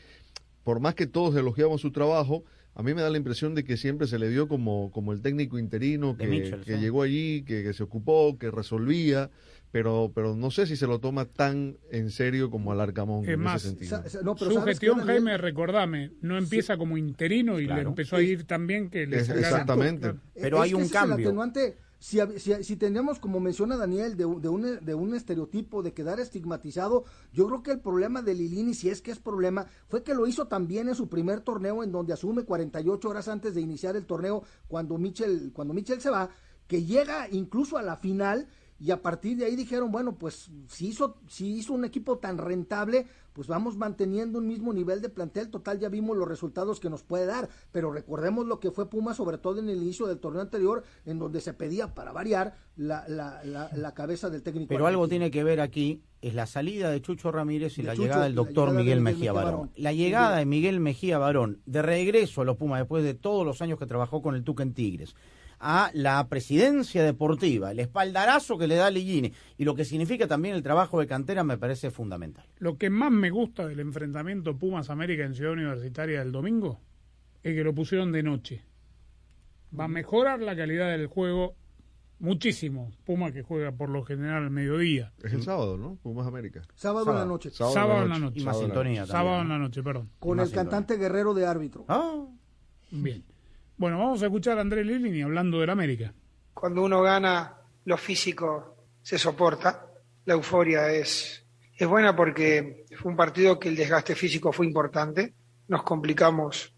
por 0.63 0.79
más 0.79 0.93
que 0.93 1.07
todos 1.07 1.35
elogiamos 1.35 1.81
su 1.81 1.91
trabajo, 1.91 2.43
a 2.75 2.83
mí 2.83 2.93
me 2.93 3.01
da 3.01 3.09
la 3.09 3.17
impresión 3.17 3.53
de 3.55 3.63
que 3.63 3.77
siempre 3.77 4.07
se 4.07 4.17
le 4.19 4.29
vio 4.29 4.47
como, 4.47 4.91
como 4.91 5.13
el 5.13 5.21
técnico 5.21 5.59
interino 5.59 6.17
que, 6.17 6.27
Mitchell, 6.27 6.61
que 6.63 6.75
sí. 6.75 6.79
llegó 6.81 7.03
allí, 7.03 7.43
que, 7.43 7.63
que 7.63 7.73
se 7.73 7.83
ocupó, 7.83 8.37
que 8.39 8.49
resolvía, 8.49 9.29
pero, 9.71 10.11
pero 10.13 10.35
no 10.35 10.49
sé 10.51 10.65
si 10.67 10.75
se 10.75 10.87
lo 10.87 10.99
toma 10.99 11.25
tan 11.25 11.77
en 11.91 12.09
serio 12.09 12.49
como 12.49 12.71
al 12.71 12.79
Arcamón 12.81 13.23
Es 13.23 13.29
en 13.29 13.39
más, 13.39 13.63
ese 13.65 13.69
sentido. 13.75 14.03
su 14.37 14.61
gestión, 14.61 14.99
Jaime, 15.01 15.37
recordame, 15.37 16.11
no 16.21 16.37
empieza 16.37 16.77
como 16.77 16.97
interino 16.97 17.59
y 17.59 17.67
le 17.67 17.81
empezó 17.81 18.15
a 18.17 18.21
ir 18.21 18.45
tan 18.45 18.67
bien 18.67 18.89
que 18.89 19.05
le 19.07 19.23
sacaron- 19.23 19.39
exactamente. 19.39 20.07
Es 20.35 20.43
ese 20.45 20.47
es 20.47 20.91
el 20.91 21.11
atenuante. 21.27 21.77
Si, 22.03 22.19
si, 22.37 22.61
si 22.65 22.75
tenemos, 22.75 23.17
como 23.17 23.39
menciona 23.39 23.77
Daniel, 23.77 24.17
de, 24.17 24.25
un- 24.25 24.41
de, 24.41 24.93
un, 24.93 25.15
estereotipo 25.15 25.81
de 25.81 25.93
quedar 25.93 26.19
estigmatizado, 26.19 27.05
yo 27.31 27.47
creo 27.47 27.63
que 27.63 27.71
el 27.71 27.79
problema 27.79 28.21
de 28.21 28.33
Lilini, 28.33 28.73
si 28.73 28.89
es 28.89 29.01
que 29.01 29.11
es 29.11 29.19
problema, 29.19 29.67
fue 29.87 30.03
que 30.03 30.13
lo 30.13 30.27
hizo 30.27 30.49
también 30.49 30.89
en 30.89 30.95
su 30.95 31.07
primer 31.07 31.39
torneo, 31.39 31.81
en 31.81 31.93
donde 31.93 32.11
asume 32.11 32.43
48 32.43 33.07
horas 33.07 33.29
antes 33.29 33.55
de 33.55 33.61
iniciar 33.61 33.95
el 33.95 34.05
torneo, 34.05 34.43
cuando 34.67 34.97
Mitchell, 34.97 35.53
cuando 35.53 35.73
Mitchell 35.73 36.01
se 36.01 36.09
va, 36.09 36.29
que 36.67 36.83
llega 36.83 37.29
incluso 37.31 37.77
a 37.77 37.81
la 37.81 37.95
final. 37.95 38.49
Y 38.83 38.91
a 38.91 39.01
partir 39.01 39.37
de 39.37 39.45
ahí 39.45 39.55
dijeron, 39.55 39.93
bueno, 39.93 40.17
pues 40.17 40.51
si 40.67 40.87
hizo, 40.87 41.15
si 41.29 41.55
hizo 41.55 41.71
un 41.71 41.85
equipo 41.85 42.17
tan 42.17 42.37
rentable, 42.37 43.07
pues 43.31 43.47
vamos 43.47 43.77
manteniendo 43.77 44.39
un 44.39 44.47
mismo 44.47 44.73
nivel 44.73 45.01
de 45.01 45.07
plantel. 45.07 45.49
Total, 45.49 45.79
ya 45.79 45.87
vimos 45.87 46.17
los 46.17 46.27
resultados 46.27 46.81
que 46.81 46.89
nos 46.89 47.01
puede 47.01 47.25
dar. 47.25 47.47
Pero 47.71 47.93
recordemos 47.93 48.45
lo 48.45 48.59
que 48.59 48.71
fue 48.71 48.89
Puma, 48.89 49.13
sobre 49.13 49.37
todo 49.37 49.59
en 49.59 49.69
el 49.69 49.77
inicio 49.81 50.05
del 50.05 50.19
torneo 50.19 50.41
anterior, 50.41 50.83
en 51.05 51.17
donde 51.17 51.39
se 51.39 51.53
pedía, 51.53 51.95
para 51.95 52.11
variar, 52.11 52.57
la, 52.75 53.07
la, 53.07 53.41
la, 53.45 53.69
la 53.73 53.93
cabeza 53.93 54.29
del 54.29 54.43
técnico. 54.43 54.67
Pero 54.67 54.85
algo 54.85 55.07
tiene 55.07 55.31
que 55.31 55.45
ver 55.45 55.61
aquí, 55.61 56.03
es 56.21 56.33
la 56.33 56.45
salida 56.45 56.91
de 56.91 57.01
Chucho 57.01 57.31
Ramírez 57.31 57.77
y 57.77 57.83
De 57.83 57.87
la 57.87 57.93
Chucho 57.93 58.03
llegada 58.03 58.23
del 58.25 58.35
doctor 58.35 58.67
llegada 58.67 58.71
de 58.73 58.83
Miguel 58.83 58.99
Mejía 58.99 59.17
Mejía 59.17 59.31
Barón. 59.31 59.51
Barón. 59.53 59.71
La 59.77 59.93
llegada 59.93 60.37
de 60.39 60.45
Miguel 60.45 60.81
Mejía 60.81 61.17
Barón 61.19 61.61
de 61.65 61.81
regreso 61.83 62.41
a 62.41 62.43
los 62.43 62.57
Pumas 62.57 62.81
después 62.81 63.05
de 63.05 63.13
todos 63.13 63.45
los 63.45 63.61
años 63.61 63.79
que 63.79 63.85
trabajó 63.85 64.21
con 64.21 64.35
el 64.35 64.43
Tuca 64.43 64.63
en 64.63 64.73
Tigres 64.73 65.15
a 65.63 65.91
la 65.93 66.27
presidencia 66.27 67.03
deportiva, 67.03 67.71
el 67.71 67.79
espaldarazo 67.79 68.57
que 68.57 68.67
le 68.67 68.75
da 68.75 68.91
Ligini 68.91 69.31
y 69.57 69.63
lo 69.63 69.75
que 69.75 69.85
significa 69.85 70.27
también 70.27 70.55
el 70.55 70.61
trabajo 70.61 70.99
de 70.99 71.07
cantera 71.07 71.45
me 71.45 71.57
parece 71.57 71.89
fundamental. 71.89 72.45
Lo 72.59 72.77
que 72.77 72.89
más 72.89 73.11
me 73.11 73.29
gusta 73.29 73.65
del 73.65 73.79
enfrentamiento 73.79 74.57
Pumas 74.57 74.89
América 74.89 75.23
en 75.23 75.33
Ciudad 75.33 75.53
Universitaria 75.53 76.19
del 76.19 76.33
domingo 76.33 76.81
es 77.41 77.55
que 77.55 77.63
lo 77.63 77.73
pusieron 77.73 78.11
de 78.11 78.23
noche. 78.23 78.63
Va 79.77 79.85
a 79.85 79.87
mejorar 79.87 80.41
la 80.41 80.53
calidad 80.55 80.91
del 80.91 81.07
juego 81.07 81.55
muchísimo. 82.19 82.91
Pumas 83.05 83.31
que 83.31 83.41
juega 83.41 83.71
por 83.71 83.89
lo 83.89 84.03
general 84.03 84.43
al 84.43 84.51
mediodía. 84.51 85.13
Es 85.23 85.31
el 85.31 85.43
sábado, 85.43 85.77
¿no? 85.77 85.95
Pumas 85.95 86.27
América. 86.27 86.61
Sábado 86.75 87.09
en 87.11 87.17
la 87.17 87.25
noche. 87.25 87.51
Sábado, 87.51 88.03
en 88.03 88.09
la 88.09 88.19
noche. 88.19 88.41
Y 88.41 88.43
más 88.43 88.59
sintonía 88.59 89.05
Sábado 89.05 89.41
en 89.41 89.49
la 89.49 89.57
noche, 89.57 89.81
perdón. 89.81 90.09
Con 90.19 90.41
el 90.41 90.51
cantante 90.51 90.97
guerrero 90.97 91.33
de 91.33 91.45
árbitro. 91.45 91.85
Ah. 91.87 92.25
Bien. 92.91 93.23
Bueno, 93.77 93.97
vamos 93.97 94.21
a 94.21 94.27
escuchar 94.27 94.57
a 94.57 94.61
Andrés 94.61 94.85
Lilini 94.85 95.21
hablando 95.21 95.59
del 95.59 95.69
América. 95.69 96.13
Cuando 96.53 96.83
uno 96.83 97.01
gana, 97.01 97.57
lo 97.85 97.97
físico 97.97 98.75
se 99.01 99.17
soporta. 99.17 99.87
La 100.25 100.35
euforia 100.35 100.89
es, 100.91 101.45
es 101.75 101.87
buena 101.87 102.15
porque 102.15 102.85
fue 102.95 103.11
un 103.11 103.17
partido 103.17 103.59
que 103.59 103.69
el 103.69 103.75
desgaste 103.75 104.15
físico 104.15 104.51
fue 104.53 104.65
importante. 104.65 105.33
Nos 105.67 105.83
complicamos, 105.83 106.73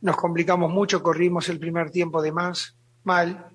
nos 0.00 0.16
complicamos 0.16 0.70
mucho, 0.70 1.02
corrimos 1.02 1.48
el 1.48 1.58
primer 1.58 1.90
tiempo 1.90 2.20
de 2.20 2.32
más, 2.32 2.76
mal. 3.04 3.46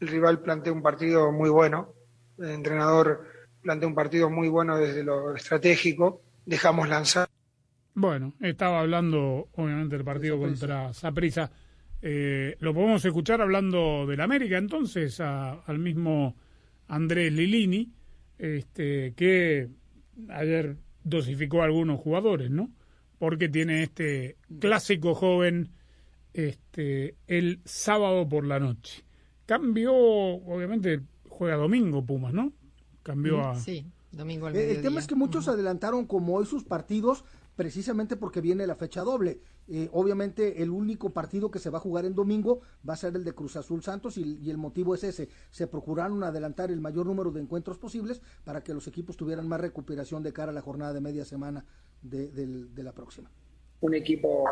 El 0.00 0.08
rival 0.08 0.40
planteó 0.40 0.72
un 0.72 0.82
partido 0.82 1.32
muy 1.32 1.50
bueno. 1.50 1.92
El 2.38 2.50
entrenador 2.50 3.26
planteó 3.60 3.88
un 3.88 3.94
partido 3.94 4.30
muy 4.30 4.48
bueno 4.48 4.78
desde 4.78 5.02
lo 5.02 5.34
estratégico. 5.34 6.22
Dejamos 6.46 6.88
lanzar. 6.88 7.28
Bueno, 7.94 8.34
estaba 8.40 8.80
hablando 8.80 9.48
obviamente 9.52 9.96
del 9.96 10.04
partido 10.04 10.38
contra 10.38 10.92
Saprissa. 10.92 11.50
Eh, 12.06 12.56
lo 12.60 12.74
podemos 12.74 13.02
escuchar 13.02 13.40
hablando 13.40 14.04
del 14.06 14.20
América 14.20 14.58
entonces 14.58 15.20
a- 15.20 15.52
al 15.62 15.78
mismo 15.78 16.36
Andrés 16.86 17.32
Lilini, 17.32 17.90
este, 18.38 19.14
que 19.16 19.70
ayer 20.28 20.76
dosificó 21.02 21.62
a 21.62 21.64
algunos 21.64 21.98
jugadores, 21.98 22.50
¿no? 22.50 22.70
Porque 23.18 23.48
tiene 23.48 23.82
este 23.82 24.36
clásico 24.60 25.14
joven 25.14 25.70
este, 26.34 27.14
el 27.26 27.60
sábado 27.64 28.28
por 28.28 28.44
la 28.44 28.58
noche. 28.60 29.02
Cambió, 29.46 29.94
obviamente, 29.94 31.00
juega 31.28 31.56
domingo 31.56 32.04
Pumas, 32.04 32.34
¿no? 32.34 32.52
Cambió 33.02 33.40
a... 33.46 33.54
Sí, 33.54 33.86
domingo 34.12 34.46
al 34.46 34.56
Eh, 34.56 34.58
El 34.60 34.66
mediodía. 34.66 34.82
tema 34.90 35.00
es 35.00 35.06
que 35.06 35.14
muchos 35.14 35.48
adelantaron 35.48 36.06
como 36.06 36.34
hoy 36.34 36.44
sus 36.46 36.64
partidos 36.64 37.24
precisamente 37.56 38.16
porque 38.16 38.40
viene 38.40 38.66
la 38.66 38.74
fecha 38.74 39.02
doble. 39.02 39.38
Eh, 39.66 39.88
obviamente 39.92 40.62
el 40.62 40.70
único 40.70 41.10
partido 41.10 41.50
que 41.50 41.58
se 41.58 41.70
va 41.70 41.78
a 41.78 41.80
jugar 41.80 42.04
en 42.04 42.14
domingo 42.14 42.60
va 42.88 42.94
a 42.94 42.96
ser 42.96 43.16
el 43.16 43.24
de 43.24 43.32
Cruz 43.32 43.56
Azul 43.56 43.82
Santos 43.82 44.18
y, 44.18 44.50
el 44.50 44.58
motivo 44.58 44.94
es 44.94 45.04
ese. 45.04 45.28
Se 45.50 45.66
procuraron 45.66 46.22
adelantar 46.22 46.70
el 46.70 46.80
mayor 46.80 47.06
número 47.06 47.30
de 47.30 47.40
encuentros 47.40 47.78
posibles 47.78 48.20
para 48.44 48.62
que 48.62 48.74
los 48.74 48.86
equipos 48.86 49.16
tuvieran 49.16 49.48
más 49.48 49.60
recuperación 49.60 50.22
de 50.22 50.32
cara 50.32 50.50
a 50.50 50.54
la 50.54 50.60
jornada 50.60 50.92
de 50.92 51.00
media 51.00 51.24
semana 51.24 51.64
de, 52.02 52.28
de 52.28 52.82
la 52.82 52.92
próxima. 52.92 53.30
un 53.80 53.94
equipo 53.94 54.44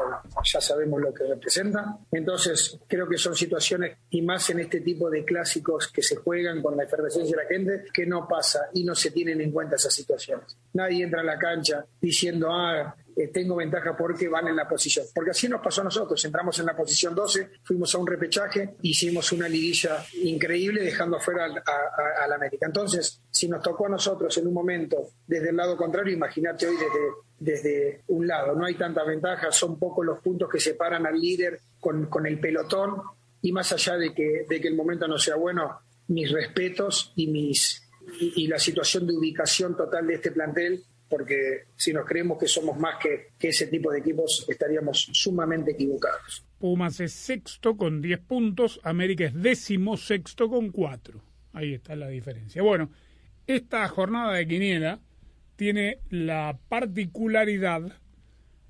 ya 0.45 0.61
sabemos 0.61 1.01
lo 1.01 1.13
que 1.13 1.25
representa. 1.25 1.99
Entonces, 2.11 2.79
creo 2.87 3.09
que 3.09 3.17
son 3.17 3.35
situaciones, 3.35 3.97
y 4.11 4.23
más 4.23 4.49
en 4.51 4.61
este 4.61 4.81
tipo 4.81 5.09
de 5.09 5.25
clásicos 5.25 5.89
que 5.89 6.03
se 6.03 6.17
juegan 6.17 6.61
con 6.63 6.77
la 6.77 6.85
efervescencia 6.85 7.37
de 7.37 7.43
la 7.43 7.49
gente, 7.49 7.85
que 7.93 8.07
no 8.07 8.27
pasa 8.29 8.69
y 8.75 8.85
no 8.85 8.95
se 8.95 9.11
tienen 9.11 9.41
en 9.41 9.51
cuenta 9.51 9.77
esas 9.77 9.95
situaciones. 9.95 10.57
Nadie 10.75 11.05
entra 11.05 11.21
a 11.21 11.25
la 11.25 11.39
cancha 11.39 11.85
diciendo, 12.01 12.49
ah, 12.51 12.95
eh, 13.17 13.29
tengo 13.29 13.57
ventaja 13.57 13.97
porque 13.97 14.29
van 14.29 14.49
en 14.49 14.57
la 14.57 14.69
posición. 14.69 15.05
Porque 15.15 15.31
así 15.31 15.49
nos 15.49 15.61
pasó 15.61 15.81
a 15.81 15.85
nosotros. 15.85 16.25
Entramos 16.25 16.59
en 16.59 16.67
la 16.67 16.77
posición 16.77 17.15
12, 17.15 17.51
fuimos 17.63 17.95
a 17.95 17.99
un 17.99 18.07
repechaje, 18.07 18.75
hicimos 18.83 19.33
una 19.33 19.49
liguilla 19.49 20.05
increíble 20.23 20.83
dejando 20.83 21.17
afuera 21.17 21.45
al- 21.45 21.59
a, 21.59 21.61
a- 21.61 22.25
a 22.25 22.29
la 22.29 22.35
América. 22.37 22.67
Entonces, 22.67 23.21
si 23.31 23.49
nos 23.49 23.63
tocó 23.63 23.87
a 23.87 23.91
nosotros 23.91 24.37
en 24.39 24.47
un 24.47 24.55
momento 24.55 25.11
desde 25.27 25.51
el 25.51 25.57
lado 25.57 25.77
contrario, 25.77 26.13
imagínate 26.15 26.67
hoy 26.67 26.77
desde, 26.77 27.63
desde 27.63 28.03
un 28.09 28.27
lado. 28.27 28.55
No 28.55 28.65
hay 28.65 28.75
tanta 28.75 29.05
ventaja, 29.05 29.51
son 29.53 29.79
pocos 29.79 30.05
los 30.07 30.21
puntos 30.21 30.49
que 30.51 30.61
separan 30.61 31.07
al 31.07 31.21
líder 31.21 31.61
con, 31.81 32.07
con 32.07 32.27
el 32.27 32.39
pelotón 32.41 33.03
y 33.43 33.53
más 33.53 33.73
allá 33.73 33.97
de 33.97 34.15
que, 34.15 34.47
de 34.49 34.61
que 34.61 34.69
el 34.69 34.77
momento 34.77 35.09
no 35.09 35.19
sea 35.19 35.37
bueno, 35.37 35.81
mis 36.09 36.31
respetos 36.31 37.13
y, 37.17 37.27
mis, 37.27 37.83
y, 38.21 38.45
y 38.45 38.47
la 38.47 38.59
situación 38.59 39.07
de 39.07 39.15
ubicación 39.17 39.77
total 39.77 40.07
de 40.07 40.15
este 40.15 40.31
plantel, 40.31 40.85
porque 41.13 41.65
si 41.77 41.93
nos 41.93 42.07
creemos 42.07 42.39
que 42.39 42.49
somos 42.49 42.79
más 42.79 42.95
que, 42.99 43.33
que 43.39 43.49
ese 43.49 43.67
tipo 43.67 43.93
de 43.93 43.99
equipos, 43.99 44.47
estaríamos 44.49 45.11
sumamente 45.13 45.73
equivocados. 45.73 46.43
Pumas 46.59 47.01
es 47.01 47.13
sexto 47.13 47.77
con 47.77 48.01
10 48.01 48.21
puntos, 48.21 48.81
América 48.83 49.27
es 49.27 49.35
décimo 49.35 49.99
sexto 49.99 50.49
con 50.49 50.71
4. 50.71 51.21
Ahí 51.53 51.75
está 51.75 51.95
la 51.97 52.09
diferencia. 52.09 52.63
Bueno, 52.63 52.89
esta 53.47 53.87
jornada 53.89 54.33
de 54.33 54.47
Quiniela 54.49 55.01
tiene 55.57 55.99
la 56.09 56.59
particularidad 56.71 57.93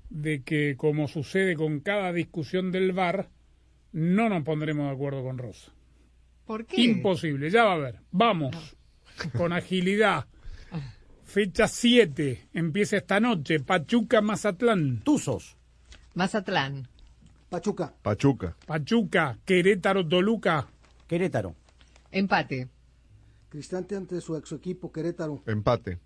de 0.09 0.43
que, 0.43 0.75
como 0.75 1.07
sucede 1.07 1.55
con 1.55 1.79
cada 1.79 2.11
discusión 2.11 2.73
del 2.73 2.91
VAR, 2.91 3.29
no 3.93 4.27
nos 4.27 4.43
pondremos 4.43 4.87
de 4.87 4.91
acuerdo 4.95 5.23
con 5.23 5.37
Rosa. 5.37 5.71
¿Por 6.43 6.65
qué? 6.65 6.81
Imposible, 6.81 7.49
ya 7.49 7.63
va 7.63 7.75
a 7.75 7.77
ver. 7.77 7.99
Vamos, 8.11 8.75
con 9.37 9.53
agilidad. 9.53 10.25
Fecha 11.33 11.67
7, 11.67 12.49
empieza 12.53 12.97
esta 12.97 13.19
noche, 13.19 13.59
Pachuca 13.59 14.21
Mazatlán. 14.21 14.99
Tuzos. 15.03 15.57
Mazatlán. 16.13 16.87
Pachuca. 17.49 17.91
Pachuca. 18.03 18.55
Pachuca, 18.67 19.39
Querétaro, 19.43 20.07
Toluca. 20.07 20.67
Querétaro. 21.07 21.55
Empate. 22.11 22.69
Cristante 23.49 23.95
ante 23.95 24.21
su 24.21 24.35
ex 24.35 24.51
equipo 24.51 24.91
Querétaro. 24.91 25.41
Empate. 25.47 25.97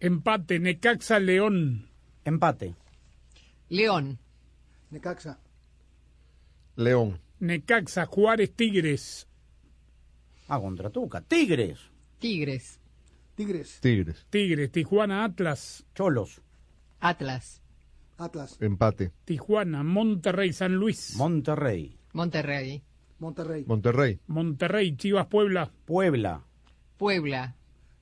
Empate, 0.00 0.58
Necaxa, 0.58 1.20
León. 1.20 1.88
Empate. 2.24 2.74
León. 3.68 4.18
Necaxa. 4.90 5.38
León. 6.74 7.20
Necaxa, 7.38 8.04
Juárez, 8.06 8.52
Tigres. 8.56 9.28
Ah, 10.48 10.58
contra 10.58 10.90
Tuca. 10.90 11.20
Tigres. 11.20 11.78
Tigres. 12.18 12.80
Tigres. 13.36 13.80
Tigres. 13.80 14.26
Tigres, 14.30 14.72
Tijuana, 14.72 15.22
Atlas. 15.22 15.84
Cholos. 15.94 16.40
Atlas. 17.00 17.62
Atlas. 18.16 18.56
Empate. 18.60 19.12
Tijuana, 19.26 19.82
Monterrey, 19.82 20.52
San 20.52 20.76
Luis. 20.76 21.14
Monterrey. 21.16 21.98
Monterrey. 22.14 22.82
Monterrey. 23.18 23.64
Monterrey. 23.66 24.20
Monterrey, 24.26 24.96
Chivas, 24.96 25.26
Puebla. 25.26 25.70
Puebla. 25.84 26.42
Puebla. 26.96 27.54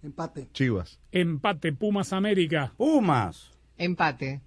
Empate. 0.05 0.49
Chivas. 0.53 1.01
Empate, 1.11 1.73
Pumas, 1.73 2.13
América. 2.13 2.73
Pumas. 2.77 3.51
Empate. 3.77 4.41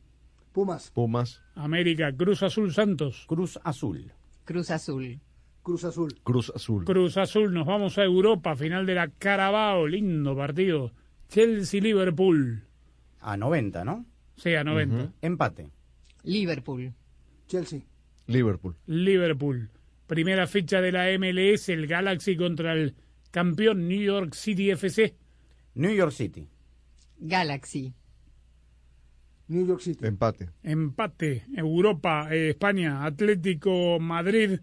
Pumas. 0.54 0.90
Pumas. 0.92 1.42
América, 1.56 2.16
Cruz 2.16 2.44
Azul 2.44 2.74
Santos. 2.74 3.26
Cruz 3.28 3.60
Azul. 3.64 4.14
Cruz 4.46 4.72
Azul. 4.72 5.20
Cruz 5.68 5.84
Azul. 5.84 6.18
Cruz 6.24 6.49
Azul. 6.55 6.86
Cruz 6.86 7.18
Azul, 7.18 7.53
nos 7.53 7.68
vamos 7.68 7.97
a 7.97 8.03
Europa, 8.05 8.55
final 8.55 8.86
de 8.86 8.95
la 8.95 9.09
Carabao, 9.09 9.86
lindo 9.86 10.34
partido. 10.34 10.93
Chelsea-Liverpool. 11.28 12.63
A 13.20 13.36
90, 13.36 13.84
¿no? 13.84 14.05
Sí, 14.38 14.55
a 14.55 14.63
90. 14.63 14.95
Ujú. 14.95 15.11
Empate. 15.22 15.68
Liverpool. 16.24 16.93
Chelsea. 17.47 17.82
Liverpool. 18.28 18.78
Liverpool. 18.86 19.70
Primera 20.07 20.47
fecha 20.47 20.80
de 20.80 20.93
la 20.93 21.07
MLS, 21.20 21.68
el 21.68 21.86
Galaxy 21.86 22.38
contra 22.38 22.72
el 22.72 22.95
campeón 23.32 23.89
New 23.89 24.01
York 24.01 24.36
City 24.36 24.72
FC. 24.72 25.18
New 25.76 25.91
York 25.91 26.13
City. 26.13 26.47
Galaxy. 27.20 27.93
New 29.49 29.68
York 29.68 29.82
City. 29.82 30.05
Empate. 30.05 30.49
Empate. 30.63 31.43
Europa, 31.53 32.30
eh, 32.34 32.51
España, 32.51 33.03
Atlético 33.03 33.99
Madrid, 33.99 34.61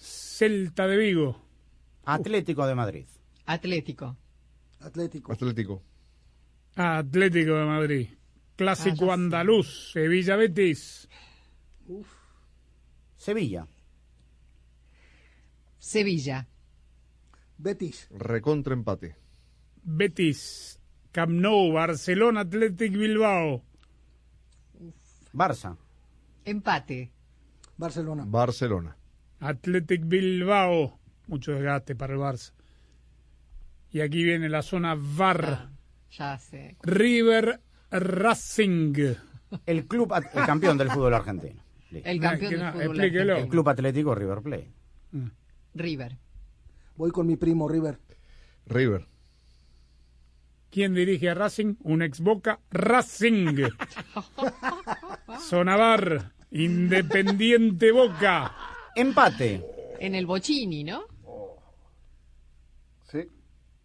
Celta 0.00 0.86
de 0.86 0.96
Vigo. 0.96 1.36
Atlético 2.04 2.66
de 2.66 2.74
Madrid. 2.74 3.06
Atlético. 3.44 4.16
Atlético. 4.80 5.30
Atlético. 5.32 5.82
Atlético 6.74 7.52
de 7.54 7.64
Madrid. 7.66 8.08
Clásico 8.56 9.10
Ah, 9.10 9.14
andaluz, 9.14 9.92
Sevilla 9.92 10.36
Betis. 10.36 11.06
Sevilla. 13.16 13.66
Sevilla. 15.78 16.46
Betis. 17.58 18.08
Recontra 18.10 18.72
empate. 18.74 19.16
Betis. 19.82 20.78
Camp 21.12 21.32
Nou, 21.32 21.72
Barcelona, 21.72 22.40
Athletic 22.40 22.92
Bilbao. 22.92 23.62
Barça. 25.32 25.76
Empate. 26.44 27.10
Barcelona. 27.76 28.24
Barcelona. 28.26 28.96
Athletic 29.40 30.02
Bilbao. 30.06 30.98
Mucho 31.26 31.52
desgaste 31.52 31.94
para 31.94 32.14
el 32.14 32.20
Barça. 32.20 32.52
Y 33.92 34.00
aquí 34.00 34.22
viene 34.22 34.48
la 34.48 34.62
zona 34.62 34.96
VAR. 34.96 35.44
Ah, 35.44 35.70
ya 36.10 36.38
sé. 36.38 36.76
River 36.82 37.60
Racing. 37.90 38.94
El 39.66 39.86
club, 39.86 40.12
el 40.14 40.46
campeón 40.46 40.78
del 40.78 40.90
fútbol 40.90 41.14
argentino. 41.14 41.62
El 41.90 42.20
campeón 42.20 42.50
del 42.52 42.60
no, 42.60 42.72
fútbol 42.72 42.86
explíquelo. 42.86 43.36
El 43.36 43.48
club 43.48 43.68
atlético 43.68 44.14
River 44.14 44.42
Plate. 44.42 44.72
River. 45.74 46.18
Voy 46.96 47.10
con 47.10 47.26
mi 47.26 47.36
primo 47.36 47.68
River. 47.68 47.98
River. 48.66 49.06
¿Quién 50.70 50.94
dirige 50.94 51.30
a 51.30 51.34
Racing? 51.34 51.74
Un 51.82 52.02
ex 52.02 52.20
Boca. 52.20 52.60
Racing. 52.70 53.56
Zona 55.40 55.76
VAR. 55.76 56.32
Independiente 56.52 57.90
Boca. 57.90 58.54
Empate. 58.94 59.64
En 59.98 60.14
el 60.14 60.26
Bochini, 60.26 60.84
¿no? 60.84 61.04
Sí. 63.10 63.28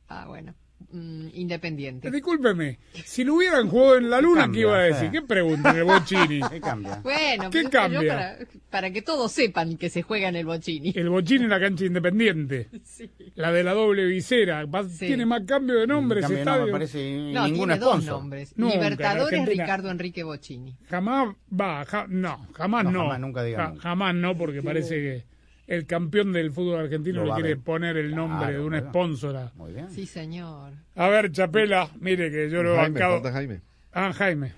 Ah, 0.07 0.25
bueno. 0.27 0.53
Mm, 0.91 1.27
independiente. 1.33 2.11
Discúlpeme, 2.11 2.79
si 3.03 3.23
lo 3.23 3.35
hubieran 3.35 3.67
jugado 3.69 3.97
en 3.97 4.09
la 4.09 4.21
luna, 4.21 4.41
cambia? 4.41 4.53
¿qué 4.57 4.61
iba 4.61 4.77
a 4.77 4.81
decir? 4.83 5.11
¿Qué 5.11 5.21
pregunta 5.21 5.71
en 5.71 5.77
el 5.77 5.83
Bochini? 5.83 6.39
¿Qué 6.51 6.61
cambia? 6.61 6.99
Bueno, 7.03 7.49
¿Qué 7.49 7.63
yo 7.63 7.69
cambia? 7.69 7.99
Para, 8.13 8.37
para 8.69 8.91
que 8.91 9.01
todos 9.01 9.31
sepan 9.31 9.77
que 9.77 9.89
se 9.89 10.03
juega 10.03 10.29
en 10.29 10.35
el 10.35 10.45
Bochini. 10.45 10.93
El 10.95 11.09
Bochini 11.09 11.45
en 11.45 11.49
la 11.49 11.59
cancha 11.59 11.85
independiente. 11.85 12.69
La 13.35 13.51
de 13.51 13.63
la 13.63 13.73
doble 13.73 14.05
visera. 14.05 14.65
Va- 14.65 14.83
Sí. 14.87 15.07
Tiene 15.07 15.25
más 15.25 15.41
cambio 15.45 15.75
de 15.79 15.87
nombre 15.87 16.19
ese 16.21 16.27
Cambio, 16.27 16.45
no 16.45 16.51
estadio. 16.51 16.65
me 16.67 16.71
parece 16.71 17.31
No, 17.33 17.43
ningún 17.47 17.67
tiene 17.69 17.77
dos 17.79 18.03
nombres. 18.05 18.53
Nunca, 18.57 18.75
Libertadores. 18.75 19.45
Ricardo 19.45 19.89
Enrique 19.91 20.23
Bochini. 20.23 20.75
Jamás 20.89 21.35
va, 21.51 21.83
ja- 21.85 22.05
no, 22.07 22.47
jamás 22.53 22.83
No, 22.85 22.91
no. 22.91 22.99
jamás, 22.99 23.19
nunca 23.19 23.43
diga 23.43 23.57
Ja- 23.57 23.69
nunca. 23.69 23.81
jamás 23.81 24.15
no, 24.15 24.37
porque 24.37 24.61
parece 24.61 24.95
que 24.95 25.23
el 25.67 25.85
campeón 25.85 26.31
del 26.33 26.51
fútbol 26.51 26.79
argentino 26.81 27.23
Lo 27.23 27.35
le 27.35 27.41
quiere 27.41 27.55
poner 27.57 27.97
el 27.97 28.15
nombre 28.15 28.47
Claro, 28.47 28.59
de 28.61 28.65
una 28.65 28.79
sponsora. 28.81 29.51
Muy 29.55 29.73
bien. 29.73 29.89
Sí, 29.89 30.05
señor. 30.05 30.73
A 30.95 31.07
ver, 31.09 31.31
Chapela, 31.31 31.89
mire 31.99 32.29
que 32.31 32.49
yo 32.49 32.61
lo 32.63 32.73
he 32.73 32.77
bancado. 32.77 33.21
Jaime. 33.31 33.61
Ah, 33.91 34.11
Jaime. 34.13 34.53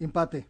Empate. 0.00 0.46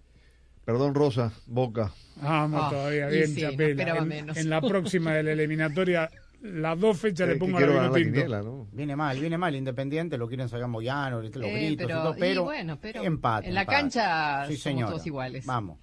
Perdón, 0.64 0.94
Rosa. 0.94 1.32
Boca. 1.46 1.92
Vamos 2.22 2.60
Ah, 2.64 2.70
todavía, 2.70 3.08
bien, 3.08 3.28
sí, 3.28 3.40
Chapela. 3.40 3.68
esperaba 3.70 3.98
en, 4.00 4.08
menos. 4.08 4.36
en 4.36 4.48
la 4.48 4.60
próxima 4.60 5.12
de 5.14 5.22
la 5.24 5.32
eliminatoria, 5.32 6.10
las 6.40 6.78
dos 6.78 6.98
fechas 6.98 7.26
Eh, 7.28 7.32
le 7.32 7.34
que 7.34 7.40
pongo 7.40 7.58
a 7.58 7.60
la 7.88 7.92
quiniela, 7.92 8.42
¿no? 8.42 8.68
Viene 8.72 8.96
mal, 8.96 9.18
viene 9.18 9.36
mal. 9.36 9.54
Independiente, 9.54 10.16
lo 10.16 10.28
quieren 10.28 10.48
sacar 10.48 10.68
Moyano, 10.68 11.20
los 11.20 11.26
Eh, 11.26 11.30
gritos 11.30 11.86
pero- 11.86 11.98
y 11.98 12.02
todo, 12.02 12.16
y 12.16 12.20
pero, 12.20 12.44
bueno, 12.44 12.78
pero 12.80 13.02
empate. 13.02 13.48
en 13.48 13.54
la 13.54 13.62
empate. 13.62 13.76
cancha 13.80 14.46
sí, 14.46 14.56
somos 14.56 14.86
todos 14.90 15.06
iguales. 15.06 15.44
Vamos. 15.44 15.78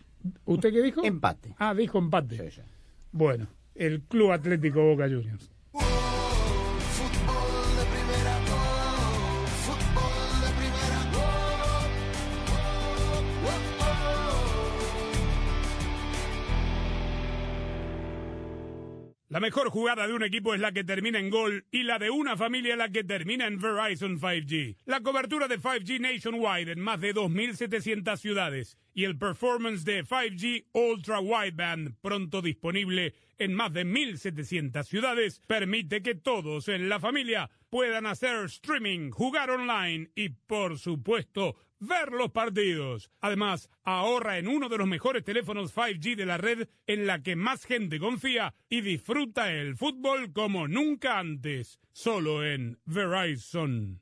¿Usted 0.45 0.71
qué 0.71 0.81
dijo? 0.81 1.03
Empate. 1.03 1.55
Ah, 1.59 1.73
dijo 1.75 1.97
empate. 1.99 2.37
Sí, 2.49 2.55
sí. 2.55 2.61
Bueno, 3.11 3.47
el 3.75 4.01
Club 4.03 4.31
Atlético 4.31 4.81
Boca 4.83 5.07
Juniors. 5.07 5.51
La 19.31 19.39
mejor 19.39 19.69
jugada 19.69 20.07
de 20.07 20.13
un 20.13 20.23
equipo 20.23 20.53
es 20.53 20.59
la 20.59 20.73
que 20.73 20.83
termina 20.83 21.17
en 21.17 21.29
gol 21.29 21.65
y 21.71 21.83
la 21.83 21.97
de 21.99 22.09
una 22.09 22.35
familia 22.35 22.75
la 22.75 22.89
que 22.89 23.05
termina 23.05 23.47
en 23.47 23.59
Verizon 23.59 24.19
5G. 24.19 24.75
La 24.83 24.99
cobertura 24.99 25.47
de 25.47 25.57
5G 25.57 26.01
nationwide 26.01 26.73
en 26.73 26.81
más 26.81 26.99
de 26.99 27.15
2.700 27.15 28.17
ciudades 28.17 28.77
y 28.93 29.05
el 29.05 29.17
performance 29.17 29.85
de 29.85 30.03
5G 30.03 30.65
Ultra 30.73 31.21
Wideband 31.21 31.95
pronto 32.01 32.41
disponible 32.41 33.13
en 33.41 33.55
más 33.55 33.73
de 33.73 33.85
1.700 33.85 34.83
ciudades 34.83 35.41
permite 35.47 36.03
que 36.03 36.13
todos 36.13 36.67
en 36.67 36.89
la 36.89 36.99
familia 36.99 37.49
puedan 37.69 38.05
hacer 38.05 38.45
streaming, 38.45 39.09
jugar 39.09 39.49
online 39.49 40.11
y, 40.13 40.29
por 40.29 40.77
supuesto, 40.77 41.55
ver 41.79 42.11
los 42.11 42.31
partidos. 42.31 43.09
Además, 43.19 43.69
ahorra 43.83 44.37
en 44.37 44.47
uno 44.47 44.69
de 44.69 44.77
los 44.77 44.87
mejores 44.87 45.23
teléfonos 45.23 45.75
5G 45.75 46.15
de 46.15 46.25
la 46.27 46.37
red 46.37 46.67
en 46.85 47.07
la 47.07 47.23
que 47.23 47.35
más 47.35 47.65
gente 47.65 47.99
confía 47.99 48.53
y 48.69 48.81
disfruta 48.81 49.51
el 49.51 49.75
fútbol 49.75 50.31
como 50.33 50.67
nunca 50.67 51.17
antes. 51.17 51.79
Solo 51.91 52.45
en 52.45 52.77
Verizon. 52.85 54.01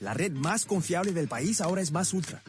La 0.00 0.14
red 0.14 0.32
más 0.32 0.66
confiable 0.66 1.12
del 1.12 1.28
país 1.28 1.60
ahora 1.60 1.80
es 1.80 1.92
Más 1.92 2.12
Ultra. 2.12 2.42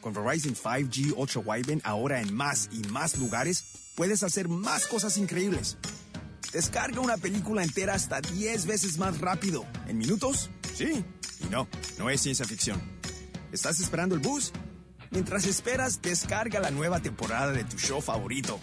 Con 0.00 0.14
Verizon 0.14 0.54
5G 0.54 1.14
Ultra 1.16 1.40
Wideband 1.40 1.82
ahora 1.84 2.20
en 2.20 2.32
más 2.32 2.68
y 2.72 2.86
más 2.88 3.18
lugares, 3.18 3.81
puedes 3.94 4.22
hacer 4.22 4.48
más 4.48 4.86
cosas 4.86 5.16
increíbles. 5.16 5.76
Descarga 6.52 7.00
una 7.00 7.16
película 7.16 7.62
entera 7.62 7.94
hasta 7.94 8.20
10 8.20 8.66
veces 8.66 8.98
más 8.98 9.20
rápido. 9.20 9.64
¿En 9.86 9.98
minutos? 9.98 10.50
Sí. 10.74 11.04
Y 11.40 11.44
no, 11.50 11.66
no 11.98 12.10
es 12.10 12.20
ciencia 12.20 12.44
ficción. 12.44 12.80
¿Estás 13.52 13.80
esperando 13.80 14.14
el 14.14 14.20
bus? 14.20 14.52
Mientras 15.10 15.46
esperas, 15.46 16.00
descarga 16.00 16.60
la 16.60 16.70
nueva 16.70 17.00
temporada 17.00 17.52
de 17.52 17.64
tu 17.64 17.78
show 17.78 18.00
favorito. 18.00 18.58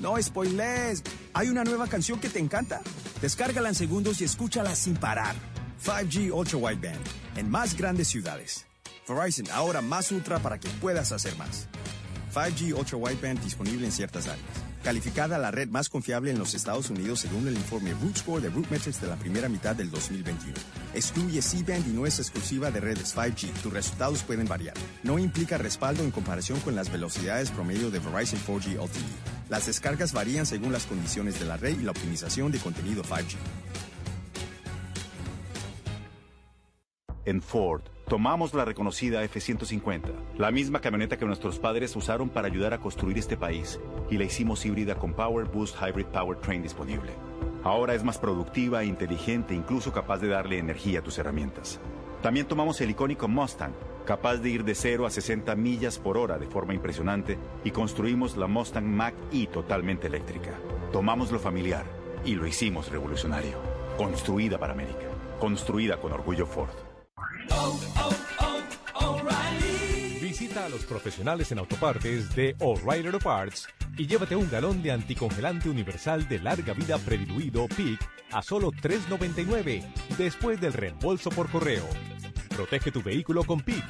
No 0.00 0.20
spoilers. 0.20 1.02
¿Hay 1.32 1.48
una 1.48 1.64
nueva 1.64 1.86
canción 1.86 2.18
que 2.18 2.28
te 2.28 2.40
encanta? 2.40 2.80
Descárgala 3.20 3.68
en 3.68 3.74
segundos 3.74 4.20
y 4.20 4.24
escúchala 4.24 4.74
sin 4.74 4.96
parar. 4.96 5.36
5G 5.84 6.32
Ultra 6.32 6.58
Wideband 6.58 7.00
en 7.36 7.50
más 7.50 7.76
grandes 7.76 8.08
ciudades. 8.08 8.66
Verizon, 9.08 9.50
ahora 9.50 9.82
más 9.82 10.10
ultra 10.12 10.38
para 10.38 10.58
que 10.58 10.68
puedas 10.80 11.12
hacer 11.12 11.36
más. 11.36 11.68
5G 12.34 12.76
Ultra 12.76 12.96
Wideband 12.96 13.40
disponible 13.40 13.86
en 13.86 13.92
ciertas 13.92 14.26
áreas. 14.26 14.63
Calificada 14.84 15.38
la 15.38 15.50
red 15.50 15.70
más 15.70 15.88
confiable 15.88 16.30
en 16.30 16.38
los 16.38 16.52
Estados 16.52 16.90
Unidos 16.90 17.20
según 17.20 17.48
el 17.48 17.54
informe 17.54 17.94
Root 17.94 18.18
Score 18.18 18.42
de 18.42 18.50
RootMetrics 18.50 19.00
de 19.00 19.06
la 19.06 19.16
primera 19.16 19.48
mitad 19.48 19.74
del 19.74 19.90
2021. 19.90 20.52
Excluye 20.92 21.40
C-Band 21.40 21.88
y 21.88 21.92
no 21.92 22.04
es 22.04 22.18
exclusiva 22.18 22.70
de 22.70 22.80
redes 22.80 23.16
5G. 23.16 23.50
Tus 23.62 23.72
resultados 23.72 24.22
pueden 24.24 24.46
variar. 24.46 24.74
No 25.02 25.18
implica 25.18 25.56
respaldo 25.56 26.02
en 26.02 26.10
comparación 26.10 26.60
con 26.60 26.76
las 26.76 26.92
velocidades 26.92 27.50
promedio 27.50 27.90
de 27.90 27.98
Verizon 27.98 28.38
4G 28.46 28.74
LTE. 28.74 29.48
Las 29.48 29.64
descargas 29.64 30.12
varían 30.12 30.44
según 30.44 30.70
las 30.70 30.84
condiciones 30.84 31.40
de 31.40 31.46
la 31.46 31.56
red 31.56 31.80
y 31.80 31.82
la 31.82 31.92
optimización 31.92 32.52
de 32.52 32.58
contenido 32.58 33.02
5G. 33.02 33.36
En 37.24 37.40
Ford, 37.40 37.84
tomamos 38.08 38.52
la 38.52 38.64
reconocida 38.64 39.22
F-150, 39.24 40.12
la 40.36 40.50
misma 40.50 40.80
camioneta 40.80 41.16
que 41.16 41.24
nuestros 41.24 41.58
padres 41.58 41.96
usaron 41.96 42.28
para 42.28 42.48
ayudar 42.48 42.74
a 42.74 42.78
construir 42.78 43.18
este 43.18 43.36
país, 43.36 43.80
y 44.10 44.18
la 44.18 44.24
hicimos 44.24 44.64
híbrida 44.66 44.94
con 44.96 45.14
Power 45.14 45.46
Boost 45.46 45.76
Hybrid 45.80 46.06
Powertrain 46.06 46.62
disponible. 46.62 47.12
Ahora 47.62 47.94
es 47.94 48.04
más 48.04 48.18
productiva, 48.18 48.84
inteligente 48.84 49.54
e 49.54 49.56
incluso 49.56 49.92
capaz 49.92 50.18
de 50.18 50.28
darle 50.28 50.58
energía 50.58 50.98
a 50.98 51.02
tus 51.02 51.18
herramientas. 51.18 51.80
También 52.22 52.46
tomamos 52.46 52.80
el 52.80 52.90
icónico 52.90 53.26
Mustang, 53.26 53.72
capaz 54.04 54.36
de 54.36 54.50
ir 54.50 54.64
de 54.64 54.74
0 54.74 55.06
a 55.06 55.10
60 55.10 55.54
millas 55.56 55.98
por 55.98 56.18
hora 56.18 56.38
de 56.38 56.46
forma 56.46 56.74
impresionante, 56.74 57.38
y 57.64 57.70
construimos 57.70 58.36
la 58.36 58.46
Mustang 58.46 58.84
Mach-E 58.84 59.46
totalmente 59.46 60.08
eléctrica. 60.08 60.52
Tomamos 60.92 61.32
lo 61.32 61.38
familiar 61.38 61.84
y 62.24 62.34
lo 62.34 62.46
hicimos 62.46 62.90
revolucionario. 62.90 63.56
Construida 63.96 64.58
para 64.58 64.74
América. 64.74 65.06
Construida 65.40 65.96
con 65.96 66.12
orgullo 66.12 66.46
Ford. 66.46 66.83
Visita 70.20 70.66
a 70.66 70.68
los 70.68 70.84
profesionales 70.84 71.52
en 71.52 71.58
autopartes 71.58 72.34
de 72.34 72.56
O'Reilly 72.58 73.06
Auto 73.06 73.20
Parts 73.20 73.68
y 73.96 74.06
llévate 74.06 74.34
un 74.34 74.50
galón 74.50 74.82
de 74.82 74.90
anticongelante 74.90 75.68
universal 75.68 76.26
de 76.28 76.40
larga 76.40 76.72
vida 76.72 76.98
prediluido 76.98 77.68
PIC 77.68 78.00
a 78.32 78.42
solo 78.42 78.72
$3.99 78.72 79.84
después 80.18 80.60
del 80.60 80.72
reembolso 80.72 81.30
por 81.30 81.48
correo. 81.50 81.84
Protege 82.48 82.90
tu 82.90 83.02
vehículo 83.02 83.44
con 83.44 83.60
PIC. 83.60 83.84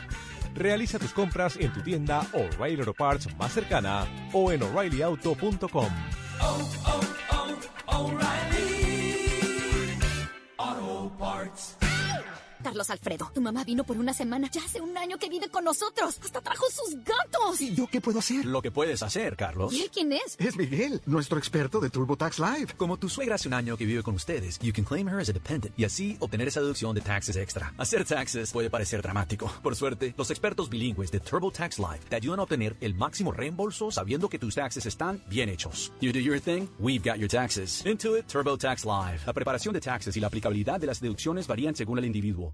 Realiza 0.55 0.99
tus 0.99 1.13
compras 1.13 1.57
en 1.57 1.73
tu 1.73 1.83
tienda 1.83 2.27
O'Reilly 2.33 2.81
Auto 2.81 2.95
Parts 2.95 3.35
más 3.37 3.53
cercana 3.53 4.07
o 4.33 4.53
en 4.53 4.63
o'ReillyAuto.com. 4.63 5.91
Carlos 12.65 12.89
Alfredo, 12.89 13.31
tu 13.35 13.43
mamá 13.43 13.63
vino 13.63 13.85
por 13.85 13.99
una 13.99 14.15
semana. 14.15 14.49
Ya 14.51 14.65
hace 14.65 14.81
un 14.81 14.97
año 14.97 15.19
que 15.19 15.29
vive 15.29 15.51
con 15.51 15.65
nosotros. 15.65 16.19
Hasta 16.25 16.41
trajo 16.41 16.65
sus 16.71 16.97
gatos. 17.05 17.61
¿Y 17.61 17.75
yo 17.75 17.87
qué 17.87 18.01
puedo 18.01 18.21
hacer? 18.21 18.47
Lo 18.47 18.63
que 18.63 18.71
puedes 18.71 19.03
hacer, 19.03 19.37
Carlos. 19.37 19.75
¿Y 19.75 19.83
él 19.83 19.91
quién 19.93 20.13
es? 20.13 20.35
Es 20.39 20.57
Miguel, 20.57 21.03
nuestro 21.05 21.39
experto 21.39 21.79
de 21.79 21.91
TurboTax 21.91 22.39
Live. 22.39 22.73
Como 22.79 22.97
tu 22.97 23.11
suegra 23.11 23.35
hace 23.35 23.49
un 23.49 23.55
año 23.55 23.77
que 23.77 23.85
vive 23.85 24.03
con 24.03 24.15
ustedes, 24.15 24.59
you 24.61 24.73
can 24.73 24.83
claim 24.83 25.07
her 25.09 25.21
as 25.21 25.29
a 25.29 25.33
dependent 25.35 25.79
y 25.79 25.85
así 25.85 26.17
obtener 26.21 26.49
esa 26.49 26.61
deducción 26.61 26.95
de 26.95 27.03
taxes 27.03 27.37
extra. 27.37 27.75
Hacer 27.77 28.07
taxes 28.07 28.51
puede 28.51 28.71
parecer 28.71 29.03
dramático. 29.03 29.53
Por 29.63 29.77
suerte, 29.77 30.15
los 30.17 30.31
expertos 30.31 30.71
bilingües 30.71 31.11
de 31.11 31.21
TurboTax 31.21 31.79
Live 31.79 32.01
te 32.09 32.17
ayudan 32.17 32.41
a 32.41 32.45
obtener 32.45 32.77
el 32.81 32.95
máximo 32.95 33.31
reembolso 33.31 33.91
sabiendo 33.91 34.31
que 34.31 34.39
tus 34.39 34.55
taxes 34.55 34.87
están 34.87 35.23
bien 35.29 35.51
hechos. 35.51 35.93
You 36.01 36.13
do 36.13 36.19
your 36.19 36.41
thing, 36.41 36.67
we've 36.79 37.05
got 37.07 37.19
your 37.19 37.29
taxes. 37.29 37.85
Intuit 37.85 38.27
TurboTax 38.27 38.87
Live. 38.87 39.21
La 39.27 39.35
preparación 39.35 39.75
de 39.75 39.83
taxes 39.83 40.17
y 40.17 40.21
la 40.21 40.29
aplicabilidad 40.29 40.81
de 40.81 40.87
las 40.87 41.01
deducciones 41.03 41.47
varían 41.47 41.77
según 41.77 41.99
el 41.99 42.07
individuo. 42.07 42.54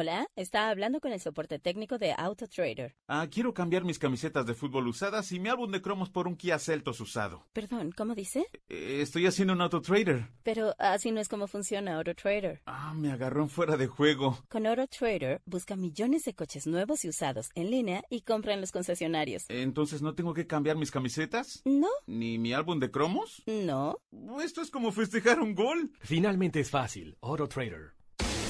Hola, 0.00 0.30
está 0.36 0.68
hablando 0.70 1.00
con 1.00 1.12
el 1.12 1.18
soporte 1.18 1.58
técnico 1.58 1.98
de 1.98 2.14
AutoTrader. 2.16 2.94
Ah, 3.08 3.26
quiero 3.28 3.52
cambiar 3.52 3.82
mis 3.82 3.98
camisetas 3.98 4.46
de 4.46 4.54
fútbol 4.54 4.86
usadas 4.86 5.32
y 5.32 5.40
mi 5.40 5.48
álbum 5.48 5.72
de 5.72 5.82
cromos 5.82 6.08
por 6.08 6.28
un 6.28 6.36
Kia 6.36 6.60
Celtos 6.60 7.00
usado. 7.00 7.48
Perdón, 7.52 7.90
¿cómo 7.90 8.14
dice? 8.14 8.46
Eh, 8.68 9.00
estoy 9.02 9.26
haciendo 9.26 9.54
un 9.54 9.60
AutoTrader. 9.60 10.28
Pero 10.44 10.72
así 10.78 11.10
no 11.10 11.18
es 11.18 11.28
como 11.28 11.48
funciona 11.48 11.96
AutoTrader. 11.96 12.62
Ah, 12.66 12.94
me 12.94 13.10
agarró 13.10 13.42
en 13.42 13.48
fuera 13.48 13.76
de 13.76 13.88
juego. 13.88 14.38
Con 14.48 14.68
AutoTrader 14.68 15.42
busca 15.46 15.74
millones 15.74 16.22
de 16.26 16.32
coches 16.32 16.68
nuevos 16.68 17.04
y 17.04 17.08
usados 17.08 17.50
en 17.56 17.72
línea 17.72 18.04
y 18.08 18.20
compra 18.20 18.54
en 18.54 18.60
los 18.60 18.70
concesionarios. 18.70 19.46
Entonces, 19.48 20.00
¿no 20.00 20.14
tengo 20.14 20.32
que 20.32 20.46
cambiar 20.46 20.76
mis 20.76 20.92
camisetas? 20.92 21.60
No. 21.64 21.88
¿Ni 22.06 22.38
mi 22.38 22.52
álbum 22.52 22.78
de 22.78 22.92
cromos? 22.92 23.42
No. 23.46 23.98
Esto 24.44 24.62
es 24.62 24.70
como 24.70 24.92
festejar 24.92 25.40
un 25.40 25.56
gol. 25.56 25.90
Finalmente 25.98 26.60
es 26.60 26.70
fácil. 26.70 27.18
AutoTrader. 27.20 27.97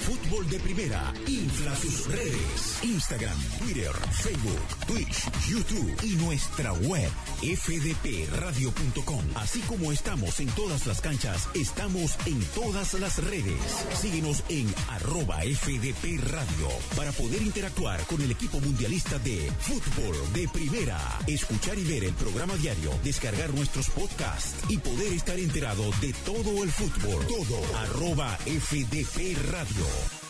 Fútbol 0.08 0.48
de 0.48 0.58
Primera 0.60 1.12
infla 1.26 1.76
sus 1.76 2.06
redes. 2.06 2.82
Instagram, 2.82 3.36
Twitter, 3.58 3.92
Facebook, 4.22 4.86
Twitch, 4.86 5.28
YouTube 5.46 5.94
y 6.02 6.16
nuestra 6.24 6.72
web 6.72 7.10
fdpradio.com. 7.38 9.24
Así 9.34 9.60
como 9.60 9.92
estamos 9.92 10.40
en 10.40 10.48
todas 10.48 10.86
las 10.86 11.00
canchas, 11.00 11.48
estamos 11.54 12.16
en 12.26 12.40
todas 12.54 12.94
las 12.94 13.22
redes. 13.24 13.60
Síguenos 14.00 14.42
en 14.48 14.72
arroba 14.90 15.40
FDP 15.40 16.20
Radio 16.30 16.68
para 16.96 17.12
poder 17.12 17.42
interactuar 17.42 18.00
con 18.06 18.20
el 18.22 18.30
equipo 18.30 18.60
mundialista 18.60 19.18
de 19.18 19.50
Fútbol 19.60 20.16
de 20.34 20.48
Primera. 20.48 20.98
Escuchar 21.26 21.78
y 21.78 21.84
ver 21.84 22.04
el 22.04 22.14
programa 22.14 22.54
diario, 22.56 22.90
descargar 23.04 23.52
nuestros 23.54 23.88
podcasts 23.90 24.54
y 24.68 24.78
poder 24.78 25.12
estar 25.12 25.38
enterado 25.38 25.84
de 26.00 26.12
todo 26.24 26.62
el 26.64 26.70
fútbol. 26.70 27.26
Todo 27.26 27.78
arroba 27.78 28.36
FDP 28.46 29.36
Radio. 29.50 30.27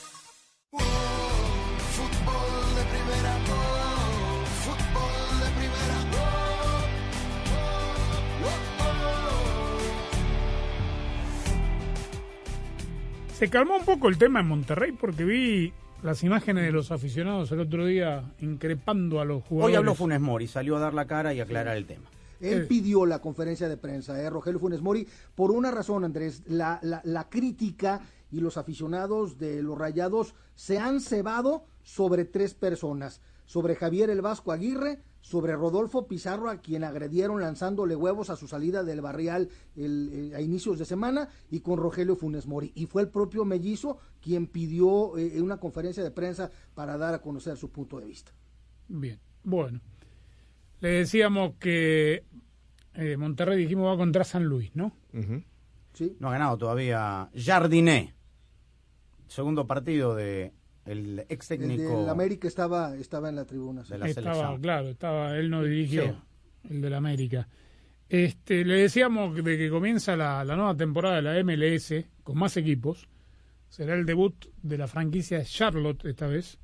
Se 13.39 13.49
calmó 13.49 13.77
un 13.77 13.85
poco 13.85 14.09
el 14.09 14.19
tema 14.19 14.41
en 14.41 14.49
Monterrey 14.49 14.91
porque 14.91 15.23
vi 15.25 15.73
las 16.03 16.25
imágenes 16.25 16.65
de 16.65 16.73
los 16.73 16.91
aficionados 16.91 17.53
el 17.53 17.61
otro 17.61 17.87
día 17.87 18.35
increpando 18.41 19.21
a 19.21 19.25
los 19.25 19.45
jugadores. 19.45 19.75
Hoy 19.75 19.79
habló 19.79 19.95
Funes 19.95 20.21
Mori, 20.21 20.49
salió 20.49 20.77
a 20.77 20.81
dar 20.81 20.93
la 20.93 21.07
cara 21.07 21.33
y 21.33 21.39
aclarar 21.39 21.77
el 21.77 21.87
tema. 21.87 22.11
Él 22.41 22.67
pidió 22.67 23.07
la 23.07 23.21
conferencia 23.21 23.69
de 23.69 23.77
prensa, 23.77 24.21
¿eh? 24.21 24.29
Rogelio 24.29 24.59
Funes 24.59 24.83
Mori, 24.83 25.07
por 25.37 25.53
una 25.53 25.71
razón, 25.71 26.03
Andrés, 26.03 26.43
la, 26.49 26.81
la, 26.83 27.01
la 27.05 27.29
crítica 27.29 28.01
y 28.33 28.41
los 28.41 28.57
aficionados 28.57 29.39
de 29.39 29.63
los 29.63 29.79
Rayados 29.79 30.35
se 30.57 30.81
han 30.81 31.01
cebado 31.01 31.65
sobre 31.85 32.25
tres 32.25 32.55
personas, 32.55 33.21
sobre 33.47 33.77
Javier 33.77 34.11
el 34.11 34.21
Vasco 34.21 34.51
Aguirre, 34.51 34.99
sobre 35.29 35.55
Rodolfo 35.55 36.09
Pizarro, 36.09 36.49
a 36.49 36.57
quien 36.57 36.85
agredieron 36.85 37.43
lanzándole 37.43 37.95
huevos 37.95 38.31
a 38.31 38.37
su 38.37 38.49
salida 38.49 38.83
del 38.83 39.03
barrial 39.03 39.51
el, 39.77 40.33
eh, 40.33 40.35
a 40.35 40.41
inicios 40.41 40.79
de 40.79 40.87
semana, 40.87 41.29
y 41.51 41.61
con 41.61 41.77
Rogelio 41.77 42.17
Funes 42.17 42.47
Mori. 42.47 42.73
Y 42.75 42.87
fue 42.87 43.03
el 43.03 43.11
propio 43.11 43.45
Mellizo 43.45 43.99
quien 44.23 44.47
pidió 44.47 45.19
eh, 45.19 45.39
una 45.43 45.59
conferencia 45.59 46.03
de 46.03 46.11
prensa 46.11 46.51
para 46.75 46.97
dar 46.97 47.13
a 47.13 47.21
conocer 47.21 47.59
su 47.59 47.71
punto 47.71 48.01
de 48.01 48.07
vista. 48.07 48.33
Bien, 48.89 49.21
bueno. 49.45 49.83
Le 50.81 50.89
decíamos 50.89 51.57
que 51.61 52.25
eh, 52.95 53.17
Monterrey, 53.19 53.59
dijimos, 53.59 53.87
va 53.87 53.99
contra 53.99 54.25
San 54.25 54.45
Luis, 54.45 54.75
¿no? 54.75 54.97
Sí. 55.93 56.17
No 56.21 56.29
ha 56.29 56.33
ganado 56.33 56.57
todavía 56.57 57.29
Jardiné. 57.37 58.15
Segundo 59.27 59.67
partido 59.67 60.15
de 60.15 60.55
el 60.91 61.25
ex 61.29 61.51
El 61.51 61.59
técnico 61.61 62.01
del 62.01 62.09
América 62.09 62.49
estaba, 62.49 62.97
estaba 62.97 63.29
en 63.29 63.37
la 63.37 63.45
tribuna. 63.45 63.85
sí. 63.85 63.93
de 63.93 63.99
la 63.99 64.09
estaba, 64.09 64.35
selección. 64.35 64.61
claro, 64.61 64.89
estaba, 64.89 65.37
él 65.37 65.51
no 65.51 65.63
dirigió 65.63 66.05
Sí. 66.05 66.69
el 66.71 66.81
del 66.81 66.95
América. 66.95 67.49
Este, 68.09 68.65
le 68.65 68.75
decíamos 68.83 69.35
de 69.37 69.59
que 69.59 69.69
comienza 69.71 70.17
la, 70.17 70.45
la 70.45 70.57
nueva 70.57 70.75
temporada 70.77 71.17
de 71.17 71.23
la 71.23 71.45
MLS 71.45 72.07
con 72.23 72.39
más 72.39 72.57
equipos. 72.57 73.09
Será 73.69 73.95
el 73.95 74.07
debut 74.07 74.47
de 74.63 74.79
la 74.79 74.87
franquicia 74.89 75.45
Charlotte 75.45 76.07
esta 76.07 76.27
vez. 76.27 76.59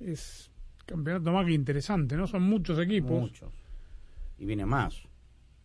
Es 0.00 0.50
campeonato 0.86 1.30
más 1.32 1.46
que 1.46 1.52
interesante, 1.52 2.16
¿no? 2.16 2.26
Son 2.26 2.42
muchos 2.42 2.78
equipos. 2.78 3.20
Muchos. 3.20 3.52
Y 4.38 4.46
viene 4.46 4.64
más. 4.66 5.02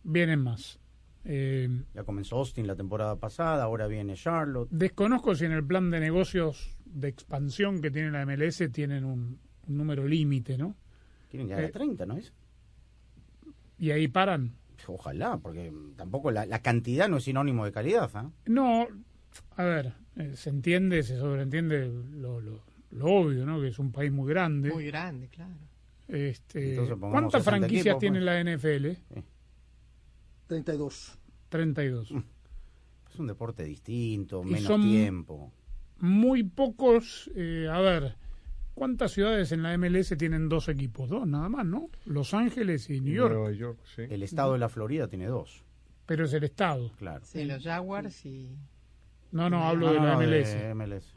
Vienen 0.04 0.40
más. 0.40 0.78
Eh, 1.24 1.68
Ya 1.94 2.04
comenzó 2.04 2.36
Austin 2.36 2.66
la 2.66 2.76
temporada 2.76 3.16
pasada, 3.16 3.64
ahora 3.64 3.86
viene 3.86 4.14
Charlotte. 4.14 4.68
desconozco 4.70 5.34
si 5.34 5.44
en 5.46 5.52
el 5.52 5.64
plan 5.66 5.90
de 5.90 5.98
negocios 6.00 6.76
de 7.00 7.08
expansión 7.08 7.80
que 7.80 7.90
tiene 7.90 8.10
la 8.10 8.24
MLS 8.26 8.62
tienen 8.72 9.04
un, 9.04 9.38
un 9.66 9.76
número 9.76 10.06
límite, 10.06 10.56
¿no? 10.58 10.74
Quieren 11.30 11.48
llegar 11.48 11.64
Eh, 11.64 11.66
a 11.66 11.70
30, 11.72 12.06
¿no 12.06 12.16
es? 12.16 12.32
Y 13.78 13.90
ahí 13.90 14.08
paran. 14.08 14.54
Ojalá, 14.86 15.38
porque 15.38 15.72
tampoco 15.96 16.30
la, 16.30 16.46
la 16.46 16.60
cantidad 16.62 17.08
no 17.08 17.18
es 17.18 17.24
sinónimo 17.24 17.64
de 17.64 17.72
calidad. 17.72 18.10
¿ah? 18.14 18.30
No, 18.46 18.86
a 19.56 19.64
ver, 19.64 19.92
eh, 20.16 20.32
se 20.36 20.50
entiende, 20.50 21.02
se 21.02 21.18
sobreentiende 21.18 21.86
lo, 21.86 22.40
lo, 22.40 22.60
lo 22.92 23.04
obvio, 23.06 23.44
¿no? 23.44 23.60
Que 23.60 23.68
es 23.68 23.78
un 23.78 23.92
país 23.92 24.10
muy 24.12 24.28
grande. 24.30 24.70
Muy 24.72 24.86
grande, 24.86 25.28
claro. 25.28 25.54
Este, 26.08 26.70
Entonces 26.70 26.96
¿Cuántas 26.98 27.42
60 27.42 27.50
franquicias 27.50 27.82
equipos, 27.86 28.00
tiene 28.00 28.18
pues. 28.20 28.24
la 28.24 28.56
NFL? 28.56 28.86
32. 30.46 31.18
32. 31.48 32.10
Es 33.12 33.18
un 33.18 33.26
deporte 33.26 33.64
distinto, 33.64 34.42
Y 34.44 34.50
menos 34.50 34.62
son- 34.64 34.82
tiempo. 34.82 35.52
Muy 36.00 36.44
pocos, 36.44 37.30
eh, 37.34 37.68
a 37.70 37.80
ver, 37.80 38.16
¿cuántas 38.74 39.12
ciudades 39.12 39.52
en 39.52 39.62
la 39.62 39.76
MLS 39.76 40.16
tienen 40.16 40.48
dos 40.48 40.68
equipos? 40.68 41.08
Dos, 41.08 41.26
nada 41.26 41.48
más, 41.48 41.66
¿no? 41.66 41.90
Los 42.04 42.34
Ángeles 42.34 42.88
y 42.90 43.00
New 43.00 43.14
York. 43.14 43.34
Nueva 43.34 43.52
York, 43.52 43.78
sí. 43.96 44.02
El 44.08 44.22
estado 44.22 44.52
de 44.52 44.58
la 44.58 44.68
Florida 44.68 45.08
tiene 45.08 45.26
dos. 45.26 45.64
Pero 46.06 46.24
es 46.24 46.32
el 46.32 46.44
estado. 46.44 46.90
Claro. 46.98 47.24
Sí, 47.24 47.44
los 47.44 47.62
Jaguars 47.62 48.24
y... 48.24 48.56
No, 49.32 49.50
no, 49.50 49.64
hablo 49.64 49.92
de 49.92 50.00
la 50.00 50.14
no, 50.14 50.20
MLS. 50.20 50.54
de 50.54 50.74
MLS. 50.74 51.14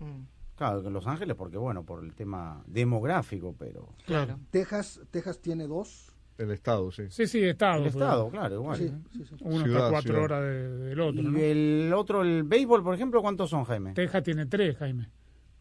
Mm. 0.00 0.34
Claro, 0.56 0.82
que 0.82 0.90
Los 0.90 1.06
Ángeles, 1.06 1.36
porque 1.36 1.56
bueno, 1.56 1.84
por 1.84 2.04
el 2.04 2.14
tema 2.14 2.62
demográfico, 2.66 3.54
pero. 3.58 3.88
Claro. 4.06 4.38
Texas, 4.50 5.00
Texas 5.10 5.40
tiene 5.40 5.66
dos. 5.66 6.13
El 6.36 6.50
estado, 6.50 6.90
sí. 6.90 7.04
Sí, 7.10 7.26
sí, 7.26 7.44
estado. 7.44 7.84
El 7.84 7.92
pero 7.92 8.04
estado, 8.04 8.28
claro, 8.30 8.54
igual. 8.56 8.76
Sí, 8.78 8.90
sí, 9.12 9.24
sí. 9.24 9.34
Uno 9.42 9.56
está 9.58 9.64
Ciudad, 9.66 9.90
cuatro 9.90 10.08
ciudad. 10.14 10.24
horas 10.24 10.42
de- 10.42 10.76
del 10.88 11.00
otro, 11.00 11.20
Y 11.20 11.24
¿no? 11.24 11.38
el 11.38 11.92
otro, 11.94 12.22
el 12.22 12.42
béisbol, 12.42 12.82
por 12.82 12.94
ejemplo, 12.94 13.22
¿cuántos 13.22 13.50
son, 13.50 13.64
Jaime? 13.64 13.92
Texas 13.94 14.22
tiene 14.24 14.46
tres, 14.46 14.76
Jaime. 14.76 15.08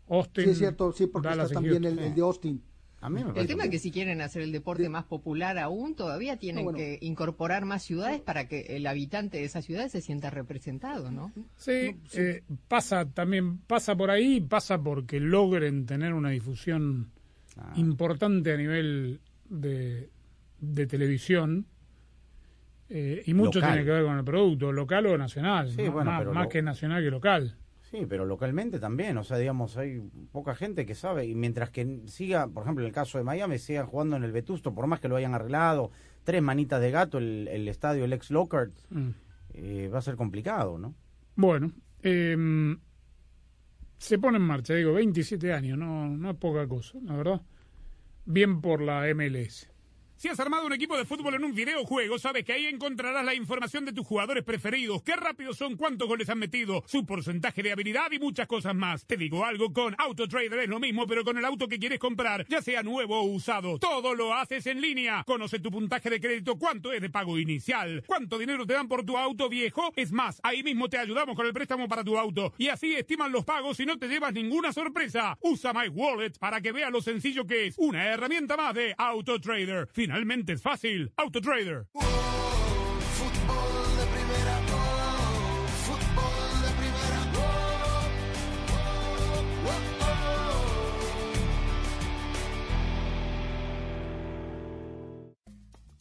Austin, 0.09 0.43
Sí, 0.45 0.49
es 0.51 0.57
cierto, 0.57 0.91
sí, 0.91 1.07
porque 1.07 1.28
Dallas 1.30 1.45
está 1.47 1.55
también 1.55 1.84
el, 1.86 2.13
de 2.15 2.21
Austin. 2.21 2.61
A 3.01 3.09
mí 3.09 3.21
me 3.24 3.38
El 3.39 3.47
tema 3.47 3.65
es 3.65 3.69
que 3.69 3.80
si 3.80 3.91
quieren 3.91 4.21
hacer 4.21 4.41
el 4.43 4.51
deporte 4.53 4.88
más 4.88 5.03
popular 5.03 5.57
aún, 5.59 5.93
todavía 5.93 6.38
tienen 6.38 6.63
No, 6.63 6.71
bueno. 6.71 6.78
que 6.78 6.97
incorporar 7.01 7.65
más 7.65 7.84
ciudades 7.84 8.21
para 8.21 8.47
que 8.47 8.61
el 8.78 8.88
habitante 8.88 9.38
de 9.39 9.43
esas 9.43 9.65
ciudades 9.65 9.91
se 9.91 10.01
sienta 10.01 10.30
representado, 10.30 11.11
¿no? 11.11 11.32
Sí, 11.57 11.97
eh, 12.15 12.43
pasa 12.69 13.05
también, 13.05 13.57
pasa 13.59 13.95
por 13.95 14.09
ahí, 14.09 14.39
pasa 14.39 14.82
porque 14.82 15.19
logren 15.19 15.86
tener 15.86 16.13
una 16.13 16.30
difusión 16.30 17.11
Ah. 17.57 17.74
importante 17.76 18.53
a 18.53 18.57
nivel 18.57 19.19
de, 19.49 20.09
de 20.64 20.88
televisión. 20.88 21.66
eh, 22.89 23.24
y 23.26 23.34
mucho 23.34 23.59
Local. 23.59 23.72
tiene 23.74 23.86
que 23.86 23.91
ver 23.91 24.03
con 24.05 24.18
el 24.20 24.24
producto, 24.24 24.72
local 24.72 25.05
o 25.07 25.18
nacional, 25.18 25.70
Sí, 25.72 25.82
más, 25.89 26.20
pero 26.20 26.32
más 26.34 26.43
lo- 26.43 26.49
que 26.49 26.61
nacional 26.61 27.01
que 27.03 27.09
local. 27.09 27.57
Sí, 27.82 28.05
pero 28.07 28.26
localmente 28.26 28.80
también, 28.80 29.18
o 29.18 29.24
sea, 29.24 29.38
digamos, 29.38 29.78
hay 29.78 29.99
poca 30.32 30.53
gente 30.53 30.86
que 30.86 30.93
sabe, 30.93 31.26
y 31.26 31.34
mientras 31.34 31.70
que 31.72 32.01
siga, 32.05 32.47
por 32.47 32.64
ejemplo, 32.64 32.84
en 32.84 32.88
el 32.88 32.93
caso 32.93 33.18
de 33.18 33.24
Miami, 33.24 33.57
sigan 33.57 33.88
jugando 33.88 34.16
en 34.16 34.24
el 34.24 34.32
Vetusto, 34.32 34.76
por 34.76 34.86
más 34.86 34.99
que 34.99 35.07
lo 35.07 35.16
hayan 35.16 35.34
arreglado, 35.34 35.89
tres 36.24 36.41
manitas 36.43 36.82
de 36.82 36.91
gato, 36.91 37.18
el, 37.18 37.47
el 37.47 37.68
estadio, 37.68 38.05
el 38.05 38.14
ex 38.14 38.30
Lockhart, 38.30 38.74
Mm. 38.91 39.09
eh, 39.53 39.89
va 39.91 39.97
a 39.99 40.01
ser 40.01 40.16
complicado, 40.16 40.78
¿no? 40.78 40.93
Bueno, 41.36 41.72
eh, 42.03 42.76
se 43.97 44.20
pone 44.20 44.38
en 44.38 44.43
marcha, 44.43 44.74
digo, 44.76 44.93
27 44.93 45.51
años, 45.53 45.78
no, 45.78 46.07
no 46.09 46.30
es 46.32 46.36
poca 46.38 46.68
cosa, 46.68 46.99
la 47.03 47.16
verdad. 47.16 47.41
Bien 48.26 48.61
por 48.61 48.82
la 48.82 49.07
MLS. 49.09 49.70
Si 50.16 50.30
has 50.30 50.39
armado 50.39 50.66
un 50.66 50.74
equipo 50.74 50.95
de 50.95 51.05
fútbol 51.05 51.36
en 51.36 51.43
un 51.43 51.53
videojuego, 51.53 52.18
sabes 52.18 52.45
que 52.45 52.53
ahí 52.53 52.68
encontrarás 52.68 53.26
la 53.26 53.34
información 53.34 53.84
de 53.84 53.91
tus 53.91 54.07
jugadores 54.07 54.43
preferidos, 54.43 55.03
qué 55.03 55.16
rápidos 55.16 55.57
son, 55.57 55.76
cuántos 55.76 56.07
goles 56.07 56.30
han 56.30 56.39
metido, 56.39 56.84
su 56.88 57.05
porcentaje 57.05 57.61
de 57.61 57.74
habilidad 57.74 58.11
y 58.11 58.20
muchas 58.20 58.47
cosas 58.47 58.74
más. 58.74 59.05
Te 59.05 59.18
digo 59.18 59.43
algo, 59.43 59.74
con 59.74 59.95
AutoTrader 59.97 60.59
es 60.59 60.70
lo 60.70 60.80
mismo, 60.80 61.05
pero 61.07 61.26
con 61.26 61.38
el 61.38 61.43
auto 61.43 61.68
que 61.68 61.80
quieres 61.80 61.99
comprar, 61.99 62.45
ya 62.47 62.61
sea 62.61 62.84
nuevo 62.84 63.20
o 63.20 63.24
usado. 63.24 63.80
Todo 63.80 64.16
lo 64.16 64.34
haces 64.34 64.66
en 64.68 64.80
línea. 64.80 65.24
Conoce 65.26 65.59
tu 65.59 65.70
puntaje 65.72 66.09
de 66.09 66.22
crédito, 66.22 66.57
cuánto 66.57 66.93
es 66.93 67.01
de 67.01 67.09
pago 67.09 67.38
inicial, 67.38 68.03
cuánto 68.07 68.38
dinero 68.38 68.66
te 68.66 68.74
dan 68.74 68.88
por 68.88 69.03
tu 69.03 69.18
auto 69.18 69.49
viejo. 69.49 69.91
Es 69.95 70.11
más, 70.11 70.39
ahí 70.43 70.64
mismo 70.64 70.88
te 70.88 70.97
ayudamos 70.97 71.36
con 71.36 71.45
el 71.45 71.53
préstamo 71.53 71.89
para 71.89 72.03
tu 72.03 72.18
auto. 72.18 72.53
Y 72.57 72.70
así 72.70 72.93
estiman 72.93 73.32
los 73.32 73.43
pagos 73.43 73.80
y 73.80 73.86
no 73.86 73.97
te 73.97 74.07
llevas 74.07 74.32
ninguna 74.32 74.72
sorpresa. 74.72 75.38
Usa 75.41 75.74
My 75.74 75.89
Wallet 75.89 76.38
para 76.39 76.61
que 76.61 76.72
veas 76.72 76.91
lo 76.91 77.01
sencillo 77.01 77.45
que 77.45 77.68
es. 77.68 77.76
Una 77.78 78.05
herramienta 78.05 78.55
más 78.55 78.74
de 78.74 78.95
AutoTrader. 78.97 79.89
Finalmente 80.14 80.53
es 80.53 80.61
fácil. 80.61 81.11
AutoTrader. 81.18 81.88
Oh, 81.93 82.01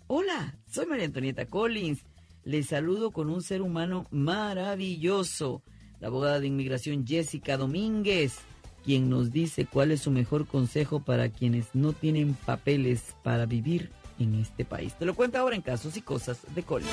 Hola, 0.09 0.59
soy 0.67 0.85
María 0.85 1.07
Antonieta 1.07 1.47
Collins. 1.47 2.05
Les 2.45 2.67
saludo 2.67 3.13
con 3.13 3.31
un 3.31 3.41
ser 3.41 3.63
humano 3.63 4.07
maravilloso, 4.11 5.63
la 6.01 6.09
abogada 6.09 6.39
de 6.39 6.49
inmigración 6.49 7.07
Jessica 7.07 7.57
Domínguez, 7.57 8.41
quien 8.85 9.09
nos 9.09 9.33
dice 9.33 9.65
cuál 9.65 9.91
es 9.91 10.03
su 10.03 10.11
mejor 10.11 10.47
consejo 10.47 11.01
para 11.01 11.31
quienes 11.31 11.75
no 11.75 11.95
tienen 11.95 12.35
papeles 12.35 13.17
para 13.23 13.47
vivir 13.47 13.91
en 14.19 14.41
este 14.41 14.65
país. 14.65 14.95
Te 14.99 15.05
lo 15.05 15.15
cuento 15.15 15.39
ahora 15.39 15.57
en 15.57 15.63
Casos 15.63 15.97
y 15.97 16.03
Cosas 16.03 16.39
de 16.55 16.63
Collins. 16.63 16.91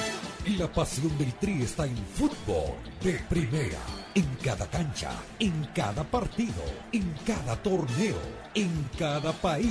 La 0.57 0.71
pasión 0.71 1.15
del 1.17 1.33
Tri 1.33 1.63
está 1.63 1.85
en 1.85 1.97
fútbol 1.97 2.75
de 3.03 3.13
primera, 3.29 3.79
en 4.15 4.25
cada 4.43 4.67
cancha, 4.67 5.11
en 5.39 5.65
cada 5.75 6.03
partido, 6.03 6.63
en 6.91 7.13
cada 7.25 7.55
torneo, 7.61 8.17
en 8.55 8.89
cada 8.97 9.31
país, 9.33 9.69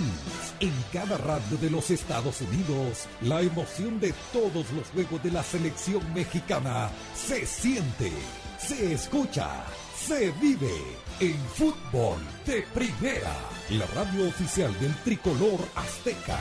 en 0.61 0.73
cada 0.93 1.19
radio 1.19 1.57
de 1.61 1.71
los 1.71 1.91
Estados 1.91 2.41
Unidos. 2.41 3.07
La 3.23 3.41
emoción 3.41 3.99
de 4.01 4.15
todos 4.33 4.71
los 4.73 4.89
juegos 4.93 5.23
de 5.23 5.31
la 5.31 5.43
selección 5.43 6.03
mexicana 6.15 6.91
se 7.15 7.47
siente, 7.47 8.13
se 8.59 8.93
escucha, 8.93 9.65
se 9.99 10.31
vive 10.33 10.73
en 11.21 11.37
fútbol 11.55 12.19
de 12.47 12.63
primera, 12.75 13.35
la 13.71 13.87
radio 13.87 14.29
oficial 14.29 14.73
del 14.81 14.95
tricolor 15.03 15.59
azteca. 15.75 16.39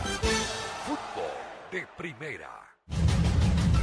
Fútbol 0.88 1.34
de 1.70 1.86
primera. 1.98 2.50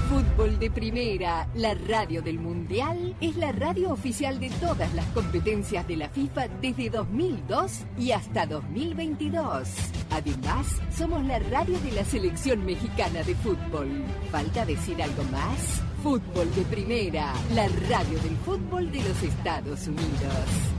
Fútbol 0.08 0.58
de 0.58 0.70
Primera, 0.70 1.46
la 1.54 1.74
radio 1.74 2.22
del 2.22 2.38
Mundial, 2.38 3.14
es 3.20 3.36
la 3.36 3.52
radio 3.52 3.90
oficial 3.90 4.40
de 4.40 4.48
todas 4.48 4.94
las 4.94 5.04
competencias 5.08 5.86
de 5.86 5.98
la 5.98 6.08
FIFA 6.08 6.48
desde 6.62 6.88
2002 6.88 7.84
y 7.98 8.12
hasta 8.12 8.46
2022. 8.46 9.68
Además, 10.12 10.80
somos 10.96 11.22
la 11.26 11.40
radio 11.40 11.78
de 11.80 11.92
la 11.92 12.04
selección 12.06 12.64
mexicana 12.64 13.22
de 13.22 13.34
fútbol. 13.34 13.90
¿Falta 14.30 14.64
decir 14.64 15.02
algo 15.02 15.24
más? 15.24 15.82
Fútbol 16.02 16.54
de 16.54 16.62
Primera, 16.62 17.34
la 17.52 17.68
radio 17.90 18.18
del 18.20 18.36
fútbol 18.46 18.90
de 18.90 19.02
los 19.02 19.22
Estados 19.22 19.86
Unidos. 19.88 20.73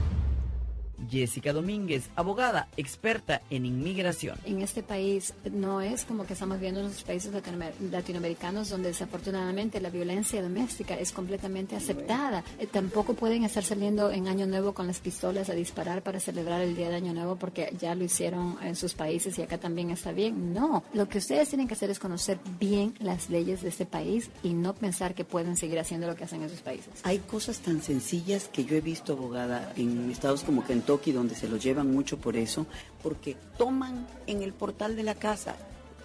Jessica 1.10 1.52
Domínguez, 1.52 2.08
abogada, 2.16 2.68
experta 2.76 3.42
en 3.50 3.66
inmigración. 3.66 4.38
En 4.44 4.62
este 4.62 4.82
país 4.82 5.34
no 5.52 5.80
es 5.80 6.04
como 6.04 6.26
que 6.26 6.32
estamos 6.34 6.60
viendo 6.60 6.80
en 6.80 6.86
los 6.86 7.02
países 7.02 7.32
latinoamer- 7.32 7.74
latinoamericanos 7.90 8.68
donde 8.68 8.88
desafortunadamente 8.88 9.80
la 9.80 9.90
violencia 9.90 10.42
doméstica 10.42 10.94
es 10.94 11.12
completamente 11.12 11.76
aceptada. 11.76 12.44
Eh, 12.58 12.66
tampoco 12.66 13.14
pueden 13.14 13.44
estar 13.44 13.64
saliendo 13.64 14.10
en 14.10 14.28
Año 14.28 14.46
Nuevo 14.46 14.72
con 14.74 14.86
las 14.86 15.00
pistolas 15.00 15.48
a 15.50 15.54
disparar 15.54 16.02
para 16.02 16.20
celebrar 16.20 16.60
el 16.62 16.76
Día 16.76 16.88
de 16.88 16.96
Año 16.96 17.12
Nuevo 17.12 17.36
porque 17.36 17.74
ya 17.78 17.94
lo 17.94 18.04
hicieron 18.04 18.56
en 18.62 18.76
sus 18.76 18.94
países 18.94 19.38
y 19.38 19.42
acá 19.42 19.58
también 19.58 19.90
está 19.90 20.12
bien. 20.12 20.52
No, 20.52 20.82
lo 20.94 21.08
que 21.08 21.18
ustedes 21.18 21.48
tienen 21.48 21.68
que 21.68 21.74
hacer 21.74 21.90
es 21.90 21.98
conocer 21.98 22.38
bien 22.58 22.94
las 23.00 23.30
leyes 23.30 23.62
de 23.62 23.68
este 23.68 23.86
país 23.86 24.30
y 24.42 24.54
no 24.54 24.74
pensar 24.74 25.14
que 25.14 25.24
pueden 25.24 25.56
seguir 25.56 25.78
haciendo 25.78 26.06
lo 26.06 26.14
que 26.16 26.24
hacen 26.24 26.42
en 26.42 26.50
sus 26.50 26.60
países. 26.60 26.88
Hay 27.02 27.18
cosas 27.18 27.58
tan 27.58 27.82
sencillas 27.82 28.48
que 28.52 28.64
yo 28.64 28.76
he 28.76 28.80
visto, 28.80 29.12
abogada, 29.12 29.72
en 29.76 30.10
estados 30.10 30.42
como 30.42 30.64
Kentucky, 30.64 30.95
donde 31.12 31.34
se 31.34 31.48
lo 31.48 31.56
llevan 31.56 31.92
mucho 31.92 32.18
por 32.18 32.36
eso, 32.36 32.66
porque 33.02 33.36
toman 33.56 34.06
en 34.26 34.42
el 34.42 34.52
portal 34.52 34.96
de 34.96 35.02
la 35.02 35.14
casa. 35.14 35.56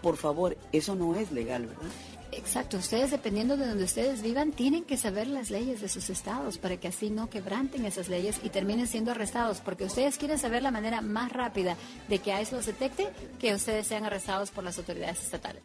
Por 0.02 0.18
favor, 0.18 0.58
eso 0.72 0.96
no 0.96 1.16
es 1.16 1.32
legal, 1.32 1.68
¿verdad? 1.68 1.92
Exacto, 2.34 2.78
ustedes 2.78 3.12
dependiendo 3.12 3.58
de 3.58 3.68
donde 3.68 3.84
ustedes 3.84 4.22
vivan 4.22 4.54
tienen 4.54 4.86
que 4.86 4.96
saber 4.96 5.28
las 5.28 5.50
leyes 5.50 5.82
de 5.82 5.90
sus 5.90 6.10
estados 6.10 6.58
para 6.58 6.78
que 6.78 6.88
así 6.88 7.10
no 7.10 7.30
quebranten 7.30 7.86
esas 7.86 8.08
leyes 8.08 8.40
y 8.42 8.50
terminen 8.50 8.88
siendo 8.88 9.12
arrestados, 9.12 9.60
porque 9.60 9.84
ustedes 9.84 10.18
quieren 10.18 10.38
saber 10.38 10.64
la 10.64 10.72
manera 10.72 11.02
más 11.02 11.32
rápida 11.32 11.76
de 12.08 12.20
que 12.20 12.42
ICE 12.42 12.56
los 12.56 12.66
detecte 12.66 13.10
que 13.38 13.54
ustedes 13.54 13.86
sean 13.86 14.06
arrestados 14.06 14.50
por 14.50 14.64
las 14.64 14.78
autoridades 14.78 15.22
estatales. 15.22 15.62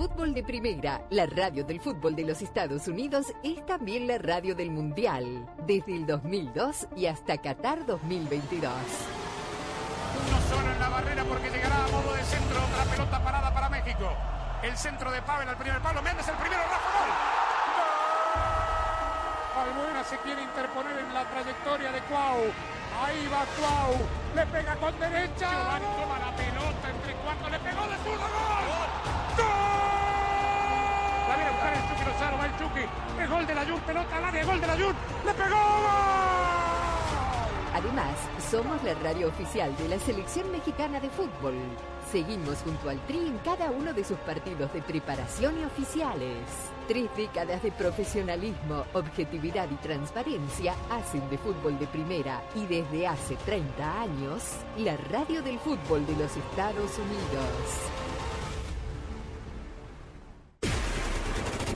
Fútbol 0.00 0.32
de 0.32 0.42
Primera, 0.42 1.04
la 1.10 1.26
radio 1.26 1.62
del 1.62 1.78
fútbol 1.78 2.16
de 2.16 2.24
los 2.24 2.40
Estados 2.40 2.88
Unidos, 2.88 3.26
es 3.44 3.66
también 3.66 4.06
la 4.06 4.16
radio 4.16 4.54
del 4.54 4.70
Mundial, 4.70 5.46
desde 5.66 5.94
el 5.94 6.06
2002 6.06 6.88
y 6.96 7.04
hasta 7.04 7.36
Qatar 7.36 7.84
2022. 7.84 8.72
Uno 8.72 10.40
solo 10.48 10.72
en 10.72 10.80
la 10.80 10.88
barrera 10.88 11.22
porque 11.24 11.50
llegará 11.50 11.84
a 11.84 11.88
modo 11.88 12.14
de 12.14 12.22
centro 12.22 12.64
otra 12.64 12.84
pelota 12.84 13.22
parada 13.22 13.52
para 13.52 13.68
México. 13.68 14.08
El 14.62 14.74
centro 14.74 15.12
de 15.12 15.20
Pavel 15.20 15.46
al 15.46 15.58
primer 15.58 15.82
palo. 15.82 16.00
Méndez 16.00 16.26
el 16.28 16.36
primero, 16.36 16.62
Rafa 16.62 16.90
gol. 16.96 17.10
¡Gol! 19.52 19.68
Albuena 19.68 20.02
se 20.02 20.16
quiere 20.24 20.42
interponer 20.42 20.96
en 20.96 21.12
la 21.12 21.28
trayectoria 21.28 21.92
de 21.92 22.00
Cuau. 22.08 22.38
Ahí 23.04 23.28
va 23.28 23.44
Cuau. 23.60 24.00
Le 24.34 24.46
pega 24.46 24.76
con 24.76 24.98
derecha. 24.98 25.44
Giovanni 25.44 25.84
toma 26.00 26.18
la 26.24 26.34
pelota 26.34 26.88
entre 26.88 27.12
cuartos. 27.20 27.50
Le 27.50 27.58
pegó 27.58 27.82
de 27.86 27.96
zurdo. 27.98 28.24
¡Gol! 28.24 28.69
El 31.68 31.88
Chucky 31.88 32.04
Lozano. 32.04 32.38
Va 32.38 32.46
el 32.46 32.58
Chucky. 32.58 33.20
El 33.20 33.28
gol 33.28 33.46
de 33.46 33.54
la 33.54 33.64
Jun. 33.64 33.80
Pelota 33.80 34.16
al 34.16 34.24
área. 34.24 34.44
Gol 34.44 34.60
de 34.60 34.66
la. 34.66 34.76
Le 34.76 35.34
pegó. 35.36 36.50
Además, 37.74 38.16
somos 38.50 38.82
la 38.82 38.94
radio 38.94 39.28
oficial 39.28 39.74
de 39.76 39.88
la 39.88 39.98
selección 39.98 40.50
mexicana 40.50 41.00
de 41.00 41.08
fútbol. 41.08 41.54
Seguimos 42.10 42.58
junto 42.62 42.90
al 42.90 42.98
Tri 43.06 43.18
en 43.18 43.38
cada 43.38 43.70
uno 43.70 43.92
de 43.92 44.04
sus 44.04 44.18
partidos 44.18 44.72
de 44.72 44.82
preparación 44.82 45.58
y 45.60 45.64
oficiales. 45.64 46.36
Tres 46.88 47.08
décadas 47.16 47.62
de 47.62 47.70
profesionalismo, 47.70 48.84
objetividad 48.92 49.70
y 49.70 49.76
transparencia 49.76 50.74
hacen 50.90 51.30
de 51.30 51.38
fútbol 51.38 51.78
de 51.78 51.86
primera 51.86 52.42
y 52.56 52.66
desde 52.66 53.06
hace 53.06 53.36
30 53.36 54.02
años, 54.02 54.42
la 54.76 54.96
radio 54.96 55.40
del 55.40 55.58
fútbol 55.60 56.04
de 56.04 56.16
los 56.16 56.36
Estados 56.36 56.98
Unidos. 56.98 58.19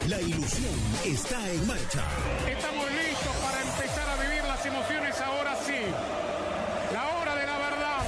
La 0.09 0.21
ilusión 0.21 0.75
está 1.07 1.51
en 1.51 1.67
marcha. 1.67 2.05
Estamos 2.47 2.87
listos 2.93 3.37
para 3.43 3.63
empezar 3.63 4.07
a 4.07 4.23
vivir 4.23 4.45
las 4.45 4.67
emociones 4.67 5.19
ahora 5.19 5.57
sí. 5.65 5.81
La 6.93 7.09
hora 7.17 7.35
de 7.35 7.47
la 7.47 7.57
verdad. 7.57 8.05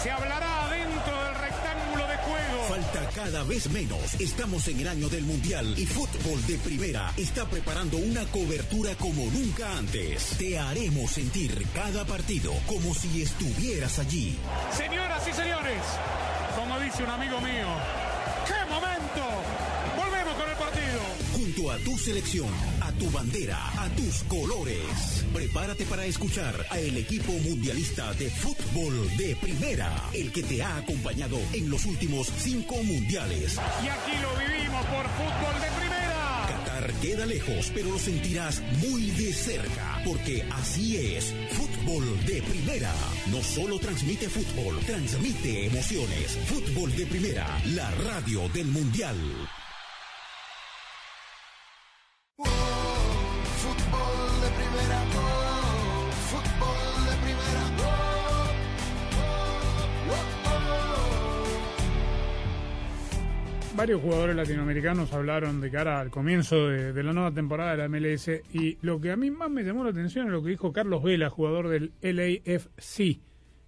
Se 0.00 0.12
hablará 0.12 0.68
dentro 0.70 1.24
del 1.24 1.34
rectángulo 1.34 2.06
de 2.06 2.16
juego. 2.18 2.64
Falta 2.68 3.08
cada 3.16 3.42
vez 3.42 3.68
menos. 3.68 4.14
Estamos 4.20 4.68
en 4.68 4.78
el 4.78 4.86
año 4.86 5.08
del 5.08 5.24
Mundial 5.24 5.74
y 5.76 5.86
Fútbol 5.86 6.46
de 6.46 6.56
Primera 6.58 7.12
está 7.16 7.46
preparando 7.46 7.96
una 7.96 8.24
cobertura 8.26 8.94
como 8.94 9.24
nunca 9.32 9.76
antes. 9.76 10.36
Te 10.38 10.56
haremos 10.56 11.10
sentir 11.10 11.66
cada 11.74 12.04
partido 12.04 12.52
como 12.66 12.94
si 12.94 13.22
estuvieras 13.22 13.98
allí. 13.98 14.38
Señoras 14.70 15.26
y 15.26 15.32
señores, 15.32 15.82
como 16.54 16.78
dice 16.78 17.02
un 17.02 17.10
amigo 17.10 17.40
mío. 17.40 17.66
¡Qué 18.46 18.70
momento! 18.72 19.73
Junto 21.54 21.70
a 21.70 21.78
tu 21.78 21.96
selección, 21.96 22.48
a 22.80 22.90
tu 22.92 23.08
bandera, 23.10 23.56
a 23.80 23.88
tus 23.90 24.24
colores. 24.24 25.24
Prepárate 25.32 25.84
para 25.84 26.04
escuchar 26.04 26.66
a 26.68 26.80
el 26.80 26.96
equipo 26.96 27.32
mundialista 27.32 28.12
de 28.14 28.28
fútbol 28.28 29.08
de 29.16 29.36
primera, 29.36 29.92
el 30.12 30.32
que 30.32 30.42
te 30.42 30.62
ha 30.62 30.78
acompañado 30.78 31.38
en 31.52 31.70
los 31.70 31.84
últimos 31.86 32.28
cinco 32.38 32.82
mundiales. 32.82 33.56
Y 33.84 33.88
aquí 33.88 34.20
lo 34.20 34.36
vivimos 34.36 34.84
por 34.86 35.06
fútbol 35.10 35.60
de 35.60 35.70
primera. 35.78 36.46
Qatar 36.48 36.92
queda 36.94 37.26
lejos, 37.26 37.70
pero 37.72 37.90
lo 37.90 37.98
sentirás 37.98 38.60
muy 38.78 39.10
de 39.12 39.32
cerca, 39.32 40.02
porque 40.04 40.44
así 40.50 40.96
es, 40.96 41.32
fútbol 41.52 42.04
de 42.26 42.42
primera. 42.42 42.92
No 43.26 43.40
solo 43.42 43.78
transmite 43.78 44.28
fútbol, 44.28 44.80
transmite 44.86 45.66
emociones. 45.66 46.36
Fútbol 46.46 46.94
de 46.96 47.06
primera, 47.06 47.46
la 47.66 47.90
radio 47.92 48.48
del 48.48 48.66
mundial. 48.66 49.16
Varios 63.84 64.00
jugadores 64.00 64.34
latinoamericanos 64.34 65.12
hablaron 65.12 65.60
de 65.60 65.70
cara 65.70 66.00
al 66.00 66.08
comienzo 66.08 66.68
de, 66.68 66.94
de 66.94 67.02
la 67.02 67.12
nueva 67.12 67.32
temporada 67.32 67.72
de 67.72 67.76
la 67.76 67.88
MLS 67.90 68.30
y 68.54 68.78
lo 68.80 68.98
que 68.98 69.10
a 69.10 69.16
mí 69.18 69.30
más 69.30 69.50
me 69.50 69.62
llamó 69.62 69.84
la 69.84 69.90
atención 69.90 70.24
es 70.24 70.32
lo 70.32 70.42
que 70.42 70.48
dijo 70.48 70.72
Carlos 70.72 71.02
Vela, 71.02 71.28
jugador 71.28 71.68
del 71.68 71.92
LAFC. 72.00 73.20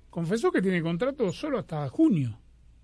Confesó 0.08 0.50
que 0.50 0.62
tiene 0.62 0.80
contrato 0.80 1.30
solo 1.34 1.58
hasta 1.58 1.86
junio, 1.90 2.38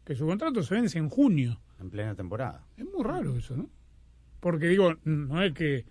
que 0.04 0.14
su 0.14 0.26
contrato 0.26 0.62
se 0.62 0.74
vence 0.74 0.98
en 0.98 1.08
junio. 1.08 1.58
En 1.80 1.88
plena 1.88 2.14
temporada. 2.14 2.66
Es 2.76 2.84
muy 2.84 3.02
raro 3.02 3.34
eso, 3.34 3.56
¿no? 3.56 3.70
Porque 4.38 4.66
digo, 4.66 4.92
no 5.04 5.42
es 5.42 5.54
que, 5.54 5.86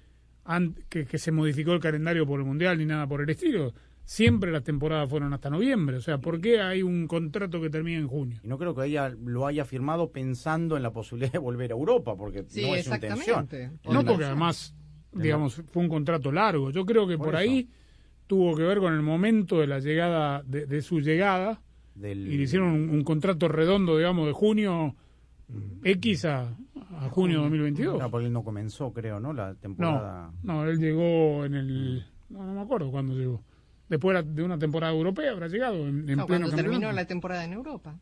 que, 0.89 1.05
que 1.07 1.17
se 1.17 1.31
modificó 1.31 1.73
el 1.73 1.79
calendario 1.79 2.27
por 2.27 2.39
el 2.39 2.45
Mundial 2.45 2.77
ni 2.77 2.85
nada 2.85 3.07
por 3.07 3.19
el 3.19 3.29
estilo. 3.31 3.73
Siempre 4.11 4.51
las 4.51 4.63
temporadas 4.65 5.09
fueron 5.09 5.31
hasta 5.33 5.49
noviembre. 5.49 5.95
O 5.95 6.01
sea, 6.01 6.17
¿por 6.17 6.41
qué 6.41 6.59
hay 6.59 6.83
un 6.83 7.07
contrato 7.07 7.61
que 7.61 7.69
termina 7.69 7.97
en 7.97 8.09
junio? 8.09 8.41
Y 8.43 8.47
no 8.49 8.57
creo 8.57 8.75
que 8.75 8.85
ella 8.85 9.07
lo 9.07 9.47
haya 9.47 9.63
firmado 9.63 10.11
pensando 10.11 10.75
en 10.75 10.83
la 10.83 10.91
posibilidad 10.91 11.31
de 11.31 11.37
volver 11.39 11.71
a 11.71 11.75
Europa, 11.75 12.17
porque 12.17 12.43
Sí, 12.49 12.61
no 12.61 12.75
es 12.75 12.83
su 12.83 12.93
intención. 12.93 13.47
No, 13.89 14.03
porque 14.03 14.25
además, 14.25 14.75
digamos, 15.13 15.63
fue 15.71 15.83
un 15.83 15.87
contrato 15.87 16.29
largo. 16.29 16.71
Yo 16.71 16.85
creo 16.85 17.07
que 17.07 17.17
por, 17.17 17.37
ahí 17.37 17.69
tuvo 18.27 18.53
que 18.53 18.63
ver 18.63 18.79
con 18.79 18.93
el 18.93 19.01
momento 19.01 19.61
de 19.61 19.67
la 19.67 19.79
llegada, 19.79 20.43
de, 20.45 20.65
de 20.65 20.81
su 20.81 20.99
llegada, 20.99 21.61
Del- 21.95 22.27
y 22.33 22.35
le 22.37 22.43
hicieron 22.43 22.67
un, 22.67 22.89
un 22.89 23.03
contrato 23.05 23.47
redondo, 23.47 23.95
digamos, 23.97 24.27
de 24.27 24.33
junio 24.33 24.93
X 25.85 26.25
a, 26.25 26.53
a 26.99 27.07
junio 27.09 27.37
de 27.37 27.43
2022. 27.43 27.95
Claro, 27.95 28.11
porque 28.11 28.27
él 28.27 28.33
no 28.33 28.43
comenzó, 28.43 28.91
creo, 28.91 29.21
¿no? 29.21 29.31
La 29.31 29.55
temporada. 29.55 30.33
No, 30.43 30.55
no, 30.65 30.69
él 30.69 30.79
llegó 30.79 31.45
en 31.45 31.53
el... 31.55 32.05
No, 32.29 32.45
no 32.45 32.53
me 32.55 32.59
acuerdo 32.61 32.91
cuándo 32.91 33.13
llegó. 33.13 33.41
Después 33.91 34.23
de 34.25 34.41
una 34.41 34.57
temporada 34.57 34.93
europea 34.93 35.31
habrá 35.31 35.49
llegado, 35.49 35.75
en, 35.85 36.09
en 36.09 36.15
No, 36.15 36.25
pleno 36.25 36.47
cuando 36.47 36.63
terminó 36.63 36.89
la 36.93 37.03
temporada 37.03 37.43
en 37.43 37.51
Europa. 37.51 37.93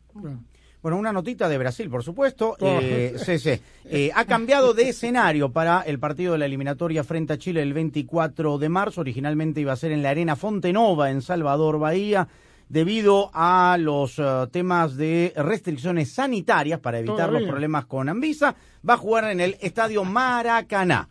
Bueno, 0.80 0.96
una 0.96 1.12
notita 1.12 1.48
de 1.48 1.58
Brasil, 1.58 1.90
por 1.90 2.04
supuesto. 2.04 2.56
Oh. 2.60 2.78
Eh, 2.80 3.16
sí, 3.16 3.40
sí. 3.40 3.60
Eh, 3.86 4.12
ha 4.14 4.24
cambiado 4.24 4.72
de 4.72 4.90
escenario 4.90 5.50
para 5.50 5.80
el 5.80 5.98
partido 5.98 6.34
de 6.34 6.38
la 6.38 6.46
eliminatoria 6.46 7.02
frente 7.02 7.32
a 7.32 7.38
Chile 7.38 7.60
el 7.62 7.72
24 7.72 8.58
de 8.58 8.68
marzo. 8.68 9.00
Originalmente 9.00 9.62
iba 9.62 9.72
a 9.72 9.76
ser 9.76 9.90
en 9.90 10.04
la 10.04 10.10
Arena 10.10 10.36
Fontenova, 10.36 11.10
en 11.10 11.22
Salvador, 11.22 11.80
Bahía. 11.80 12.28
Debido 12.68 13.32
a 13.34 13.76
los 13.76 14.20
eh, 14.20 14.22
temas 14.52 14.96
de 14.96 15.32
restricciones 15.34 16.12
sanitarias 16.12 16.78
para 16.78 17.00
evitar 17.00 17.32
los 17.32 17.42
problemas 17.42 17.86
con 17.86 18.08
Anvisa, 18.08 18.54
va 18.88 18.94
a 18.94 18.96
jugar 18.96 19.24
en 19.24 19.40
el 19.40 19.56
estadio 19.60 20.04
Maracaná. 20.04 21.08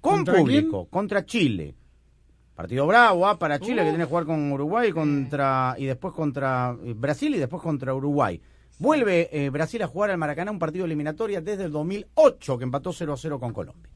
Con 0.00 0.24
¿Contra 0.24 0.38
público, 0.38 0.86
contra 0.86 1.26
Chile. 1.26 1.74
Partido 2.58 2.88
bravo 2.88 3.24
ah, 3.24 3.38
para 3.38 3.60
Chile, 3.60 3.82
Uh. 3.82 3.84
que 3.84 3.90
tiene 3.90 4.02
que 4.02 4.08
jugar 4.08 4.24
con 4.26 4.50
Uruguay 4.50 4.90
contra 4.90 5.76
y 5.78 5.86
después 5.86 6.12
contra 6.12 6.76
eh, 6.84 6.92
Brasil 6.92 7.32
y 7.36 7.38
después 7.38 7.62
contra 7.62 7.94
Uruguay. 7.94 8.42
Vuelve 8.80 9.28
eh, 9.30 9.48
Brasil 9.50 9.80
a 9.80 9.86
jugar 9.86 10.10
al 10.10 10.18
Maracaná 10.18 10.50
un 10.50 10.58
partido 10.58 10.84
eliminatoria 10.84 11.40
desde 11.40 11.66
el 11.66 11.70
2008, 11.70 12.58
que 12.58 12.64
empató 12.64 12.92
0 12.92 13.12
a 13.12 13.16
0 13.16 13.38
con 13.38 13.52
Colombia. 13.52 13.92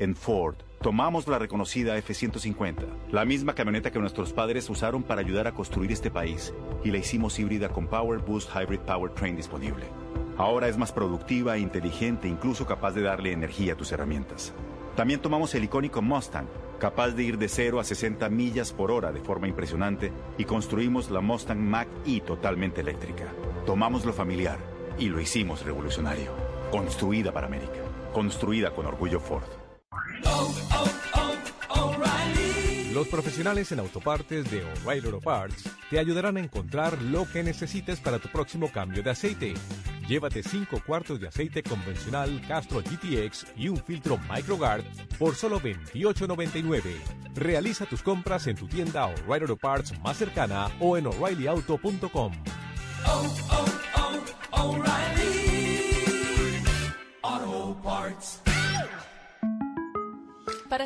En 0.00 0.14
Ford, 0.14 0.54
tomamos 0.80 1.26
la 1.26 1.40
reconocida 1.40 1.96
F-150, 1.98 3.10
la 3.10 3.24
misma 3.24 3.56
camioneta 3.56 3.90
que 3.90 3.98
nuestros 3.98 4.32
padres 4.32 4.70
usaron 4.70 5.02
para 5.02 5.22
ayudar 5.22 5.48
a 5.48 5.52
construir 5.52 5.90
este 5.90 6.08
país, 6.08 6.54
y 6.84 6.92
la 6.92 6.98
hicimos 6.98 7.36
híbrida 7.40 7.68
con 7.68 7.88
Power 7.88 8.20
Boost 8.20 8.48
Hybrid 8.54 8.78
Powertrain 8.80 9.34
disponible. 9.34 9.86
Ahora 10.36 10.68
es 10.68 10.78
más 10.78 10.92
productiva 10.92 11.56
e 11.56 11.60
inteligente, 11.60 12.28
incluso 12.28 12.64
capaz 12.64 12.92
de 12.92 13.02
darle 13.02 13.32
energía 13.32 13.72
a 13.72 13.76
tus 13.76 13.90
herramientas. 13.90 14.54
También 14.94 15.18
tomamos 15.18 15.52
el 15.56 15.64
icónico 15.64 16.00
Mustang, 16.00 16.46
capaz 16.78 17.10
de 17.10 17.24
ir 17.24 17.36
de 17.36 17.48
0 17.48 17.80
a 17.80 17.84
60 17.84 18.28
millas 18.28 18.72
por 18.72 18.92
hora 18.92 19.10
de 19.10 19.20
forma 19.20 19.48
impresionante, 19.48 20.12
y 20.38 20.44
construimos 20.44 21.10
la 21.10 21.20
Mustang 21.20 21.58
Mach-E 21.58 22.20
totalmente 22.20 22.82
eléctrica. 22.82 23.24
Tomamos 23.66 24.04
lo 24.04 24.12
familiar 24.12 24.58
y 24.96 25.08
lo 25.08 25.20
hicimos 25.20 25.64
revolucionario. 25.64 26.30
Construida 26.70 27.32
para 27.32 27.48
América. 27.48 27.80
Construida 28.12 28.70
con 28.70 28.86
orgullo 28.86 29.18
Ford. 29.18 29.57
Los 32.98 33.06
profesionales 33.06 33.70
en 33.70 33.78
autopartes 33.78 34.50
de 34.50 34.64
O'Reilly 34.64 35.06
Auto 35.06 35.20
Parts 35.20 35.70
te 35.88 36.00
ayudarán 36.00 36.36
a 36.36 36.40
encontrar 36.40 37.00
lo 37.00 37.30
que 37.30 37.44
necesites 37.44 38.00
para 38.00 38.18
tu 38.18 38.28
próximo 38.28 38.72
cambio 38.72 39.04
de 39.04 39.10
aceite. 39.10 39.54
Llévate 40.08 40.42
5 40.42 40.82
cuartos 40.84 41.20
de 41.20 41.28
aceite 41.28 41.62
convencional 41.62 42.40
Castro 42.48 42.80
GTX 42.80 43.46
y 43.56 43.68
un 43.68 43.76
filtro 43.76 44.18
MicroGuard 44.28 44.82
por 45.18 45.36
solo 45.36 45.60
$28.99. 45.60 46.80
Realiza 47.34 47.86
tus 47.86 48.02
compras 48.02 48.48
en 48.48 48.56
tu 48.56 48.66
tienda 48.66 49.06
O'Reilly 49.06 49.42
Auto 49.42 49.56
Parts 49.56 49.96
más 50.00 50.16
cercana 50.16 50.68
o 50.80 50.96
en 50.96 51.06
o'ReillyAuto.com. 51.06 52.32
Auto 53.04 53.97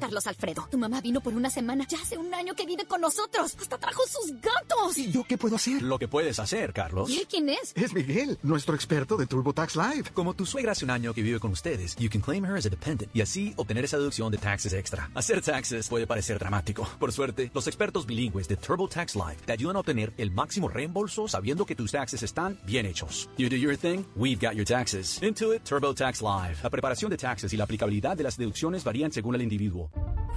Carlos 0.00 0.26
Alfredo, 0.26 0.66
tu 0.70 0.78
mamá 0.78 1.00
vino 1.00 1.20
por 1.20 1.34
una 1.34 1.50
semana. 1.50 1.86
Ya 1.88 2.00
hace 2.00 2.16
un 2.16 2.32
año 2.32 2.54
que 2.54 2.64
vive 2.64 2.86
con 2.86 3.00
nosotros. 3.02 3.54
Hasta 3.60 3.78
trajo 3.78 4.02
sus 4.06 4.32
gatos. 4.40 4.96
¿Y 4.96 5.12
yo 5.12 5.24
qué 5.24 5.36
puedo 5.36 5.56
hacer? 5.56 5.82
Lo 5.82 5.98
que 5.98 6.08
puedes 6.08 6.38
hacer, 6.38 6.72
Carlos. 6.72 7.10
¿Y 7.10 7.18
él 7.18 7.26
quién 7.28 7.50
es? 7.50 7.72
Es 7.74 7.92
Miguel, 7.92 8.38
nuestro 8.42 8.74
experto 8.74 9.16
de 9.16 9.26
TurboTax 9.26 9.76
Live. 9.76 10.10
Como 10.14 10.34
tu 10.34 10.46
suegra 10.46 10.72
hace 10.72 10.84
un 10.84 10.90
año 10.90 11.12
que 11.12 11.22
vive 11.22 11.38
con 11.38 11.52
ustedes, 11.52 11.96
you 11.96 12.08
can 12.08 12.22
claim 12.22 12.44
her 12.44 12.56
as 12.56 12.66
a 12.66 12.70
dependent 12.70 13.14
y 13.14 13.20
así 13.20 13.52
obtener 13.56 13.84
esa 13.84 13.98
deducción 13.98 14.32
de 14.32 14.38
taxes 14.38 14.72
extra. 14.72 15.10
Hacer 15.14 15.42
taxes 15.42 15.88
puede 15.88 16.06
parecer 16.06 16.38
dramático. 16.38 16.88
Por 16.98 17.12
suerte, 17.12 17.50
los 17.52 17.66
expertos 17.66 18.06
bilingües 18.06 18.48
de 18.48 18.56
TurboTax 18.56 19.16
Live 19.16 19.36
te 19.44 19.52
ayudan 19.52 19.76
a 19.76 19.80
obtener 19.80 20.14
el 20.16 20.30
máximo 20.30 20.68
reembolso 20.68 21.28
sabiendo 21.28 21.66
que 21.66 21.76
tus 21.76 21.92
taxes 21.92 22.22
están 22.22 22.58
bien 22.64 22.86
hechos. 22.86 23.28
You 23.36 23.48
do 23.50 23.56
your 23.56 23.76
thing, 23.76 24.04
we've 24.16 24.40
got 24.40 24.54
your 24.56 24.66
taxes. 24.66 25.22
Intuit 25.22 25.62
TurboTax 25.64 26.22
Live. 26.22 26.56
La 26.62 26.70
preparación 26.70 27.10
de 27.10 27.18
taxes 27.18 27.52
y 27.52 27.56
la 27.56 27.64
aplicabilidad 27.64 28.16
de 28.16 28.22
las 28.22 28.38
deducciones 28.38 28.82
varían 28.82 29.12
según 29.12 29.34
el 29.34 29.42
individuo. 29.42 29.89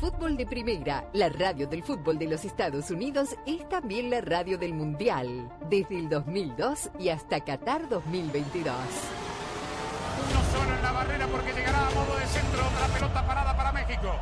Fútbol 0.04 0.36
de 0.36 0.46
Primera, 0.46 1.08
la 1.14 1.30
radio 1.30 1.66
del 1.66 1.82
fútbol 1.82 2.20
de 2.20 2.28
los 2.28 2.44
Estados 2.44 2.92
Unidos, 2.92 3.38
es 3.46 3.68
también 3.70 4.10
la 4.10 4.20
radio 4.20 4.58
del 4.58 4.74
Mundial, 4.74 5.50
desde 5.70 5.98
el 5.98 6.10
2002 6.10 6.90
y 7.00 7.08
hasta 7.08 7.40
Qatar 7.40 7.88
2022. 7.88 8.76
Uno 8.76 10.42
solo 10.52 10.76
en 10.76 10.82
la 10.84 10.92
barrera 10.92 11.26
porque 11.28 11.54
llegará 11.54 11.88
a 11.88 11.92
modo 11.92 12.18
de 12.18 12.26
centro 12.26 12.68
otra 12.68 12.88
pelota 12.88 13.26
parada 13.26 13.56
para 13.56 13.72
México. 13.72 14.14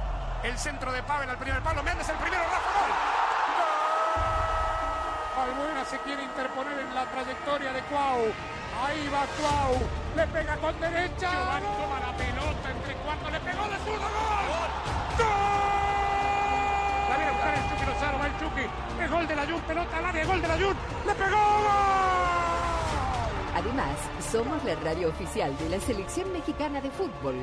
El 0.43 0.57
centro 0.57 0.91
de 0.91 1.01
Pavel 1.03 1.29
al 1.29 1.37
primer 1.37 1.61
palo. 1.61 1.83
Méndez 1.83 2.09
el 2.09 2.17
primero. 2.17 2.43
Rafa 2.43 2.71
gol. 2.77 2.91
¡Gol! 5.37 5.49
Albuena 5.49 5.85
se 5.85 5.97
quiere 5.99 6.23
interponer 6.23 6.79
en 6.79 6.93
la 6.93 7.09
trayectoria 7.09 7.73
de 7.73 7.81
Cuau. 7.83 8.19
Ahí 8.85 9.09
va 9.09 9.25
Cuau. 9.37 9.81
Le 10.15 10.27
pega 10.27 10.57
con 10.57 10.79
derecha. 10.79 11.31
Giovanni 11.31 11.67
toma 11.77 11.99
la 11.99 12.17
pelota 12.17 12.69
entre 12.69 12.93
cuartos. 12.95 13.31
Le 13.31 13.39
pegó 13.39 13.63
de 13.67 13.77
zurdo. 13.77 14.07
¡Gol! 14.09 14.50
La 17.09 17.15
a 17.15 17.31
buscar. 17.31 18.21
Va 18.21 18.27
el. 18.27 19.03
El 19.03 19.09
gol 19.09 19.27
de 19.27 19.35
la. 19.35 19.45
Pelota 19.45 19.97
al 19.97 20.05
área. 20.05 20.25
Gol 20.25 20.41
de 20.41 20.47
la. 20.47 20.57
Le 20.57 21.15
pegó. 21.17 21.37
Además, 23.53 23.97
somos 24.31 24.63
la 24.63 24.75
radio 24.75 25.09
oficial 25.09 25.55
de 25.57 25.69
la 25.69 25.79
Selección 25.79 26.31
Mexicana 26.31 26.79
de 26.81 26.89
Fútbol. 26.89 27.35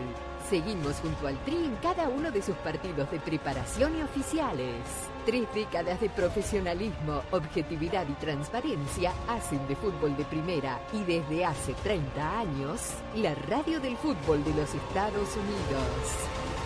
Seguimos 0.49 0.97
junto 1.01 1.27
al 1.27 1.37
Tri 1.45 1.57
en 1.57 1.77
cada 1.77 2.09
uno 2.09 2.31
de 2.31 2.41
sus 2.41 2.57
partidos 2.57 3.11
de 3.11 3.21
preparación 3.21 3.99
y 3.99 4.03
oficiales. 4.03 4.83
Tres 5.27 5.47
décadas 5.55 6.01
de 6.01 6.09
profesionalismo, 6.09 7.23
objetividad 7.31 8.09
y 8.09 8.15
transparencia 8.15 9.13
hacen 9.29 9.67
de 9.69 9.77
fútbol 9.77 10.17
de 10.17 10.25
primera 10.25 10.81
y 10.95 11.05
desde 11.05 11.45
hace 11.45 11.75
30 11.75 12.39
años, 12.39 12.81
la 13.15 13.35
radio 13.35 13.79
del 13.79 13.97
fútbol 13.99 14.43
de 14.43 14.55
los 14.55 14.75
Estados 14.75 15.37
Unidos. 15.37 16.58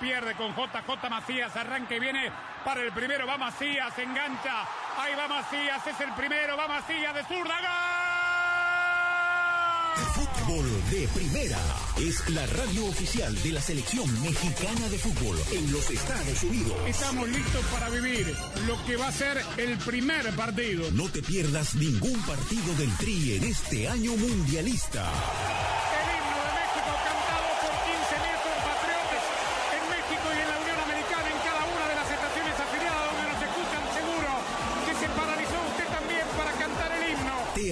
Pierde 0.00 0.34
con 0.34 0.54
JJ 0.54 1.10
Macías, 1.10 1.54
arranca 1.56 1.94
y 1.94 2.00
viene 2.00 2.32
para 2.64 2.80
el 2.80 2.92
primero, 2.92 3.26
va 3.26 3.36
Macías, 3.36 3.96
engancha, 3.98 4.66
ahí 4.96 5.14
va 5.14 5.28
Macías, 5.28 5.86
es 5.86 6.00
el 6.00 6.12
primero, 6.14 6.56
va 6.56 6.66
Macías 6.68 7.14
de 7.14 7.24
zurda, 7.24 7.58
Fútbol 10.14 10.66
de 10.90 11.08
primera 11.08 11.58
es 11.98 12.28
la 12.30 12.46
radio 12.46 12.86
oficial 12.86 13.34
de 13.42 13.52
la 13.52 13.60
selección 13.60 14.10
mexicana 14.22 14.88
de 14.88 14.98
fútbol 14.98 15.38
en 15.52 15.70
los 15.72 15.90
Estados 15.90 16.42
Unidos. 16.42 16.72
Estamos 16.86 17.28
listos 17.28 17.64
para 17.66 17.90
vivir 17.90 18.34
lo 18.66 18.82
que 18.86 18.96
va 18.96 19.08
a 19.08 19.12
ser 19.12 19.42
el 19.58 19.76
primer 19.78 20.34
partido. 20.34 20.90
No 20.92 21.08
te 21.10 21.22
pierdas 21.22 21.74
ningún 21.74 22.20
partido 22.22 22.74
del 22.78 22.94
Tri 22.96 23.36
en 23.36 23.44
este 23.44 23.88
año 23.88 24.16
mundialista. 24.16 25.12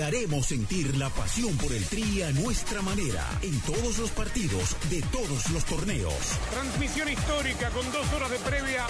Haremos 0.08 0.46
sentir 0.46 0.96
la 0.96 1.10
pasión 1.10 1.54
por 1.58 1.70
el 1.70 1.84
Tri 1.84 2.22
a 2.22 2.32
nuestra 2.32 2.80
manera 2.80 3.22
en 3.42 3.60
todos 3.60 3.98
los 3.98 4.10
partidos 4.10 4.74
de 4.88 5.02
todos 5.12 5.50
los 5.50 5.64
torneos. 5.66 6.14
Transmisión 6.50 7.10
histórica 7.10 7.68
con 7.70 7.84
dos 7.92 8.10
horas 8.14 8.30
de 8.30 8.38
previa, 8.38 8.86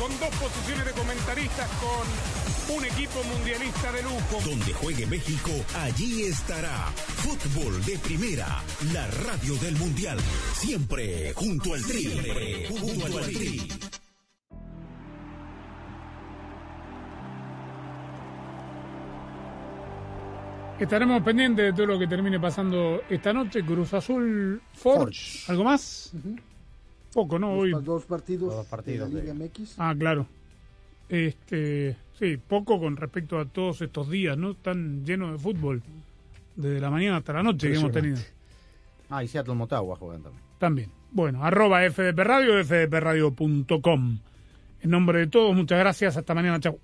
con 0.00 0.10
dos 0.18 0.28
posiciones 0.30 0.84
de 0.84 0.90
comentaristas, 0.90 1.70
con 1.78 2.76
un 2.76 2.84
equipo 2.84 3.22
mundialista 3.22 3.92
de 3.92 4.02
lujo. 4.02 4.40
Donde 4.44 4.74
juegue 4.74 5.06
México, 5.06 5.52
allí 5.82 6.24
estará. 6.24 6.92
Fútbol 7.18 7.84
de 7.84 7.98
primera, 7.98 8.60
la 8.92 9.06
radio 9.06 9.54
del 9.58 9.76
mundial. 9.76 10.18
Siempre 10.58 11.32
junto 11.34 11.74
al 11.74 11.82
Tri. 11.84 12.02
Siempre 12.02 12.68
junto 12.68 13.18
al 13.18 13.26
Tri. 13.26 13.68
Estaremos 20.78 21.22
pendientes 21.22 21.64
de 21.64 21.72
todo 21.72 21.86
lo 21.86 21.98
que 21.98 22.06
termine 22.06 22.38
pasando 22.38 23.00
esta 23.08 23.32
noche. 23.32 23.62
Cruz 23.64 23.94
Azul, 23.94 24.60
Forge. 24.74 25.50
¿Algo 25.50 25.64
más? 25.64 26.12
Poco, 27.14 27.38
¿no? 27.38 27.52
Hoy. 27.54 27.72
Dos 27.82 28.04
partidos, 28.04 28.54
Dos 28.54 28.66
partidos 28.66 29.10
de 29.10 29.14
la 29.14 29.20
de- 29.32 29.34
Liga 29.34 29.46
MX. 29.46 29.74
Ah, 29.78 29.94
claro. 29.98 30.26
Este, 31.08 31.96
sí, 32.18 32.36
poco 32.36 32.78
con 32.78 32.96
respecto 32.96 33.38
a 33.38 33.46
todos 33.46 33.80
estos 33.80 34.10
días, 34.10 34.36
¿no? 34.36 34.54
Tan 34.54 35.04
llenos 35.06 35.32
de 35.32 35.38
fútbol. 35.38 35.82
Desde 36.56 36.78
la 36.80 36.90
mañana 36.90 37.18
hasta 37.18 37.32
la 37.32 37.42
noche 37.42 37.70
que 37.70 37.76
hemos 37.78 37.92
tenido. 37.92 38.18
Ah, 39.08 39.24
y 39.24 39.28
Seattle 39.28 39.54
Motagua 39.54 39.96
juegan 39.96 40.22
también. 40.22 40.42
También. 40.58 40.90
Bueno, 41.10 41.42
arroba 41.42 41.82
FDP 41.88 42.18
Radio, 42.24 42.62
fdpradio.com. 42.62 44.18
En 44.82 44.90
nombre 44.90 45.20
de 45.20 45.26
todos, 45.28 45.54
muchas 45.56 45.78
gracias. 45.78 46.16
Hasta 46.18 46.34
mañana. 46.34 46.60
Chau. 46.60 46.78